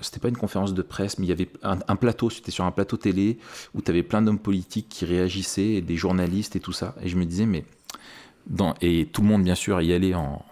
c'était 0.00 0.20
pas 0.20 0.28
une 0.28 0.36
conférence 0.36 0.74
de 0.74 0.82
presse, 0.82 1.18
mais 1.18 1.26
il 1.26 1.28
y 1.28 1.32
avait 1.32 1.48
un, 1.62 1.96
plateau, 1.96 2.30
c'était 2.30 2.50
sur 2.50 2.64
un 2.64 2.70
plateau 2.70 2.96
télé 2.96 3.38
où 3.74 3.82
tu 3.82 3.90
avais 3.90 4.02
plein 4.02 4.22
d'hommes 4.22 4.38
politiques 4.38 4.88
qui 4.88 5.04
réagissaient, 5.04 5.74
et 5.74 5.80
des 5.80 5.96
journalistes 5.96 6.56
et 6.56 6.60
tout 6.60 6.72
ça. 6.72 6.94
Et 7.02 7.08
je 7.08 7.16
me 7.16 7.24
disais, 7.24 7.46
mais. 7.46 7.64
Dans, 8.46 8.74
et 8.80 9.06
tout 9.12 9.20
le 9.20 9.28
monde, 9.28 9.44
bien 9.44 9.54
sûr, 9.54 9.82
y 9.82 9.92
allait 9.92 10.14
en, 10.14 10.42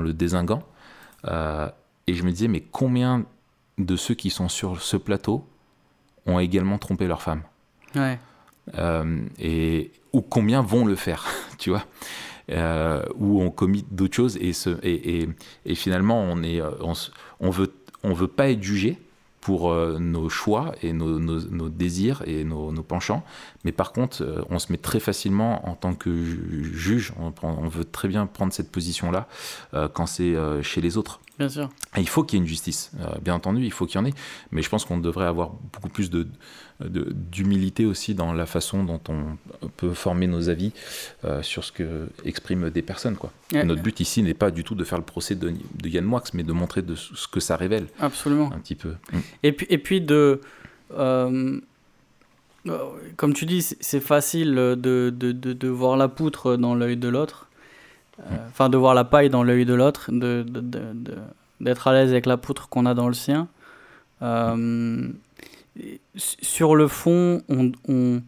le 0.00 0.12
désinguant. 0.12 0.64
Euh, 1.26 1.68
et 2.08 2.14
je 2.14 2.24
me 2.24 2.32
disais, 2.32 2.48
mais 2.48 2.60
combien 2.60 3.24
de 3.78 3.96
ceux 3.96 4.14
qui 4.14 4.30
sont 4.30 4.48
sur 4.48 4.82
ce 4.82 4.96
plateau 4.96 5.46
ont 6.26 6.40
également 6.40 6.78
trompé 6.78 7.06
leur 7.06 7.22
femme 7.22 7.42
ouais. 7.94 8.18
Euh, 8.76 9.20
et, 9.38 9.92
Ou 10.12 10.20
combien 10.20 10.62
vont 10.62 10.84
le 10.84 10.96
faire, 10.96 11.26
tu 11.58 11.70
vois? 11.70 11.84
Ou 13.16 13.40
ont 13.40 13.50
commis 13.50 13.84
d'autres 13.88 14.16
choses. 14.16 14.36
Et, 14.38 14.52
ce, 14.52 14.70
et, 14.82 15.28
et, 15.64 15.74
finalement, 15.76 16.20
on, 16.20 16.42
est, 16.42 16.60
on, 16.60 16.92
on 17.38 17.50
veut 17.50 17.72
on 18.04 18.12
veut 18.12 18.28
pas 18.28 18.50
être 18.50 18.62
jugé 18.62 18.98
pour 19.44 19.70
euh, 19.70 19.98
nos 19.98 20.30
choix 20.30 20.72
et 20.82 20.94
nos, 20.94 21.68
désirs 21.68 22.22
et 22.26 22.44
nos, 22.44 22.72
penchants. 22.82 23.22
Mais 23.64 23.72
par 23.72 23.92
contre, 23.92 24.22
euh, 24.22 24.42
on 24.48 24.58
se 24.58 24.72
met 24.72 24.78
très 24.78 25.00
facilement 25.00 25.68
en 25.68 25.74
tant 25.74 25.94
que 25.94 26.10
juge, 26.14 27.12
on, 27.18 27.68
veut 27.68 27.84
très 27.84 28.08
bien 28.08 28.24
prendre 28.24 28.54
cette 28.54 28.72
position-là 28.72 29.28
euh, 29.74 29.86
quand 29.86 30.06
c'est 30.06 30.34
chez 30.62 30.80
les 30.80 30.96
autres. 30.96 31.20
Bien 31.38 31.48
sûr. 31.48 31.68
il 31.98 32.08
faut 32.08 32.22
qu'il 32.22 32.38
y 32.38 32.40
ait 32.40 32.44
une 32.44 32.48
justice, 32.48 32.92
bien 33.20 33.34
entendu, 33.34 33.64
il 33.64 33.72
faut 33.72 33.86
qu'il 33.86 34.00
y 34.00 34.02
en 34.02 34.06
ait. 34.06 34.14
Mais 34.52 34.62
je 34.62 34.70
pense 34.70 34.84
qu'on 34.84 34.98
devrait 34.98 35.26
avoir 35.26 35.50
beaucoup 35.72 35.88
plus 35.88 36.08
de, 36.08 36.28
d'humilité 36.88 37.86
aussi 37.86 38.14
dans 38.14 38.32
la 38.32 38.46
façon 38.46 38.84
dont 38.84 39.00
on 39.08 39.68
peut 39.76 39.94
former 39.94 40.26
nos 40.26 40.48
avis 40.48 40.72
euh, 41.24 41.42
sur 41.42 41.64
ce 41.64 41.72
que 41.72 42.08
expriment 42.24 42.70
des 42.70 42.82
personnes. 42.82 43.16
Quoi. 43.16 43.32
Notre 43.52 43.82
but 43.82 44.00
ici 44.00 44.22
n'est 44.22 44.34
pas 44.34 44.50
du 44.50 44.64
tout 44.64 44.74
de 44.74 44.84
faire 44.84 44.98
le 44.98 45.04
procès 45.04 45.34
de, 45.34 45.52
Yann 45.84 46.04
Moix, 46.04 46.22
mais 46.32 46.42
de 46.42 46.52
montrer 46.52 46.82
de 46.82 46.94
ce 46.94 47.28
que 47.28 47.40
ça 47.40 47.56
révèle. 47.56 47.86
Absolument. 48.00 48.50
Un 48.52 48.58
petit 48.58 48.74
peu. 48.74 48.94
Mm. 49.12 49.18
Et 49.42 49.52
puis, 49.52 49.66
et 49.70 49.78
puis 49.78 50.00
de... 50.00 50.40
Euh, 50.92 51.60
comme 53.16 53.34
tu 53.34 53.44
dis, 53.44 53.62
c'est 53.62 54.00
facile 54.00 54.54
de, 54.54 54.74
de, 54.74 55.10
de, 55.10 55.68
voir 55.68 55.98
la 55.98 56.08
poutre 56.08 56.56
dans 56.56 56.74
l'œil 56.74 56.96
de 56.96 57.08
l'autre. 57.08 57.48
Euh, 58.20 58.22
mm. 58.22 58.38
Enfin, 58.48 58.68
de 58.68 58.76
voir 58.76 58.94
la 58.94 59.04
paille 59.04 59.30
dans 59.30 59.42
l'œil 59.42 59.66
de 59.66 59.74
l'autre, 59.74 60.10
d'être 61.60 61.88
à 61.88 61.92
l'aise 61.92 62.10
avec 62.10 62.26
la 62.26 62.36
poutre 62.36 62.68
qu'on 62.68 62.86
a 62.86 62.94
dans 62.94 63.08
le 63.08 63.14
sien. 63.14 63.48
Sur 66.16 66.76
le 66.76 66.86
fond, 66.86 67.42
on, 67.48 67.72
on, 67.88 68.22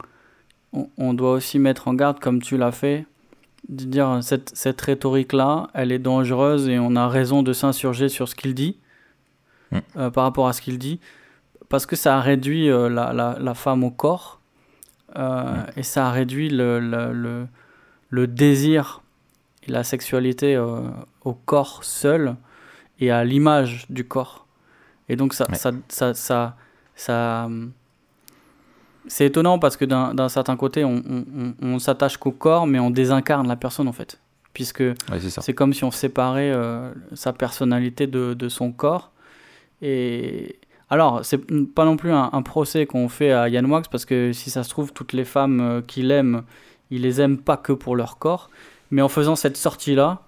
on, 0.99 1.15
doit 1.15 1.33
aussi 1.33 1.59
mettre 1.59 1.89
en 1.89 1.95
garde, 1.95 2.19
comme 2.19 2.43
tu 2.43 2.57
l'as 2.57 2.73
fait, 2.73 3.07
de 3.69 3.85
dire 3.85 4.19
cette, 4.23 4.51
cette 4.55 4.81
rhétorique-là, 4.81 5.69
elle 5.75 5.93
est 5.93 5.99
dangereuse 5.99 6.69
et 6.69 6.79
on 6.79 6.97
a 6.97 7.09
raison 7.09 7.43
de 7.43 7.53
s'insurger 7.53 8.09
sur 8.09 8.29
ce 8.29 8.35
qu'il 8.35 8.55
dit, 8.55 8.77
mm. 9.71 9.79
euh, 9.97 10.11
par 10.11 10.25
rapport 10.25 10.49
à 10.49 10.53
ce 10.53 10.61
qu'il 10.61 10.79
dit, 10.79 11.01
parce 11.69 11.87
que 11.87 11.97
ça 11.97 12.17
a 12.17 12.21
réduit 12.21 12.69
euh, 12.69 12.89
la, 12.89 13.13
la, 13.13 13.37
la, 13.41 13.55
femme 13.55 13.85
au 13.85 13.91
corps 13.91 14.41
euh, 15.17 15.45
mm. 15.45 15.67
et 15.77 15.83
ça 15.83 16.09
a 16.09 16.11
réduit 16.11 16.49
le, 16.49 16.81
le, 16.81 17.13
le, 17.13 17.47
le, 18.11 18.27
désir 18.27 19.03
la 19.69 19.83
sexualité 19.83 20.57
au 21.25 21.35
corps 21.35 21.83
seul 21.83 22.37
et 23.01 23.11
à 23.11 23.25
l'image 23.25 23.87
du 23.91 24.07
corps. 24.07 24.47
Et 25.09 25.17
donc 25.17 25.35
ça, 25.35 25.47
ça, 25.55 25.73
ça, 25.89 26.15
ça, 26.15 26.57
ça 26.97 27.49
c'est 29.09 29.27
étonnant 29.27 29.59
parce 29.59 29.77
que 29.77 29.85
d'un 29.85 30.29
certain 30.29 30.57
côté, 30.57 30.85
on, 30.85 31.03
on, 31.09 31.55
on 31.63 31.79
s'attache 31.79 32.17
qu'au 32.17 32.33
corps, 32.33 32.67
mais 32.67 32.79
on 32.79 32.91
désincarne 32.91 33.47
la 33.47 33.57
personne 33.57 33.89
en 33.89 33.93
fait. 33.93 34.21
Puisque 34.53 34.83
c'est 35.29 35.53
comme 35.53 35.75
si 35.75 35.85
on 35.85 35.91
séparait 35.91 36.51
euh, 36.51 36.91
sa 37.13 37.33
personnalité 37.33 38.07
de, 38.07 38.35
de, 38.35 38.49
son 38.49 38.73
corps. 38.73 39.13
Et 39.83 40.59
alors, 40.89 41.25
c'est 41.25 41.39
pas 41.75 41.85
non 41.85 41.97
plus 41.97 42.11
un, 42.11 42.43
procès 42.43 42.87
qu'on 42.87 43.09
fait 43.09 43.33
à 43.33 43.51
Yann 43.51 43.67
Wax, 43.67 43.89
parce 43.89 44.07
que 44.07 44.33
si 44.33 44.49
ça 44.49 44.65
se 44.65 44.71
trouve, 44.71 44.95
toutes 44.95 45.13
les 45.13 45.27
femmes 45.27 45.61
euh, 45.61 45.83
qu'il 45.83 46.11
aime, 46.11 46.43
il 46.91 47.03
les 47.03 47.21
aime 47.21 47.37
pas 47.37 47.59
que 47.59 47.73
pour 47.73 47.97
leur 47.97 48.19
corps. 48.19 48.49
Mais 48.91 49.03
en 49.03 49.09
faisant 49.09 49.37
cette 49.37 49.59
sortie-là, 49.59 50.23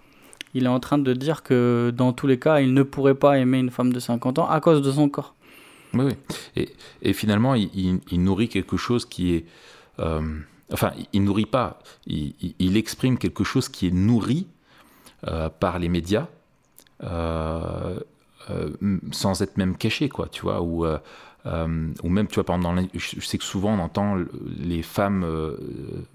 il 0.52 0.64
est 0.64 0.68
en 0.68 0.80
train 0.80 0.98
de 0.98 1.14
dire 1.14 1.42
que 1.42 1.90
dans 1.96 2.12
tous 2.12 2.26
les 2.26 2.38
cas, 2.38 2.60
il 2.60 2.74
ne 2.74 2.82
pourrait 2.82 3.14
pas 3.14 3.38
aimer 3.38 3.58
une 3.58 3.70
femme 3.70 3.94
de 3.94 4.00
50 4.00 4.40
ans 4.40 4.48
à 4.48 4.60
cause 4.60 4.82
de 4.82 4.92
son 4.92 5.08
corps. 5.08 5.34
Oui. 5.94 6.12
Et, 7.02 7.12
finalement, 7.12 7.54
il, 7.54 8.00
nourrit 8.12 8.48
quelque 8.48 8.76
chose 8.76 9.04
qui 9.04 9.34
est... 9.34 9.44
Euh, 10.00 10.38
enfin, 10.72 10.92
il 11.12 11.24
nourrit 11.24 11.46
pas, 11.46 11.80
il, 12.06 12.76
exprime 12.76 13.18
quelque 13.18 13.44
chose 13.44 13.68
qui 13.68 13.88
est 13.88 13.94
nourri 13.94 14.46
euh, 15.26 15.48
par 15.48 15.78
les 15.78 15.88
médias, 15.88 16.28
euh, 17.02 17.98
sans 19.12 19.42
être 19.42 19.56
même 19.56 19.76
caché, 19.76 20.08
quoi, 20.08 20.28
tu 20.28 20.42
vois, 20.42 20.62
ou 20.62 20.86
euh, 21.48 21.88
ou 22.02 22.08
même, 22.08 22.26
tu 22.26 22.34
vois, 22.36 22.44
par 22.44 22.56
exemple, 22.56 22.82
dans 22.82 22.88
je 22.94 23.20
sais 23.20 23.38
que 23.38 23.44
souvent 23.44 23.74
on 23.74 23.78
entend 23.78 24.16
les 24.58 24.82
femmes 24.82 25.24
euh, 25.24 25.56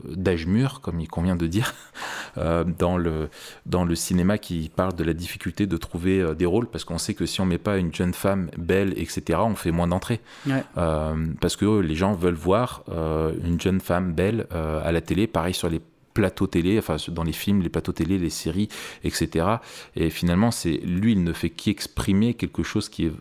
d'âge 0.07 0.45
mûr, 0.45 0.81
comme 0.81 0.99
il 0.99 1.07
convient 1.07 1.35
de 1.35 1.47
dire, 1.47 1.73
euh, 2.37 2.63
dans, 2.63 2.97
le, 2.97 3.29
dans 3.65 3.85
le 3.85 3.95
cinéma 3.95 4.37
qui 4.37 4.71
parlent 4.75 4.95
de 4.95 5.03
la 5.03 5.13
difficulté 5.13 5.65
de 5.65 5.77
trouver 5.77 6.35
des 6.35 6.45
rôles, 6.45 6.67
parce 6.67 6.83
qu'on 6.85 6.97
sait 6.97 7.13
que 7.13 7.25
si 7.25 7.41
on 7.41 7.45
met 7.45 7.57
pas 7.57 7.77
une 7.77 7.93
jeune 7.93 8.13
femme 8.13 8.49
belle, 8.57 8.93
etc., 8.97 9.39
on 9.41 9.55
fait 9.55 9.71
moins 9.71 9.87
d'entrées. 9.87 10.21
parce 10.75 11.55
que 11.55 11.79
les 11.79 11.95
gens 11.95 12.13
veulent 12.13 12.33
voir 12.33 12.83
une 13.43 13.59
jeune 13.59 13.79
femme 13.79 14.13
belle 14.13 14.47
à 14.51 14.91
la 14.91 15.01
télé, 15.01 15.27
pareil 15.27 15.53
sur 15.53 15.69
les 15.69 15.81
plateaux 16.13 16.47
télé, 16.47 16.77
enfin 16.77 16.97
dans 17.09 17.23
les 17.23 17.33
films, 17.33 17.61
les 17.61 17.69
plateaux 17.69 17.91
télé, 17.91 18.17
les 18.17 18.29
séries, 18.29 18.69
etc. 19.03 19.47
Et 19.95 20.09
finalement, 20.09 20.51
c'est 20.51 20.77
lui, 20.83 21.13
il 21.13 21.23
ne 21.23 21.33
fait 21.33 21.49
qu'exprimer 21.49 22.33
quelque 22.33 22.63
chose 22.63 22.89
qui 22.89 23.05
est 23.05 23.13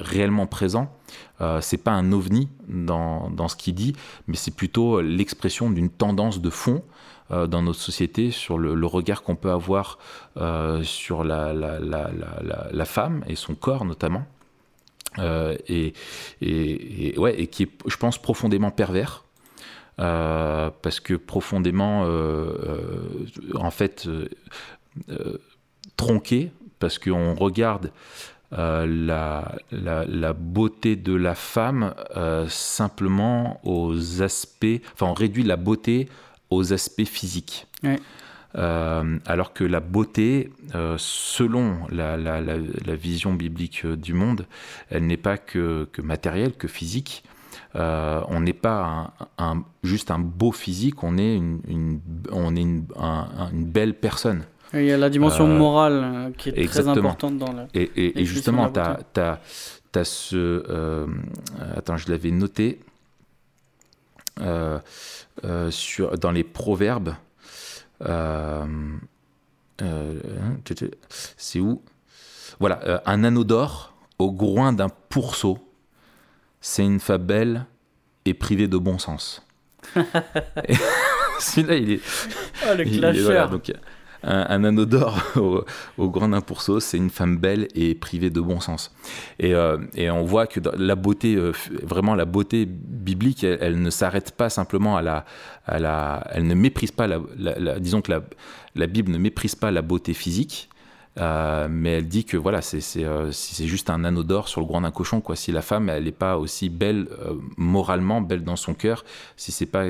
réellement 0.00 0.46
présent. 0.46 0.92
Euh, 1.40 1.60
c'est 1.60 1.82
pas 1.82 1.92
un 1.92 2.12
ovni 2.12 2.48
dans, 2.68 3.30
dans 3.30 3.48
ce 3.48 3.56
qu'il 3.56 3.74
dit, 3.74 3.94
mais 4.26 4.36
c'est 4.36 4.54
plutôt 4.54 5.00
l'expression 5.00 5.70
d'une 5.70 5.90
tendance 5.90 6.40
de 6.40 6.50
fond 6.50 6.82
euh, 7.30 7.46
dans 7.46 7.62
notre 7.62 7.80
société 7.80 8.30
sur 8.30 8.58
le, 8.58 8.86
regard 8.86 9.22
qu'on 9.22 9.34
peut 9.34 9.50
avoir 9.50 9.98
euh, 10.36 10.82
sur 10.82 11.24
la, 11.24 11.54
la, 11.54 11.80
la, 11.80 12.10
la, 12.70 12.84
femme 12.84 13.24
et 13.26 13.34
son 13.34 13.54
corps 13.54 13.86
notamment. 13.86 14.26
Euh, 15.18 15.56
et, 15.66 15.94
et, 16.42 17.14
et, 17.14 17.18
ouais, 17.18 17.40
et 17.40 17.46
qui 17.46 17.62
est, 17.62 17.70
je 17.86 17.96
pense, 17.96 18.18
profondément 18.18 18.70
pervers. 18.70 19.23
Euh, 20.00 20.70
parce 20.82 20.98
que 20.98 21.14
profondément, 21.14 22.04
euh, 22.04 22.08
euh, 22.08 23.58
en 23.58 23.70
fait, 23.70 24.08
tronqué, 25.96 26.50
parce 26.78 26.98
qu'on 26.98 27.34
regarde 27.34 27.92
la, 28.50 29.56
la, 29.70 30.32
beauté 30.32 30.96
de 30.96 31.14
la 31.14 31.34
femme 31.34 31.94
simplement 32.48 33.60
aux 33.64 34.22
aspects, 34.22 34.80
enfin 34.92 35.06
on 35.06 35.14
réduit 35.14 35.42
la 35.42 35.56
beauté 35.56 36.08
aux 36.50 36.72
aspects 36.72 37.04
physiques. 37.04 37.66
alors 38.54 39.52
que 39.54 39.64
la 39.64 39.80
beauté, 39.80 40.52
selon 40.98 41.78
la, 41.90 42.16
la, 42.16 42.40
la, 42.40 42.96
vision 42.96 43.34
biblique 43.34 43.86
du 43.86 44.12
monde, 44.12 44.46
elle 44.90 45.06
n'est 45.06 45.16
pas 45.16 45.38
que, 45.38 45.88
que 45.92 46.02
matérielle, 46.02 46.52
que 46.52 46.68
physique, 46.68 47.24
euh, 47.76 48.22
on 48.28 48.40
n'est 48.40 48.52
pas 48.52 49.12
un, 49.36 49.64
juste 49.82 50.10
un 50.12 50.20
beau 50.20 50.52
physique, 50.52 51.02
on 51.02 51.18
est 51.18 51.34
une, 51.36 52.00
on 52.30 52.54
est 52.54 52.60
une, 52.60 52.86
belle 53.52 53.94
personne. 53.94 54.44
Il 54.72 54.84
y 54.84 54.92
a 54.92 54.96
la 54.96 55.10
dimension 55.10 55.46
euh, 55.48 55.58
morale 55.58 56.02
euh, 56.04 56.30
qui 56.36 56.50
est 56.50 56.68
très 56.68 56.86
importante 56.86 57.38
dans 57.38 57.52
la. 57.52 57.66
Et, 57.74 58.20
et, 58.20 58.24
justement, 58.24 58.70
tu 58.70 58.80
as, 58.80 59.00
as, 59.94 60.04
ce. 60.04 61.06
attends, 61.76 61.96
je 61.96 62.10
l'avais 62.10 62.30
noté. 62.30 62.80
sur, 65.70 66.18
dans 66.18 66.30
les 66.30 66.44
proverbes. 66.44 67.14
C'est 71.36 71.60
où? 71.60 71.82
Voilà, 72.60 73.02
un 73.04 73.24
anneau 73.24 73.42
d'or 73.42 73.92
au 74.20 74.30
groin 74.30 74.72
d'un 74.72 74.90
pourceau 75.08 75.58
c'est 76.66 76.82
une 76.82 76.98
femme 76.98 77.22
belle 77.22 77.66
et 78.24 78.32
privée 78.32 78.68
de 78.68 78.78
bon 78.78 78.98
sens. 78.98 79.46
Celui-là, 81.38 81.76
il 81.76 81.92
est. 81.92 82.00
Oh, 82.64 82.74
le 82.74 83.50
donc, 83.50 83.70
un, 84.22 84.64
anneau 84.64 84.86
d'or 84.86 85.20
au, 85.98 86.08
grand 86.08 86.32
impourceau, 86.32 86.80
c'est 86.80 86.96
une 86.96 87.10
femme 87.10 87.36
belle 87.36 87.68
et 87.74 87.94
privée 87.94 88.30
de 88.30 88.40
bon 88.40 88.60
sens. 88.60 88.94
Et, 89.38 89.54
euh, 89.54 89.76
et 89.94 90.10
on 90.10 90.24
voit 90.24 90.46
que 90.46 90.58
la 90.78 90.94
beauté, 90.94 91.34
euh, 91.34 91.52
vraiment 91.82 92.14
la 92.14 92.24
beauté 92.24 92.64
biblique, 92.66 93.44
elle, 93.44 93.82
ne 93.82 93.90
s'arrête 93.90 94.30
pas 94.30 94.48
simplement 94.48 94.96
à 94.96 95.02
la, 95.02 95.26
à 95.66 95.78
la. 95.78 96.26
Elle 96.30 96.46
ne 96.46 96.54
méprise 96.54 96.92
pas 96.92 97.06
la. 97.06 97.20
la 97.36 97.78
disons 97.78 98.00
que 98.00 98.10
la, 98.10 98.22
la 98.74 98.86
Bible 98.86 99.12
ne 99.12 99.18
méprise 99.18 99.54
pas 99.54 99.70
la 99.70 99.82
beauté 99.82 100.14
physique, 100.14 100.70
euh, 101.20 101.68
mais 101.70 101.98
elle 101.98 102.08
dit 102.08 102.24
que 102.24 102.36
voilà, 102.36 102.60
c'est 102.60 103.04
euh, 103.04 103.30
juste 103.30 103.88
un 103.88 104.02
anneau 104.04 104.24
d'or 104.24 104.48
sur 104.48 104.60
le 104.60 104.66
groin 104.66 104.80
d'un 104.80 104.90
cochon. 104.90 105.20
Quoi. 105.20 105.36
Si 105.36 105.52
la 105.52 105.62
femme, 105.62 105.88
elle 105.88 106.04
n'est 106.04 106.12
pas 106.12 106.38
aussi 106.38 106.68
belle 106.68 107.06
euh, 107.20 107.34
moralement, 107.56 108.20
belle 108.20 108.42
dans 108.42 108.56
son 108.56 108.74
cœur, 108.74 109.04
si 109.36 109.52
c'est 109.52 109.66
pas 109.66 109.84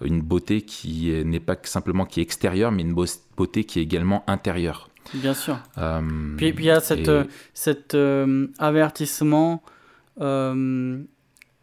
une 0.00 0.22
beauté 0.22 0.62
qui 0.62 1.12
n'est 1.24 1.40
pas 1.40 1.56
simplement 1.64 2.04
qui 2.04 2.20
est 2.20 2.22
extérieure, 2.22 2.70
mais 2.70 2.82
une 2.82 2.94
beauté 2.94 3.64
qui 3.64 3.80
est 3.80 3.82
également 3.82 4.22
intérieure. 4.28 4.88
Bien 5.14 5.34
sûr. 5.34 5.58
puis, 6.36 6.54
il 6.56 6.64
y 6.64 6.70
a 6.70 6.78
cette, 6.78 7.10
cet 7.52 7.96
avertissement 8.58 9.62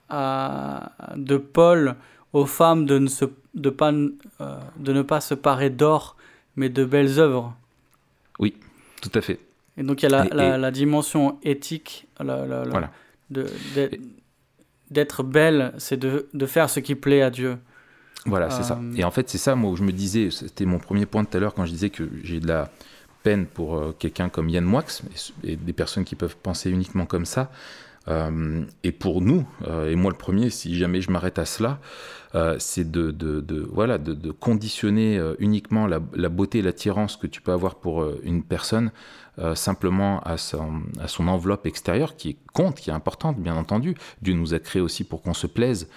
à, 0.09 0.91
de 1.15 1.37
Paul 1.37 1.95
aux 2.33 2.45
femmes 2.45 2.85
de 2.85 2.99
ne, 2.99 3.07
se, 3.07 3.23
de, 3.53 3.69
pas, 3.69 3.93
de 3.93 4.93
ne 4.93 5.01
pas 5.01 5.21
se 5.21 5.33
parer 5.33 5.69
d'or, 5.69 6.17
mais 6.57 6.67
de 6.67 6.83
belles 6.83 7.19
œuvres. 7.19 7.55
Tout 9.01 9.11
à 9.13 9.21
fait. 9.21 9.39
Et 9.77 9.83
donc 9.83 10.01
il 10.01 10.09
y 10.09 10.13
a 10.13 10.25
la, 10.25 10.57
la, 10.57 10.71
dimension 10.71 11.37
éthique 11.43 12.07
voilà. 12.19 12.91
d'être 14.89 15.23
belle, 15.23 15.73
c'est 15.77 15.97
de, 15.97 16.27
de, 16.33 16.45
faire 16.45 16.69
ce 16.69 16.79
qui 16.79 16.95
plaît 16.95 17.21
à 17.21 17.29
Dieu. 17.29 17.57
Voilà, 18.25 18.49
c'est 18.49 18.63
ça. 18.63 18.79
Euh, 18.81 18.95
et 18.95 19.03
en 19.03 19.11
fait, 19.11 19.29
c'est 19.29 19.37
ça, 19.37 19.55
moi, 19.55 19.71
où 19.71 19.75
je 19.75 19.83
me 19.83 19.91
disais, 19.91 20.29
c'était 20.31 20.65
mon 20.65 20.79
premier 20.79 21.05
point 21.05 21.23
tout 21.23 21.37
à 21.37 21.39
l'heure 21.39 21.53
quand 21.53 21.65
je 21.65 21.71
disais 21.71 21.89
que 21.89 22.09
j'ai 22.23 22.39
de 22.39 22.47
la 22.47 22.69
peine 23.23 23.45
pour 23.45 23.77
euh, 23.77 23.95
quelqu'un 23.97 24.29
comme 24.29 24.49
Yann 24.49 24.65
Moix 24.65 24.83
et, 25.43 25.55
des 25.55 25.73
personnes 25.73 26.03
qui 26.03 26.15
peuvent 26.15 26.35
penser 26.35 26.69
uniquement 26.69 27.05
comme 27.05 27.25
ça. 27.25 27.51
Euh, 28.07 28.63
et 28.83 28.91
pour 28.91 29.21
nous, 29.21 29.45
et 29.85 29.95
moi 29.95 30.11
le 30.11 30.17
premier, 30.17 30.49
si 30.49 30.75
jamais 30.75 31.01
je 31.01 31.11
m'arrête 31.11 31.39
à 31.39 31.45
cela, 31.45 31.79
c'est 32.59 32.89
de, 32.91 33.67
voilà, 33.71 33.97
de, 33.97 34.31
conditionner 34.31 35.19
uniquement 35.39 35.87
la, 35.87 36.29
beauté 36.29 36.59
et 36.59 36.61
l'attirance 36.61 37.17
que 37.17 37.25
tu 37.25 37.41
peux 37.41 37.51
avoir 37.51 37.75
pour 37.75 38.07
une 38.23 38.43
personne 38.43 38.91
simplement 39.55 40.19
à 40.21 40.37
son, 40.37 40.83
enveloppe 41.27 41.65
extérieure 41.65 42.15
qui 42.15 42.37
compte, 42.53 42.75
qui 42.75 42.91
est 42.91 42.93
importante, 42.93 43.39
bien 43.39 43.55
entendu. 43.55 43.95
Dieu 44.21 44.35
nous 44.35 44.53
a 44.53 44.59
créés 44.59 44.81
aussi 44.81 45.03
pour 45.03 45.21
qu'on 45.23 45.33
se 45.33 45.47
plaise 45.47 45.89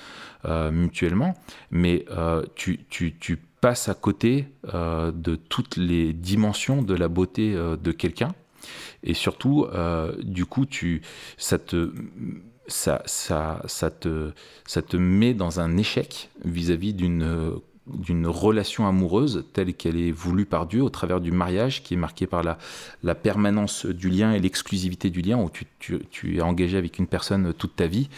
mutuellement, 0.73 1.35
mais 1.70 2.07
tu, 2.55 3.38
passes 3.61 3.90
à 3.90 3.94
côté 3.94 4.46
de 4.64 5.37
toutes 5.37 5.77
les 5.77 6.14
dimensions 6.14 6.81
de 6.83 6.94
la 6.94 7.09
beauté 7.09 7.55
de 7.55 7.92
quelqu'un. 7.92 8.33
Et 9.03 9.14
surtout, 9.14 9.66
du 10.23 10.46
coup, 10.46 10.66
tu, 10.66 11.03
ça 11.37 11.59
te 11.59 11.92
ça, 12.70 13.03
ça, 13.07 13.62
ça, 13.66 13.90
te, 13.90 14.33
ça 14.66 14.83
te 14.83 14.96
met 14.96 15.35
dans 15.35 15.61
un 15.61 15.77
échec 15.77 16.31
vis-à-vis 16.44 16.94
d'une 16.94 17.61
d'une 17.87 18.27
relation 18.27 18.87
amoureuse 18.87 19.44
telle 19.53 19.75
qu'elle 19.75 19.96
est 19.96 20.12
voulue 20.12 20.46
par 20.46 20.66
Dieu 20.66 20.83
au 20.83 20.90
travers 20.90 21.20
du 21.20 21.33
mariage 21.33 21.83
qui 21.83 21.94
est 21.94 21.96
marqué 21.96 22.27
par 22.27 22.42
la, 22.42 22.59
la 23.03 23.14
permanence 23.14 23.87
du 23.87 24.11
lien 24.11 24.33
et 24.33 24.38
l'exclusivité 24.38 25.11
du 25.11 25.23
lien 25.23 25.38
où 25.38 25.50
tu, 25.50 25.67
tu, 25.79 25.98
tu, 26.11 26.37
es 26.37 26.40
engagé 26.40 26.77
avec 26.77 26.98
une 26.98 27.06
personne 27.06 27.52
toute 27.52 27.77
ta 27.77 27.87
vie 27.87 28.08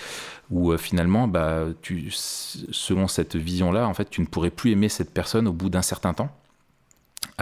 où 0.50 0.72
euh, 0.72 0.76
finalement 0.76 1.26
bah, 1.28 1.66
tu, 1.80 2.10
selon 2.10 3.08
cette 3.08 3.36
vision 3.36 3.72
là 3.72 3.88
en 3.88 3.94
fait 3.94 4.10
tu 4.10 4.20
ne 4.20 4.26
pourrais 4.26 4.50
plus 4.50 4.72
aimer 4.72 4.88
cette 4.88 5.14
personne 5.14 5.48
au 5.48 5.52
bout 5.52 5.70
d'un 5.70 5.82
certain 5.82 6.12
temps 6.12 6.30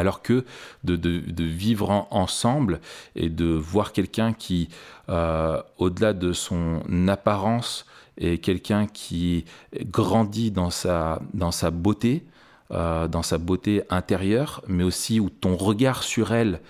alors 0.00 0.22
que 0.22 0.44
de, 0.84 1.44
vivre 1.44 2.06
ensemble 2.10 2.80
et 3.14 3.28
de 3.28 3.46
voir 3.46 3.92
quelqu'un 3.92 4.32
qui, 4.32 4.68
euh, 5.08 5.62
au-delà 5.78 6.12
de 6.12 6.32
son 6.32 6.82
apparence, 7.08 7.86
est 8.18 8.38
quelqu'un 8.38 8.86
qui 8.86 9.44
grandit 9.84 10.50
dans 10.50 10.70
sa, 10.70 11.22
dans 11.32 11.52
sa 11.52 11.70
beauté, 11.70 12.24
dans 12.70 13.22
sa 13.22 13.38
beauté 13.38 13.82
intérieure, 13.90 14.62
mais 14.68 14.84
aussi 14.84 15.18
où 15.18 15.30
ton 15.30 15.56
regard 15.56 16.02
sur 16.02 16.32
elle 16.32 16.60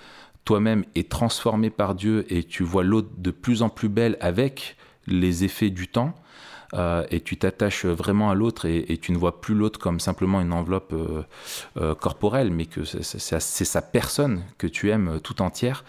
toi-même 0.45 0.85
est 0.95 1.09
transformé 1.09 1.69
par 1.69 1.95
Dieu 1.95 2.25
et 2.29 2.43
tu 2.43 2.63
vois 2.63 2.83
l'autre 2.83 3.09
de 3.17 3.31
plus 3.31 3.61
en 3.61 3.69
plus 3.69 3.89
belle 3.89 4.17
avec 4.21 4.75
les 5.07 5.43
effets 5.43 5.69
du 5.69 5.87
temps. 5.87 6.15
Euh, 6.73 7.05
et 7.11 7.19
tu 7.21 7.37
t'attaches 7.37 7.85
vraiment 7.85 8.31
à 8.31 8.35
l'autre 8.35 8.65
et, 8.65 8.97
tu 8.97 9.11
ne 9.11 9.17
vois 9.17 9.41
plus 9.41 9.55
l'autre 9.55 9.79
comme 9.79 9.99
simplement 9.99 10.39
une 10.41 10.53
enveloppe 10.53 10.93
euh, 10.93 11.23
euh, 11.77 11.95
corporelle, 11.95 12.51
mais 12.51 12.65
que 12.65 12.83
c'est 12.83 13.39
sa 13.39 13.81
personne 13.81 14.43
que 14.57 14.67
tu 14.67 14.89
aimes 14.89 15.19
tout 15.21 15.41
entière. 15.41 15.83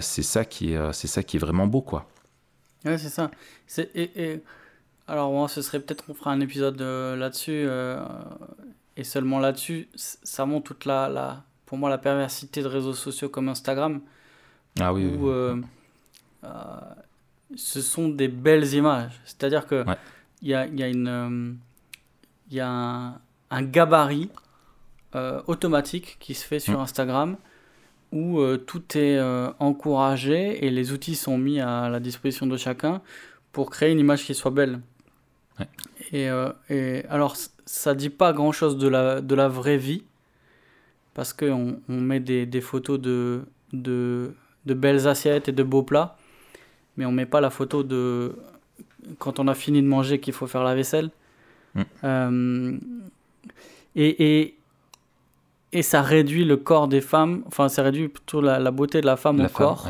c'est 0.00 0.22
ça 0.22 0.44
qui 0.44 0.72
est, 0.72 0.92
c'est 0.92 1.08
ça 1.08 1.22
qui 1.22 1.36
est 1.36 1.40
vraiment 1.40 1.66
beau, 1.66 1.82
quoi. 1.82 2.06
Ouais, 2.84 2.98
c'est 2.98 3.08
ça. 3.08 3.30
Et, 3.76 4.40
alors, 5.06 5.32
moi, 5.32 5.48
ce 5.48 5.62
serait 5.62 5.80
peut-être 5.80 6.04
qu'on 6.04 6.14
fera 6.14 6.30
un 6.30 6.40
épisode 6.40 6.80
là-dessus 6.80 7.66
et 8.96 9.04
seulement 9.04 9.38
là-dessus. 9.38 9.88
Ça 9.94 10.46
montre 10.46 10.68
toute 10.68 10.84
la, 10.84 11.08
la, 11.08 11.42
pour 11.66 11.78
moi, 11.78 11.90
la 11.90 11.98
perversité 11.98 12.62
de 12.62 12.68
réseaux 12.68 12.94
sociaux 12.94 13.28
comme 13.28 13.48
Instagram. 13.48 14.00
Ah 14.80 14.92
oui. 14.92 15.06
Où, 15.06 15.30
ce 17.56 17.80
sont 17.80 18.08
des 18.08 18.28
belles 18.28 18.74
images. 18.74 19.20
C'est-à-dire 19.24 19.66
que 19.66 19.84
il 20.42 20.48
y, 20.48 20.54
a, 20.54 20.66
y, 20.66 20.82
a, 20.82 20.88
une, 20.88 21.08
euh, 21.08 21.52
y 22.50 22.60
a 22.60 23.20
un, 23.50 23.62
gabarit 23.62 24.30
euh, 25.14 25.42
automatique 25.46 26.16
qui 26.20 26.34
se 26.34 26.44
fait 26.44 26.60
sur 26.60 26.78
mm. 26.78 26.82
Instagram 26.82 27.36
où 28.12 28.38
euh, 28.38 28.56
tout 28.56 28.96
est 28.96 29.20
encouragé 29.58 30.64
et 30.64 30.70
les 30.70 30.92
outils 30.92 31.16
sont 31.16 31.36
mis 31.36 31.60
à 31.60 31.88
la 31.88 32.00
disposition 32.00 32.46
de 32.46 32.56
chacun 32.56 33.02
pour 33.52 33.70
créer 33.70 33.92
une 33.92 33.98
image 33.98 34.24
qui 34.24 34.34
soit 34.34 34.50
belle. 34.50 34.80
Et, 36.12 36.28
et, 36.70 37.04
alors, 37.10 37.36
ça 37.66 37.94
dit 37.94 38.08
pas 38.08 38.32
grand-chose 38.32 38.78
de 38.78 38.88
la, 38.88 39.20
de 39.20 39.34
la 39.34 39.48
vraie 39.48 39.76
vie 39.76 40.04
parce 41.12 41.32
qu'on 41.32 41.80
on 41.88 42.00
met 42.00 42.20
des, 42.20 42.46
des 42.46 42.60
photos 42.60 42.98
de, 42.98 43.42
de, 43.72 44.34
de 44.64 44.74
belles 44.74 45.08
assiettes 45.08 45.48
et 45.48 45.52
de 45.52 45.62
beaux 45.62 45.82
plats 45.82 46.17
mais 46.98 47.06
on 47.06 47.12
met 47.12 47.26
pas 47.26 47.40
la 47.40 47.48
photo 47.48 47.82
de 47.82 48.36
quand 49.18 49.38
on 49.38 49.48
a 49.48 49.54
fini 49.54 49.80
de 49.80 49.86
manger 49.86 50.18
qu'il 50.20 50.34
faut 50.34 50.46
faire 50.46 50.64
la 50.64 50.74
vaisselle. 50.74 51.10
Mm. 51.74 51.82
Euh, 52.04 52.78
et, 53.94 54.40
et, 54.40 54.58
et, 55.72 55.82
ça 55.82 56.02
réduit 56.02 56.44
le 56.44 56.56
corps 56.56 56.88
des 56.88 57.00
femmes, 57.00 57.42
enfin 57.46 57.68
ça 57.68 57.82
réduit 57.82 58.08
plutôt 58.08 58.40
la, 58.40 58.70
beauté 58.70 59.00
de 59.00 59.06
la 59.06 59.16
femme 59.16 59.40
au 59.40 59.48
corps, 59.48 59.88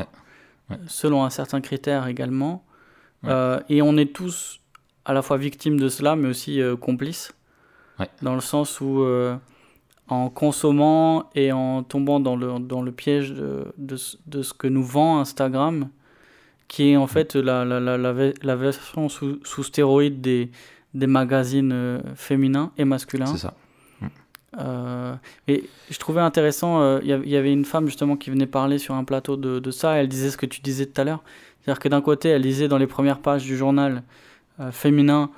selon 0.87 1.25
un 1.25 1.29
certain 1.29 1.59
critère 1.61 2.07
également. 2.07 2.63
Euh, 3.25 3.59
et 3.67 3.81
on 3.81 3.97
est 3.97 4.13
tous 4.13 4.61
à 5.03 5.13
la 5.13 5.21
fois 5.21 5.37
victimes 5.37 5.79
de 5.79 5.89
cela, 5.89 6.15
mais 6.15 6.29
aussi 6.29 6.61
euh, 6.61 6.77
complices, 6.77 7.33
dans 8.21 8.35
le 8.35 8.41
sens 8.41 8.79
où 8.79 9.03
en 10.07 10.29
consommant 10.29 11.29
et 11.35 11.51
en 11.51 11.83
tombant 11.83 12.19
dans 12.19 12.35
le, 12.35 12.59
dans 12.59 12.81
le 12.81 12.91
piège 12.91 13.31
de, 13.33 13.73
de, 13.77 13.95
de 14.27 14.41
ce 14.41 14.53
que 14.53 14.67
nous 14.67 14.83
vend 14.83 15.19
Instagram, 15.19 15.89
qui 16.69 16.91
est 16.91 16.97
en 16.97 17.07
fait 17.07 17.35
la, 17.35 17.65
la, 17.65 17.79
la, 17.81 17.97
la 17.97 18.55
version 18.55 19.09
sous, 19.09 19.39
sous 19.43 19.63
stéroïde 19.63 20.21
des, 20.21 20.49
des 20.93 21.07
magazines 21.07 21.71
euh, 21.73 21.99
féminins 22.15 22.71
et 22.77 22.85
masculins. 22.85 23.25
C'est 23.25 23.39
ça. 23.39 23.53
Euh, 24.57 25.13
et 25.47 25.69
je 25.89 25.99
trouvais 25.99 26.21
intéressant, 26.21 26.81
euh, 26.81 26.99
il 27.03 27.29
y 27.29 27.35
avait 27.35 27.53
une 27.53 27.65
femme 27.65 27.85
justement 27.85 28.17
qui 28.17 28.31
venait 28.31 28.47
parler 28.47 28.77
sur 28.77 28.95
un 28.95 29.03
plateau 29.03 29.35
de, 29.35 29.59
de 29.59 29.71
ça, 29.71 29.97
et 29.97 30.01
elle 30.01 30.07
disait 30.07 30.31
ce 30.31 30.37
que 30.37 30.45
tu 30.45 30.61
disais 30.61 30.85
tout 30.85 31.01
à 31.01 31.03
l'heure. 31.03 31.23
C'est-à-dire 31.61 31.79
que 31.79 31.89
d'un 31.89 32.01
côté, 32.01 32.29
elle 32.29 32.41
disait 32.41 32.67
dans 32.67 32.77
les 32.77 32.87
premières 32.87 33.19
pages 33.19 33.43
du 33.43 33.57
journal 33.57 34.03
féminin, 34.71 35.29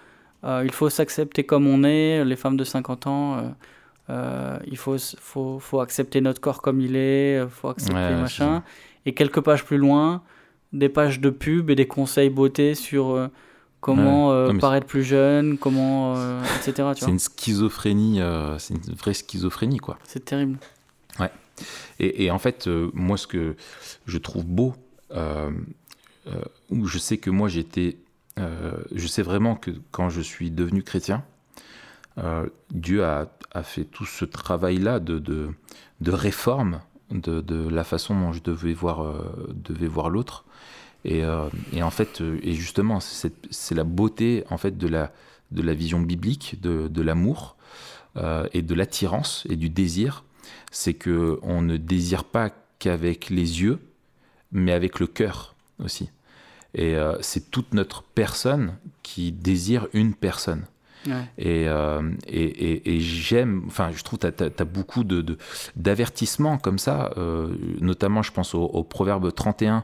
il 0.44 0.72
faut 0.72 0.90
s'accepter 0.90 1.44
comme 1.44 1.68
on 1.68 1.84
est, 1.84 2.24
les 2.24 2.36
femmes 2.36 2.58
de 2.58 2.64
50 2.64 3.08
ans, 3.08 3.54
il 4.10 4.78
faut, 4.78 4.98
faut, 5.20 5.60
faut, 5.60 5.82
accepter 5.82 6.22
notre 6.22 6.40
corps 6.40 6.62
comme 6.62 6.80
il 6.80 6.96
est, 6.96 7.42
il 7.42 7.50
faut 7.50 7.68
accepter 7.68 8.16
machin. 8.16 8.64
Et 9.06 9.14
quelques 9.14 9.42
pages 9.42 9.66
plus 9.66 9.78
loin, 9.78 10.24
des 10.74 10.90
pages 10.90 11.20
de 11.20 11.30
pub 11.30 11.70
et 11.70 11.76
des 11.76 11.88
conseils 11.88 12.30
beauté 12.30 12.76
sur 12.76 13.10
euh, 13.10 13.28
comment 13.80 14.32
euh, 14.32 14.54
paraître 14.58 14.88
plus 14.88 15.04
jeune, 15.04 15.58
comment, 15.58 16.16
euh, 16.16 16.42
etc. 16.60 16.90
C'est 16.96 17.10
une 17.10 17.20
schizophrénie, 17.20 18.22
c'est 18.58 18.74
une 18.74 18.96
vraie 18.96 19.14
schizophrénie, 19.14 19.78
quoi. 19.78 19.98
C'est 20.04 20.26
terrible. 20.26 20.58
Ouais. 21.20 21.32
Et, 22.00 22.26
et 22.26 22.32
en 22.32 22.40
fait, 22.40 22.68
moi, 22.94 23.18
ce 23.18 23.28
que 23.28 23.56
je 24.06 24.18
trouve 24.18 24.46
beau, 24.46 24.76
où 26.70 26.86
je 26.86 26.98
sais 26.98 27.18
que 27.18 27.30
moi, 27.30 27.50
j'étais. 27.50 27.98
je 28.38 29.08
sais 29.08 29.24
vraiment 29.24 29.56
que 29.56 29.72
quand 29.92 30.10
je 30.10 30.22
suis 30.22 30.52
devenu 30.52 30.84
chrétien, 30.84 31.24
Dieu 32.72 33.04
a, 33.04 33.30
a, 33.54 33.64
fait 33.64 33.84
tout 33.84 34.06
ce 34.06 34.26
travail-là 34.26 35.00
de, 35.00 35.20
de, 35.20 35.50
de 36.00 36.12
réforme 36.12 36.82
de, 37.10 37.42
de, 37.42 37.68
la 37.68 37.84
façon 37.84 38.18
dont 38.18 38.32
je 38.32 38.42
devais 38.42 38.74
voir, 38.74 39.06
devais 39.54 39.88
voir 39.88 40.10
l'autre. 40.10 40.46
Et, 41.06 41.24
euh, 41.24 41.50
et, 41.74 41.82
en 41.84 41.90
fait, 41.90 42.22
euh, 42.22 42.40
et 42.44 42.54
justement, 42.54 43.00
c'est 43.00 43.76
la 43.76 43.84
beauté 43.84 44.44
en 44.50 44.58
fait 44.58 44.78
de 44.78 44.88
la, 44.88 45.12
de 45.52 45.62
la 45.62 45.74
vision 45.74 46.00
biblique, 46.00 46.62
de, 46.62 46.88
de 46.88 47.02
l'amour 47.02 47.56
euh, 48.18 48.48
et 48.54 48.62
de 48.62 48.76
l'attirance 48.76 49.46
et 49.50 49.56
du 49.56 49.70
désir. 49.70 50.24
C'est 50.72 50.94
que 50.94 51.40
on 51.42 51.62
ne 51.62 51.78
désire 51.78 52.24
pas 52.24 52.52
qu'avec 52.80 53.30
les 53.30 53.62
yeux, 53.62 53.80
mais 54.52 54.72
avec 54.72 55.00
le 55.00 55.08
cœur 55.08 55.56
aussi. 55.84 56.10
Et 56.74 56.96
c'est 57.20 57.52
toute 57.52 57.74
notre 57.74 58.02
personne 58.02 58.78
qui 59.04 59.34
désire 59.34 59.90
une 59.92 60.14
personne. 60.14 60.66
Et, 61.38 61.66
et, 62.28 62.96
et, 62.96 63.00
j'aime, 63.02 63.64
enfin, 63.68 63.92
je 63.94 64.02
trouve 64.04 64.20
que 64.20 64.28
tu 64.28 64.44
as, 64.44 64.66
beaucoup 64.66 65.04
d'avertissements 65.76 66.56
de, 66.56 66.62
comme 66.62 66.80
ça, 66.80 67.14
notamment, 67.82 68.22
je 68.22 68.32
pense 68.32 68.56
au, 68.56 68.64
au 68.64 68.84
Proverbe 68.86 69.34
31, 69.34 69.76
euh, 69.78 69.80
euh, 69.80 69.82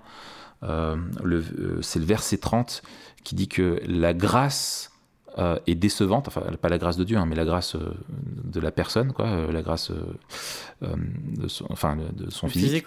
c'est 0.61 1.99
le 1.99 2.05
verset 2.05 2.37
30 2.37 2.81
qui 3.23 3.35
dit 3.35 3.47
que 3.47 3.81
la 3.85 4.13
grâce 4.13 4.91
euh, 5.37 5.59
est 5.67 5.75
décevante, 5.75 6.27
enfin 6.27 6.41
pas 6.61 6.69
la 6.69 6.77
grâce 6.77 6.97
de 6.97 7.03
Dieu, 7.03 7.17
hein, 7.17 7.25
mais 7.25 7.35
la 7.35 7.45
grâce 7.45 7.75
de 7.75 8.59
la 8.59 8.71
personne, 8.71 9.13
quoi, 9.13 9.51
la 9.51 9.61
grâce 9.61 9.91
de 10.81 11.47
son, 11.47 11.67
enfin, 11.69 11.95
de 11.95 12.29
son 12.31 12.47
physique, 12.47 12.85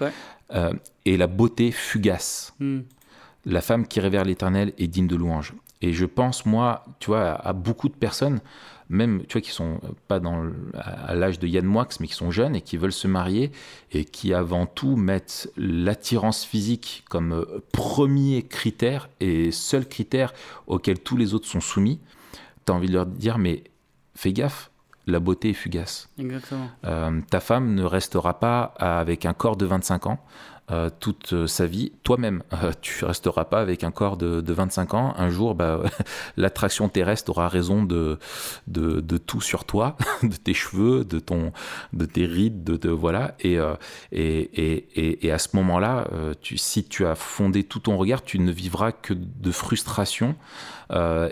et 1.04 1.16
la 1.16 1.26
beauté 1.26 1.70
fugace. 1.70 2.54
Hmm. 2.58 2.80
La 3.46 3.60
femme 3.60 3.86
qui 3.86 4.00
révère 4.00 4.24
l'Éternel 4.24 4.72
est 4.78 4.86
digne 4.86 5.06
de 5.06 5.16
louange. 5.16 5.54
Et 5.82 5.92
je 5.92 6.04
pense, 6.04 6.44
moi, 6.44 6.84
tu 6.98 7.06
vois, 7.06 7.32
à 7.32 7.52
beaucoup 7.52 7.88
de 7.88 7.94
personnes 7.94 8.40
même 8.90 9.22
tu 9.26 9.34
vois, 9.34 9.40
qui 9.40 9.50
sont 9.50 9.80
pas 10.08 10.18
dans, 10.18 10.44
à 10.74 11.14
l'âge 11.14 11.38
de 11.38 11.46
Yann 11.46 11.64
Moix, 11.64 11.86
mais 12.00 12.08
qui 12.08 12.14
sont 12.14 12.30
jeunes 12.30 12.56
et 12.56 12.60
qui 12.60 12.76
veulent 12.76 12.92
se 12.92 13.06
marier 13.06 13.52
et 13.92 14.04
qui 14.04 14.34
avant 14.34 14.66
tout 14.66 14.96
mettent 14.96 15.50
l'attirance 15.56 16.44
physique 16.44 17.04
comme 17.08 17.32
euh, 17.32 17.62
premier 17.72 18.42
critère 18.42 19.08
et 19.20 19.52
seul 19.52 19.86
critère 19.86 20.34
auquel 20.66 20.98
tous 20.98 21.16
les 21.16 21.34
autres 21.34 21.46
sont 21.46 21.60
soumis, 21.60 22.00
tu 22.66 22.72
as 22.72 22.74
envie 22.74 22.88
de 22.88 22.94
leur 22.94 23.06
dire, 23.06 23.38
mais 23.38 23.62
fais 24.16 24.32
gaffe, 24.32 24.70
la 25.06 25.20
beauté 25.20 25.50
est 25.50 25.54
fugace. 25.54 26.08
Exactement. 26.18 26.68
Euh, 26.84 27.20
ta 27.30 27.40
femme 27.40 27.74
ne 27.74 27.84
restera 27.84 28.38
pas 28.40 28.74
avec 28.78 29.24
un 29.24 29.32
corps 29.32 29.56
de 29.56 29.66
25 29.66 30.06
ans. 30.06 30.18
Euh, 30.70 30.88
toute 31.00 31.32
euh, 31.32 31.46
sa 31.48 31.66
vie. 31.66 31.90
Toi-même, 32.04 32.44
euh, 32.52 32.72
tu 32.80 33.04
resteras 33.04 33.44
pas 33.44 33.60
avec 33.60 33.82
un 33.82 33.90
corps 33.90 34.16
de, 34.16 34.52
25 34.52 34.94
ans. 34.94 35.14
Un 35.16 35.28
jour, 35.28 35.56
bah, 35.56 35.80
l'attraction 36.36 36.88
terrestre 36.88 37.30
aura 37.30 37.48
raison 37.48 37.82
de, 37.82 38.18
de, 38.68 39.18
tout 39.18 39.40
sur 39.40 39.64
toi, 39.64 39.96
de 40.22 40.36
tes 40.36 40.54
cheveux, 40.54 41.04
de, 41.04 41.18
ton, 41.18 41.52
de 41.92 42.04
tes 42.04 42.24
rides, 42.24 42.62
de, 42.62 42.88
voilà. 42.88 43.34
Et, 43.40 43.58
et, 44.12 45.26
et, 45.26 45.32
à 45.32 45.38
ce 45.38 45.48
moment-là, 45.54 46.08
tu, 46.40 46.56
si 46.56 46.84
tu 46.84 47.06
as 47.06 47.14
fondé 47.14 47.64
tout 47.64 47.80
ton 47.80 47.96
regard, 47.96 48.22
tu 48.22 48.38
ne 48.38 48.52
vivras 48.52 48.92
que 48.92 49.14
de 49.14 49.50
frustration. 49.50 50.36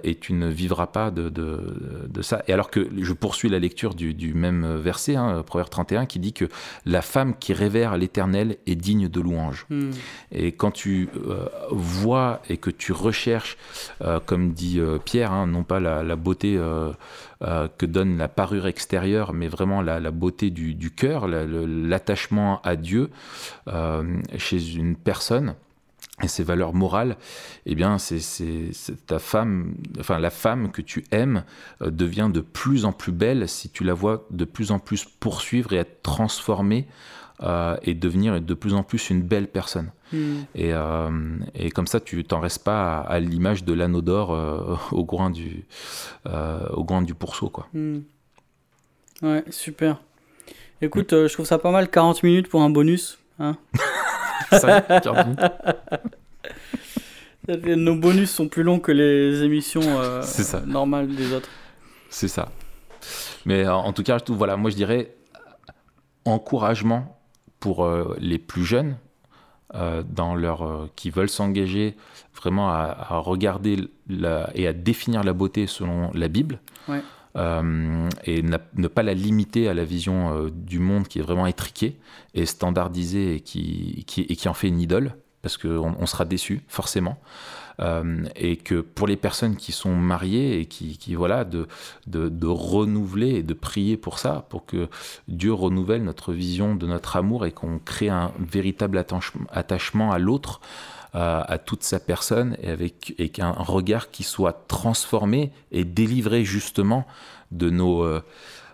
Et 0.04 0.14
tu 0.14 0.32
ne 0.34 0.48
vivras 0.48 0.86
pas 0.86 1.10
de, 1.10 1.28
de, 1.28 2.22
ça. 2.22 2.42
Et 2.46 2.52
alors 2.52 2.70
que 2.70 2.88
je 2.96 3.12
poursuis 3.12 3.48
la 3.48 3.58
lecture 3.58 3.94
du, 3.94 4.14
du 4.14 4.34
même 4.34 4.76
verset, 4.76 5.16
hein, 5.16 5.42
Proverbe 5.44 5.70
31, 5.70 6.06
qui 6.06 6.18
dit 6.18 6.32
que 6.32 6.46
la 6.84 7.02
femme 7.02 7.34
qui 7.38 7.52
révère 7.52 7.96
l'Éternel 7.96 8.56
est 8.66 8.74
digne 8.74 9.08
de 9.08 9.20
louange. 9.20 9.66
Hmm. 9.70 9.90
Et 10.32 10.52
quand 10.52 10.70
tu 10.70 11.08
euh, 11.16 11.48
vois 11.70 12.42
et 12.48 12.56
que 12.56 12.70
tu 12.70 12.92
recherches, 12.92 13.56
euh, 14.02 14.20
comme 14.24 14.52
dit 14.52 14.80
euh, 14.80 14.98
Pierre, 14.98 15.32
hein, 15.32 15.46
non 15.46 15.62
pas 15.62 15.80
la, 15.80 16.16
beauté 16.16 16.58
que 17.40 17.86
donne 17.86 18.18
la 18.18 18.28
parure 18.28 18.66
extérieure, 18.66 19.32
mais 19.32 19.48
vraiment 19.48 19.82
la, 19.82 20.10
beauté 20.10 20.50
du, 20.50 20.74
du 20.74 20.90
cœur, 20.90 21.28
l'attachement 21.28 22.60
à 22.62 22.76
Dieu 22.76 23.10
chez 24.36 24.74
une 24.74 24.96
personne, 24.96 25.54
et 26.22 26.28
ses 26.28 26.42
valeurs 26.42 26.74
morales, 26.74 27.16
eh 27.66 27.74
bien, 27.74 27.98
c'est 27.98 28.20
ta 29.06 29.18
femme, 29.18 29.74
enfin 29.98 30.18
la 30.18 30.30
femme 30.30 30.70
que 30.70 30.82
tu 30.82 31.04
aimes 31.10 31.44
devient 31.80 32.30
de 32.32 32.40
plus 32.40 32.84
en 32.84 32.92
plus 32.92 33.12
belle 33.12 33.48
si 33.48 33.70
tu 33.70 33.84
la 33.84 33.94
vois 33.94 34.26
de 34.30 34.44
plus 34.44 34.70
en 34.72 34.78
plus 34.78 35.04
poursuivre 35.04 35.72
et 35.72 35.76
être 35.76 36.02
transformée 36.02 36.86
euh, 37.42 37.76
et 37.82 37.94
devenir 37.94 38.40
de 38.40 38.54
plus 38.54 38.74
en 38.74 38.82
plus 38.82 39.10
une 39.10 39.22
belle 39.22 39.46
personne. 39.46 39.92
Hmm. 40.12 40.40
Et, 40.54 40.72
euh, 40.72 41.10
et, 41.54 41.70
comme 41.70 41.86
ça, 41.86 42.00
tu 42.00 42.24
t'en 42.24 42.40
restes 42.40 42.64
pas 42.64 42.98
à, 43.00 43.20
l'image 43.20 43.62
de 43.64 43.72
l'anneau 43.74 44.02
d'or 44.02 44.32
euh, 44.32 44.76
au, 44.92 45.04
groin 45.04 45.30
du, 45.30 45.64
au 46.24 46.84
groin 46.84 47.02
du 47.02 47.14
pourceau. 47.14 47.48
Quoi. 47.48 47.68
Hmm. 47.72 48.00
Ouais, 49.22 49.44
super. 49.50 50.00
Écoute, 50.80 51.12
euh, 51.12 51.26
je 51.26 51.32
trouve 51.32 51.46
ça 51.46 51.58
pas 51.58 51.72
mal, 51.72 51.90
40 51.90 52.22
minutes 52.22 52.48
pour 52.48 52.62
un 52.62 52.70
bonus. 52.70 53.18
Hein 53.40 53.56
Ça, 53.74 53.82
40 53.82 53.86
minutes. 53.88 53.97
Nos 57.48 57.94
bonus 57.94 58.30
sont 58.30 58.48
plus 58.48 58.62
longs 58.62 58.80
que 58.80 58.92
les 58.92 59.42
émissions 59.42 59.82
euh, 60.00 60.22
ça. 60.44 60.60
normales 60.66 61.08
des 61.14 61.32
autres. 61.32 61.48
C'est 62.10 62.28
ça. 62.28 62.48
Mais 63.46 63.64
euh, 63.64 63.72
en 63.72 63.92
tout 63.92 64.02
cas, 64.02 64.20
tout, 64.20 64.34
voilà, 64.34 64.56
moi 64.56 64.70
je 64.70 64.76
dirais 64.76 65.14
encouragement 66.24 67.18
pour 67.60 67.84
euh, 67.84 68.16
les 68.20 68.38
plus 68.38 68.64
jeunes 68.64 68.96
euh, 69.74 70.02
dans 70.06 70.34
leur, 70.34 70.62
euh, 70.62 70.90
qui 70.94 71.10
veulent 71.10 71.28
s'engager 71.30 71.96
vraiment 72.34 72.70
à, 72.70 72.96
à 73.08 73.18
regarder 73.18 73.88
la- 74.08 74.50
et 74.54 74.66
à 74.66 74.72
définir 74.72 75.24
la 75.24 75.32
beauté 75.32 75.66
selon 75.66 76.10
la 76.12 76.28
Bible. 76.28 76.58
Ouais. 76.86 77.02
Euh, 77.38 78.08
et 78.24 78.42
ne 78.42 78.88
pas 78.88 79.02
la 79.02 79.14
limiter 79.14 79.68
à 79.68 79.74
la 79.74 79.84
vision 79.84 80.34
euh, 80.34 80.50
du 80.50 80.80
monde 80.80 81.06
qui 81.06 81.20
est 81.20 81.22
vraiment 81.22 81.46
étriquée 81.46 81.96
et 82.34 82.46
standardisée 82.46 83.36
et 83.36 83.40
qui, 83.40 84.04
qui, 84.06 84.22
et 84.22 84.34
qui 84.34 84.48
en 84.48 84.54
fait 84.54 84.68
une 84.68 84.80
idole, 84.80 85.14
parce 85.42 85.56
qu'on 85.56 85.94
on 85.98 86.06
sera 86.06 86.24
déçu, 86.24 86.62
forcément. 86.68 87.18
Euh, 87.80 88.24
et 88.34 88.56
que 88.56 88.80
pour 88.80 89.06
les 89.06 89.16
personnes 89.16 89.54
qui 89.54 89.70
sont 89.70 89.94
mariées 89.94 90.58
et 90.58 90.66
qui, 90.66 91.14
voilà, 91.14 91.44
de, 91.44 91.68
de, 92.08 92.46
renouveler 92.48 93.36
et 93.36 93.42
de 93.44 93.54
prier 93.54 93.96
pour 93.96 94.18
ça, 94.18 94.46
pour 94.48 94.66
que 94.66 94.88
Dieu 95.28 95.52
renouvelle 95.52 96.02
notre 96.02 96.32
vision 96.32 96.74
de 96.74 96.88
notre 96.88 97.16
amour 97.16 97.46
et 97.46 97.52
qu'on 97.52 97.78
crée 97.78 98.08
un 98.08 98.32
véritable 98.40 98.98
attachement, 98.98 100.10
à 100.10 100.18
l'autre, 100.18 100.60
à 101.14 101.58
toute 101.58 101.82
sa 101.82 101.98
personne, 102.00 102.56
et 102.62 102.70
avec 102.70 103.14
et 103.18 103.30
qu'un 103.30 103.52
regard 103.52 104.10
qui 104.10 104.22
soit 104.22 104.66
transformé 104.68 105.52
et 105.72 105.84
délivré 105.84 106.44
justement 106.44 107.06
de 107.50 107.70
nos 107.70 108.02
euh, 108.02 108.22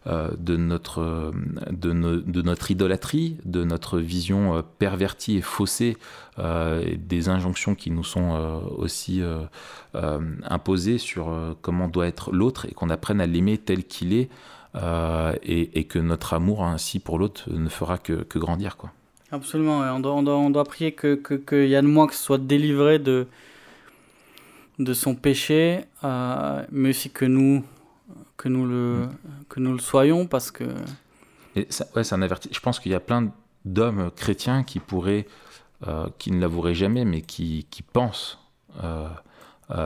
euh, 0.07 0.31
de 0.39 0.57
notre 0.57 1.01
euh, 1.01 1.33
de, 1.71 1.93
no- 1.93 2.21
de 2.21 2.43
notre 2.43 2.71
idolâtrie, 2.71 3.39
de 3.45 3.65
notre 3.65 3.99
vision 3.99 4.57
euh, 4.57 4.63
pervertie 4.79 5.37
et 5.37 5.41
faussée, 5.41 5.97
euh, 6.39 6.97
des 6.99 7.29
injonctions 7.29 7.75
qui 7.75 7.91
nous 7.91 8.05
sont 8.05 8.35
euh, 8.35 8.59
aussi 8.77 9.23
euh, 9.23 9.45
euh, 9.95 10.21
imposées 10.45 10.99
sur 10.99 11.31
euh, 11.31 11.55
comment 11.63 11.89
doit 11.89 12.07
être 12.07 12.33
l'autre, 12.33 12.67
et 12.67 12.73
qu'on 12.73 12.91
apprenne 12.91 13.21
à 13.21 13.27
l'aimer 13.27 13.57
tel 13.57 13.85
qu'il 13.85 14.13
est, 14.13 14.29
euh, 14.75 15.35
et, 15.43 15.79
et 15.79 15.85
que 15.85 15.99
notre 16.01 16.35
amour 16.35 16.65
ainsi 16.65 16.99
pour 16.99 17.19
l'autre 17.19 17.49
ne 17.51 17.69
fera 17.69 17.97
que, 17.97 18.25
que 18.25 18.39
grandir 18.39 18.77
quoi. 18.77 18.91
Absolument, 19.35 19.81
on, 19.81 19.99
doit, 19.99 20.37
on, 20.37 20.51
doit, 20.51 20.63
prier 20.63 20.93
que, 20.93 21.17
que, 21.17 21.35
que 21.35 21.67
Yann 21.67 21.85
Moix 21.85 22.07
soit 22.13 22.39
délivré 22.39 23.01
de, 23.01 23.27
de 24.79 24.95
son 24.95 25.17
péché, 25.17 25.87
euh, 26.05 26.65
mais 26.71 26.91
aussi 26.91 27.11
que 27.11 27.25
nous, 27.25 27.65
que, 28.37 28.49
nous 28.49 28.65
le, 28.65 29.09
que 29.49 29.59
nous 29.59 29.73
le 29.73 29.81
soyons, 29.81 30.29
parce 30.29 30.53
que... 30.53 30.65
Ça. 31.69 31.87
Je 31.95 32.61
pense 32.61 32.79
qu'il 32.79 32.93
y 32.93 32.95
a 32.95 33.01
plein 33.01 33.33
d'hommes 33.65 34.13
chrétiens 34.15 34.63
qui 34.63 34.79
pourraient, 34.79 35.27
euh, 35.89 36.07
qui 36.19 36.31
ne 36.31 36.41
l'avoueraient 36.41 36.75
jamais, 36.75 37.05
mais 37.05 37.21
qui, 37.21 37.67
qui 37.71 37.83
pensent 37.83 38.39
euh, 38.85 39.09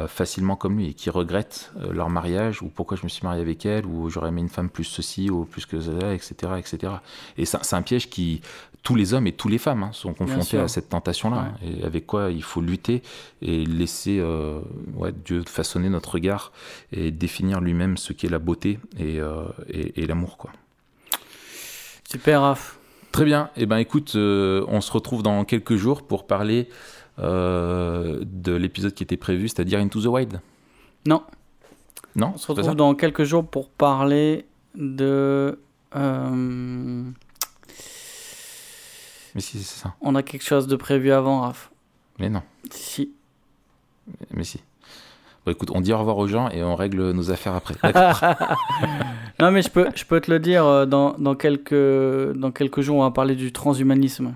facilement 0.09 0.57
comme 0.57 0.77
lui 0.77 0.89
et 0.89 0.93
qui 0.95 1.09
regrettent 1.09 1.73
leur 1.91 2.11
mariage 2.11 2.63
ou 2.63 2.69
pourquoi 2.69 2.97
je 2.97 3.05
me 3.05 3.09
suis 3.09 3.25
marié 3.25 3.41
avec 3.41 3.65
elle 3.65 3.87
ou 3.87 4.11
j'aurais 4.11 4.29
aimé 4.29 4.41
une 4.41 4.49
femme 4.49 4.69
plus 4.69 4.85
ceci 4.85 5.31
ou 5.31 5.45
plus 5.45 5.67
que 5.67 5.81
ça, 5.81 6.13
etc., 6.13 6.35
etc. 6.59 6.93
Et 7.37 7.45
c'est 7.45 7.75
un 7.75 7.83
piège 7.83 8.11
qui 8.11 8.43
tous 8.83 8.95
les 8.95 9.13
hommes 9.13 9.27
et 9.27 9.33
toutes 9.33 9.51
les 9.51 9.59
femmes 9.59 9.83
hein, 9.83 9.91
sont 9.93 10.15
confrontés 10.15 10.59
à 10.59 10.69
cette 10.69 10.89
tentation-là 10.89 11.53
et 11.63 11.85
avec 11.85 12.07
quoi 12.07 12.31
il 12.31 12.43
faut 12.43 12.61
lutter 12.61 13.03
et 13.43 13.65
laisser 13.67 14.19
euh, 14.19 14.61
ouais, 14.95 15.13
Dieu 15.25 15.43
façonner 15.47 15.89
notre 15.89 16.13
regard 16.13 16.53
et 16.93 17.11
définir 17.11 17.61
lui-même 17.61 17.97
ce 17.97 18.13
qu'est 18.13 18.29
la 18.31 18.39
beauté 18.39 18.79
et, 18.99 19.21
euh, 19.21 19.45
et, 19.69 20.03
et 20.03 20.07
l'amour 20.07 20.39
quoi. 20.39 20.51
Super, 22.09 22.41
Raph. 22.41 22.79
Très 23.13 23.25
bien. 23.25 23.51
Eh 23.57 23.67
ben, 23.67 23.77
écoute, 23.79 24.13
euh, 24.15 24.65
on 24.69 24.81
se 24.81 24.91
retrouve 24.93 25.23
dans 25.23 25.45
quelques 25.45 25.77
jours 25.77 26.07
pour 26.07 26.27
parler 26.27 26.69
de 27.19 28.53
l'épisode 28.53 28.95
qui 28.95 29.03
était 29.03 29.17
prévu, 29.17 29.49
c'est-à-dire 29.49 29.81
Into 29.81 30.01
the 30.01 30.07
Wild. 30.07 30.41
Non, 31.05 31.25
Non, 32.15 32.33
on 32.35 32.39
se 32.39 32.53
retrouve 32.53 32.77
dans 32.77 32.95
quelques 32.95 33.25
jours 33.25 33.45
pour 33.45 33.71
parler 33.71 34.47
de... 34.77 35.59
Mais 39.35 39.41
si, 39.41 39.59
c'est 39.63 39.81
ça. 39.83 39.95
on 40.01 40.15
a 40.15 40.23
quelque 40.23 40.45
chose 40.45 40.67
de 40.67 40.77
prévu 40.77 41.13
avant, 41.13 41.41
Raph. 41.43 41.71
Mais 42.19 42.29
non, 42.31 42.43
Si. 42.71 43.13
mais 44.33 44.45
si. 44.45 44.61
Bon, 45.47 45.53
écoute, 45.53 45.71
on 45.73 45.81
dit 45.81 45.93
au 45.93 45.99
revoir 45.99 46.17
aux 46.19 46.27
gens 46.27 46.49
et 46.51 46.63
on 46.63 46.75
règle 46.75 47.11
nos 47.13 47.31
affaires 47.31 47.55
après. 47.55 47.75
Non, 49.41 49.53
mais 49.53 49.63
je 49.63 49.71
peux, 49.71 49.87
je 49.95 50.05
peux 50.05 50.21
te 50.21 50.31
le 50.33 50.41
dire, 50.41 50.65
euh, 50.67 50.85
dans, 50.85 51.13
dans, 51.17 51.37
quelques, 51.37 51.73
dans 52.37 52.51
quelques 52.51 52.81
jours, 52.81 52.97
on 52.97 53.03
va 53.03 53.13
parler 53.13 53.37
du 53.37 53.53
transhumanisme. 53.53 54.35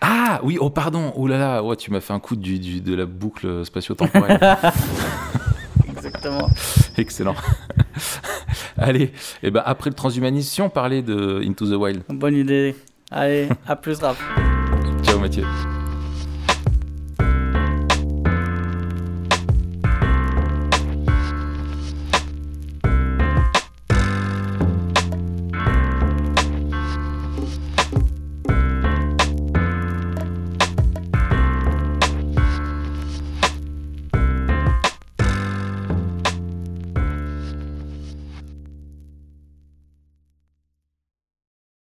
ah 0.00 0.40
oui, 0.42 0.58
oh 0.60 0.68
pardon. 0.68 1.12
Oh 1.14 1.28
là 1.28 1.38
là, 1.38 1.62
ouais, 1.62 1.76
tu 1.76 1.90
m'as 1.92 2.00
fait 2.00 2.12
un 2.12 2.18
coup 2.18 2.34
du, 2.34 2.58
du- 2.58 2.80
de 2.80 2.94
la 2.96 3.06
boucle 3.06 3.64
spatio-temporelle. 3.64 4.38
Exactement. 5.88 6.48
Excellent. 6.96 7.34
Allez, 8.76 9.12
eh 9.42 9.50
ben, 9.50 9.62
après 9.64 9.90
le 9.90 9.96
transhumanisme, 9.96 10.48
si 10.48 10.62
on 10.62 10.70
parlait 10.70 11.02
de 11.02 11.42
Into 11.44 11.66
the 11.66 11.74
Wild. 11.74 12.02
Bonne 12.08 12.36
idée. 12.36 12.74
Allez, 13.10 13.48
à 13.66 13.76
plus, 13.76 13.98
Raph. 13.98 14.22
Ciao 15.02 15.18
Mathieu. 15.18 15.44